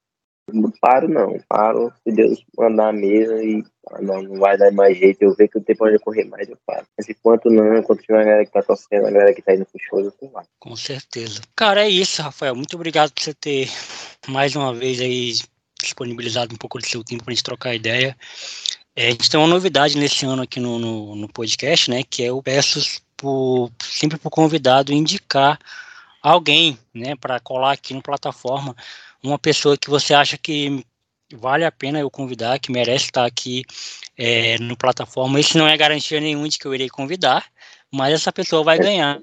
Não 0.51 0.71
paro, 0.79 1.07
não. 1.07 1.37
Paro 1.47 1.91
se 2.03 2.11
Deus 2.11 2.43
mandar 2.57 2.93
mesmo 2.93 3.37
e 3.37 3.63
não, 3.99 4.21
não 4.23 4.39
vai 4.39 4.57
dar 4.57 4.71
mais 4.71 4.97
jeito. 4.97 5.21
Eu 5.21 5.35
ver 5.35 5.47
que 5.47 5.57
o 5.57 5.63
tempo 5.63 5.79
pode 5.79 5.99
correr 5.99 6.25
mais, 6.25 6.49
eu 6.49 6.57
paro. 6.65 6.85
Mas 6.97 7.07
enquanto 7.09 7.49
não, 7.49 7.77
enquanto 7.77 8.01
tiver 8.01 8.21
a 8.21 8.23
galera 8.23 8.45
que 8.45 8.51
tá 8.51 8.63
torcendo, 8.63 9.05
a 9.05 9.11
galera 9.11 9.33
que 9.33 9.41
tá 9.41 9.53
indo 9.53 9.65
pro 9.65 9.79
show, 9.79 9.99
eu 9.99 10.11
tô 10.11 10.31
lá. 10.31 10.43
Com 10.59 10.75
certeza. 10.75 11.41
Cara, 11.55 11.85
é 11.85 11.89
isso, 11.89 12.21
Rafael. 12.21 12.55
Muito 12.55 12.75
obrigado 12.75 13.11
por 13.11 13.21
você 13.21 13.33
ter 13.33 13.67
mais 14.27 14.55
uma 14.55 14.73
vez 14.73 15.01
aí 15.01 15.33
disponibilizado 15.85 16.53
um 16.53 16.57
pouco 16.57 16.77
do 16.77 16.85
seu 16.85 17.03
tempo 17.03 17.23
para 17.23 17.31
a 17.31 17.35
gente 17.35 17.43
trocar 17.43 17.75
ideia. 17.75 18.17
É, 18.95 19.07
a 19.07 19.11
gente 19.11 19.29
tem 19.29 19.39
uma 19.39 19.47
novidade 19.47 19.97
nesse 19.97 20.25
ano 20.25 20.43
aqui 20.43 20.59
no, 20.59 20.79
no, 20.79 21.15
no 21.15 21.29
podcast, 21.29 21.89
né? 21.89 22.03
Que 22.03 22.23
é 22.23 22.29
eu 22.29 22.41
peço 22.41 23.01
por, 23.17 23.71
sempre 23.83 24.17
para 24.17 24.27
o 24.27 24.31
convidado 24.31 24.93
indicar 24.93 25.59
alguém, 26.21 26.77
né? 26.93 27.15
Para 27.15 27.39
colar 27.39 27.73
aqui 27.73 27.93
no 27.93 28.01
plataforma 28.01 28.75
uma 29.23 29.39
pessoa 29.39 29.77
que 29.77 29.89
você 29.89 30.13
acha 30.13 30.37
que 30.37 30.85
vale 31.33 31.65
a 31.65 31.71
pena 31.71 31.99
eu 31.99 32.09
convidar, 32.09 32.59
que 32.59 32.71
merece 32.71 33.05
estar 33.05 33.25
aqui 33.25 33.63
é, 34.17 34.57
no 34.59 34.77
plataforma. 34.77 35.39
Isso 35.39 35.57
não 35.57 35.67
é 35.67 35.75
garantia 35.75 36.19
nenhuma 36.19 36.47
de 36.47 36.57
que 36.57 36.65
eu 36.65 36.73
irei 36.73 36.89
convidar, 36.89 37.45
mas 37.91 38.13
essa 38.13 38.31
pessoa 38.31 38.63
vai 38.63 38.77
ganhar 38.77 39.19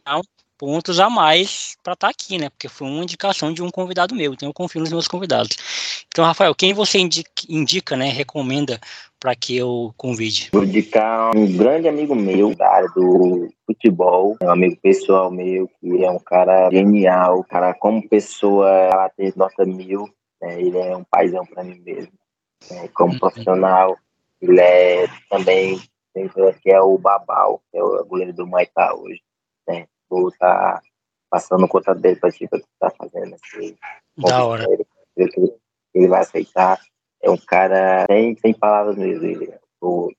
pontos 0.62 1.00
a 1.00 1.10
mais 1.10 1.76
para 1.82 1.94
estar 1.94 2.06
tá 2.06 2.10
aqui, 2.12 2.38
né? 2.38 2.48
Porque 2.48 2.68
foi 2.68 2.86
uma 2.86 3.02
indicação 3.02 3.52
de 3.52 3.60
um 3.60 3.68
convidado 3.68 4.14
meu, 4.14 4.32
então 4.32 4.48
eu 4.48 4.54
confio 4.54 4.80
nos 4.80 4.92
meus 4.92 5.08
convidados. 5.08 6.04
Então, 6.06 6.24
Rafael, 6.24 6.54
quem 6.54 6.72
você 6.72 7.00
indica, 7.00 7.32
indica 7.48 7.96
né, 7.96 8.10
recomenda 8.10 8.78
para 9.18 9.34
que 9.34 9.56
eu 9.56 9.92
convide? 9.96 10.50
Vou 10.52 10.62
indicar 10.62 11.36
um 11.36 11.56
grande 11.56 11.88
amigo 11.88 12.14
meu 12.14 12.54
da 12.54 12.70
área 12.70 12.88
do 12.90 13.48
futebol, 13.66 14.36
um 14.40 14.50
amigo 14.50 14.76
pessoal 14.80 15.32
meu, 15.32 15.68
que 15.80 16.04
é 16.04 16.08
um 16.08 16.20
cara 16.20 16.70
genial, 16.70 17.42
cara 17.42 17.74
como 17.74 18.08
pessoa, 18.08 18.70
ela 18.70 19.08
tem 19.08 19.32
nota 19.34 19.64
mil, 19.64 20.08
né, 20.40 20.60
ele 20.60 20.78
é 20.78 20.96
um 20.96 21.02
paizão 21.02 21.44
para 21.44 21.64
mim 21.64 21.82
mesmo. 21.84 22.12
Né, 22.70 22.88
como 22.94 23.14
uhum. 23.14 23.18
profissional, 23.18 23.98
ele 24.40 24.60
é 24.60 25.08
também, 25.28 25.80
que 26.62 26.70
é 26.70 26.80
o 26.80 26.96
Babal, 26.98 27.60
que 27.72 27.78
é 27.78 27.82
o 27.82 28.04
goleiro 28.04 28.32
do 28.32 28.46
Maitá 28.46 28.94
hoje. 28.94 29.20
Né 29.66 29.86
estar 30.28 30.74
tá 30.74 30.82
passando 31.30 31.64
o 31.64 31.68
conta 31.68 31.94
dele 31.94 32.16
para 32.16 32.30
ti, 32.30 32.46
para 32.48 32.60
tu 32.60 32.66
tá 32.78 32.90
fazendo 32.90 33.34
assim. 33.34 33.76
Da 34.18 34.44
hora. 34.44 34.66
Ele, 35.16 35.54
ele 35.94 36.08
vai 36.08 36.20
aceitar. 36.20 36.78
É 37.22 37.30
um 37.30 37.36
cara 37.36 38.04
sem, 38.10 38.36
sem 38.36 38.52
palavras 38.52 38.96
mesmo. 38.96 39.24
Ele, 39.24 39.50
é 39.50 39.58
o, 39.80 40.10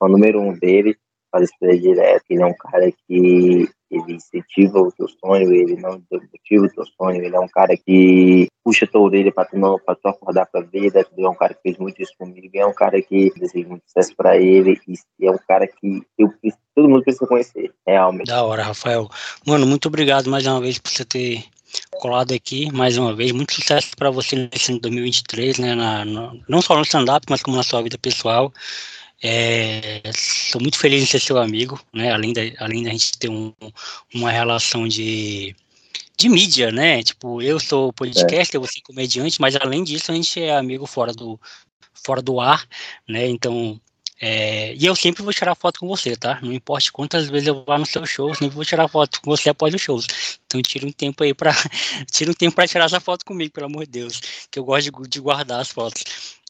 o 0.00 0.08
número 0.08 0.40
um 0.40 0.52
dele, 0.52 0.96
faz 1.30 1.44
isso 1.44 1.80
direto. 1.80 2.24
Ele 2.30 2.42
é 2.42 2.46
um 2.46 2.54
cara 2.54 2.90
que 2.90 3.68
ele 3.90 4.14
incentiva 4.14 4.80
o 4.80 4.92
teu 4.92 5.08
sonho, 5.08 5.52
ele 5.52 5.76
não 5.76 6.02
motiva 6.10 6.66
o 6.66 6.68
teu 6.68 6.84
sonho, 6.84 7.24
ele 7.24 7.34
é 7.34 7.40
um 7.40 7.48
cara 7.48 7.74
que 7.76 8.46
puxa 8.62 8.84
a 8.84 8.88
tua 8.88 9.00
orelha 9.00 9.32
para 9.32 9.48
tu 9.48 9.58
não, 9.58 9.78
para 9.78 9.94
tu 9.94 10.08
acordar 10.08 10.46
para 10.46 10.60
a 10.60 10.64
vida, 10.64 11.06
ele 11.16 11.26
é 11.26 11.28
um 11.28 11.34
cara 11.34 11.54
que 11.54 11.62
fez 11.62 11.78
muito 11.78 12.02
isso 12.02 12.12
comigo, 12.18 12.50
é 12.54 12.66
um 12.66 12.74
cara 12.74 13.00
que 13.00 13.32
deseja 13.34 13.66
muito 13.66 13.84
sucesso 13.86 14.14
para 14.14 14.36
ele, 14.36 14.78
e 15.18 15.26
é 15.26 15.30
um 15.30 15.38
cara 15.38 15.66
que 15.66 16.02
eu 16.18 16.30
todo 16.78 16.88
mundo 16.88 17.02
precisa 17.02 17.26
conhecer, 17.26 17.72
realmente. 17.84 18.28
Da 18.28 18.44
hora, 18.44 18.62
Rafael. 18.62 19.10
Mano, 19.44 19.66
muito 19.66 19.86
obrigado 19.88 20.30
mais 20.30 20.46
uma 20.46 20.60
vez 20.60 20.78
por 20.78 20.90
você 20.92 21.04
ter 21.04 21.44
colado 21.94 22.32
aqui 22.32 22.70
mais 22.72 22.96
uma 22.96 23.14
vez. 23.14 23.32
Muito 23.32 23.52
sucesso 23.52 23.90
para 23.96 24.10
você 24.10 24.48
nesse 24.52 24.70
ano 24.70 24.80
2023, 24.80 25.58
né? 25.58 25.74
Na, 25.74 26.04
no, 26.04 26.40
não 26.48 26.62
só 26.62 26.76
no 26.76 26.82
stand-up, 26.82 27.26
mas 27.28 27.42
como 27.42 27.56
na 27.56 27.64
sua 27.64 27.82
vida 27.82 27.98
pessoal. 27.98 28.52
É, 29.20 30.00
sou 30.14 30.60
muito 30.60 30.78
feliz 30.78 31.02
em 31.02 31.06
ser 31.06 31.20
seu 31.20 31.36
amigo, 31.38 31.80
né? 31.92 32.12
Além 32.12 32.32
da, 32.32 32.42
além 32.60 32.84
da 32.84 32.90
gente 32.90 33.18
ter 33.18 33.28
um, 33.28 33.52
uma 34.14 34.30
relação 34.30 34.86
de, 34.86 35.56
de 36.16 36.28
mídia, 36.28 36.70
né? 36.70 37.02
Tipo, 37.02 37.42
eu 37.42 37.58
sou 37.58 37.92
podcaster, 37.92 38.60
é. 38.60 38.64
você 38.64 38.78
é 38.78 38.82
comediante, 38.82 39.40
mas 39.40 39.56
além 39.56 39.82
disso 39.82 40.12
a 40.12 40.14
gente 40.14 40.40
é 40.40 40.56
amigo 40.56 40.86
fora 40.86 41.12
do, 41.12 41.40
fora 41.92 42.22
do 42.22 42.38
ar, 42.38 42.64
né? 43.08 43.26
Então, 43.26 43.80
é, 44.20 44.74
e 44.74 44.84
eu 44.84 44.96
sempre 44.96 45.22
vou 45.22 45.32
tirar 45.32 45.54
foto 45.54 45.80
com 45.80 45.86
você, 45.86 46.16
tá? 46.16 46.40
Não 46.42 46.52
importa 46.52 46.90
quantas 46.92 47.28
vezes 47.28 47.48
eu 47.48 47.64
vá 47.64 47.78
no 47.78 47.86
seu 47.86 48.04
show, 48.04 48.34
sempre 48.34 48.54
vou 48.54 48.64
tirar 48.64 48.88
foto 48.88 49.20
com 49.20 49.30
você 49.30 49.50
após 49.50 49.72
os 49.72 49.80
shows. 49.80 50.06
Então 50.46 50.60
tira 50.60 50.86
um 50.86 50.92
tempo 50.92 51.22
aí 51.22 51.32
para 51.32 51.52
tira 52.10 52.30
um 52.30 52.34
tempo 52.34 52.56
para 52.56 52.66
tirar 52.66 52.86
essa 52.86 53.00
foto 53.00 53.24
comigo, 53.24 53.52
pelo 53.52 53.66
amor 53.66 53.84
de 53.84 53.92
Deus, 53.92 54.20
que 54.50 54.58
eu 54.58 54.64
gosto 54.64 54.90
de, 54.90 55.08
de 55.08 55.20
guardar 55.20 55.60
as 55.60 55.70
fotos. 55.70 56.02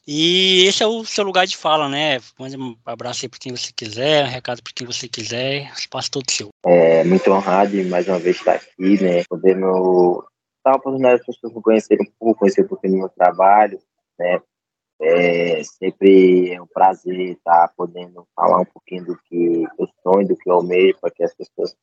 E 0.07 0.65
esse 0.65 0.81
é 0.81 0.87
o 0.87 1.05
seu 1.05 1.23
lugar 1.23 1.45
de 1.45 1.55
fala, 1.55 1.87
né? 1.87 2.19
Mande 2.39 2.57
um 2.57 2.75
abraço 2.83 3.25
aí 3.25 3.29
para 3.29 3.39
quem 3.39 3.55
você 3.55 3.71
quiser, 3.71 4.25
um 4.25 4.29
recado 4.29 4.63
para 4.63 4.73
quem 4.73 4.87
você 4.87 5.07
quiser, 5.07 5.71
espaço 5.73 6.09
todo 6.09 6.31
seu. 6.31 6.49
É 6.65 7.03
muito 7.03 7.29
honrado 7.31 7.69
de 7.69 7.83
mais 7.83 8.07
uma 8.07 8.17
vez 8.17 8.37
estar 8.37 8.55
aqui, 8.55 9.03
né? 9.03 9.23
Podendo 9.29 10.25
dar 10.65 10.71
a 10.71 10.77
oportunidade 10.77 11.17
das 11.17 11.25
pessoas 11.27 11.53
conhecerem 11.63 12.07
um 12.07 12.11
pouco, 12.17 12.39
conhecer 12.39 12.63
um 12.65 12.67
pouquinho 12.67 12.93
do 12.93 12.99
meu 12.99 13.09
trabalho, 13.09 13.79
né? 14.17 14.41
É 15.01 15.63
sempre 15.63 16.53
é 16.53 16.61
um 16.61 16.67
prazer 16.67 17.17
estar 17.19 17.71
podendo 17.75 18.27
falar 18.35 18.59
um 18.59 18.65
pouquinho 18.65 19.05
do 19.05 19.17
que 19.23 19.63
eu 19.79 19.87
sonho, 20.03 20.27
do 20.27 20.35
que 20.35 20.49
eu 20.49 20.55
almejo, 20.55 20.97
para 20.99 21.11
que 21.11 21.23
as 21.23 21.33
pessoas 21.33 21.75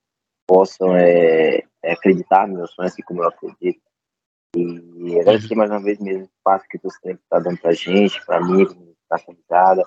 possam 0.47 0.95
é, 0.95 1.63
é 1.83 1.93
acreditar 1.93 2.47
nos 2.47 2.59
meus 2.59 2.71
sonhos, 2.73 2.93
assim 2.93 3.03
como 3.03 3.23
eu 3.23 3.29
acredito. 3.29 3.81
E 4.55 5.21
agradecer 5.21 5.55
mais 5.55 5.71
uma 5.71 5.83
vez 5.83 5.99
mesmo 5.99 6.23
o 6.23 6.27
espaço 6.27 6.65
que 6.69 6.79
você 6.79 6.99
sempre 7.01 7.23
está 7.23 7.39
dando 7.39 7.59
para 7.59 7.71
a 7.71 7.75
gente, 7.75 8.25
para 8.25 8.41
mim, 8.41 8.67
para 9.09 9.19
a 9.19 9.25
convidada, 9.25 9.83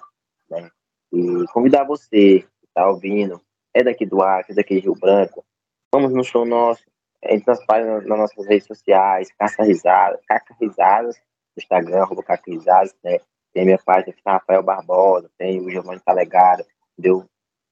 né? 0.49 0.69
E 1.11 1.45
convidar 1.53 1.83
você 1.85 2.41
que 2.41 2.67
está 2.67 2.87
ouvindo, 2.87 3.41
é 3.73 3.83
daqui 3.83 4.05
do 4.05 4.21
Acre, 4.21 4.53
é 4.53 4.55
daqui 4.55 4.75
de 4.75 4.81
Rio 4.81 4.93
Branco, 4.93 5.43
vamos 5.91 6.13
no 6.13 6.23
show 6.23 6.45
nosso, 6.45 6.83
entre 7.23 7.45
nas 7.47 7.65
páginas, 7.65 8.05
nas 8.05 8.19
nossas 8.19 8.45
redes 8.45 8.67
sociais, 8.67 9.31
Caça 9.37 9.63
Risadas, 9.63 10.21
Caca 10.27 10.55
Risadas, 10.59 11.15
no 11.17 11.23
Instagram, 11.59 12.01
arroba 12.01 12.23
Caca 12.23 12.51
Risadas, 12.51 12.95
né? 13.03 13.19
Tem 13.53 13.65
minha 13.65 13.79
página 13.79 14.13
que 14.13 14.23
tá 14.23 14.33
Rafael 14.33 14.63
Barbosa, 14.63 15.29
tem 15.37 15.59
o 15.59 15.69
Giovanni 15.69 15.99
Talegado, 16.01 16.63
entendeu? 16.97 17.25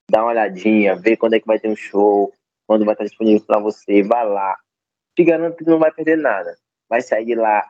Dá 0.09 0.21
uma 0.21 0.31
olhadinha, 0.31 0.95
vê 0.95 1.17
quando 1.17 1.33
é 1.33 1.39
que 1.39 1.47
vai 1.47 1.59
ter 1.59 1.69
um 1.69 1.75
show, 1.75 2.33
quando 2.65 2.85
vai 2.85 2.93
estar 2.93 3.03
disponível 3.03 3.45
para 3.45 3.59
você, 3.59 4.01
vai 4.03 4.27
lá. 4.27 4.57
Te 5.15 5.23
garanto 5.23 5.57
que 5.57 5.65
não 5.65 5.79
vai 5.79 5.91
perder 5.91 6.17
nada 6.17 6.55
vai 6.89 7.01
sair 7.01 7.25
de 7.25 7.35
lá 7.35 7.69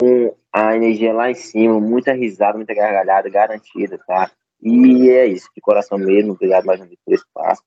com 0.00 0.34
a 0.52 0.76
energia 0.76 1.12
lá 1.12 1.30
em 1.30 1.34
cima, 1.34 1.78
muita 1.80 2.12
risada, 2.12 2.56
muita 2.56 2.74
gargalhada 2.74 3.28
garantida, 3.28 3.98
tá? 4.06 4.30
E 4.62 5.08
é 5.08 5.26
isso, 5.26 5.48
de 5.54 5.60
coração 5.60 5.98
mesmo, 5.98 6.32
obrigado 6.32 6.64
mais 6.64 6.80
uma 6.80 6.86
vez 6.86 6.98
pelo 7.04 7.16
espaço. 7.16 7.62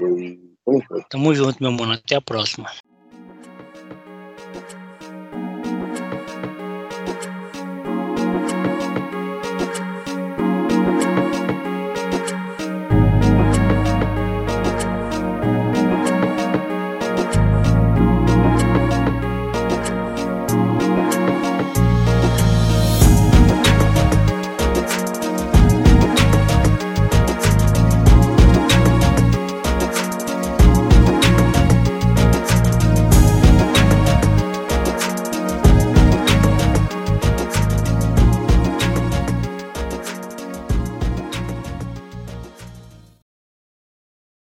E 0.00 0.54
tamo 0.64 0.80
junto. 0.80 1.08
Tamo 1.08 1.34
junto, 1.34 1.62
meu 1.62 1.72
mano. 1.72 1.92
Até 1.92 2.16
a 2.16 2.20
próxima. 2.20 2.70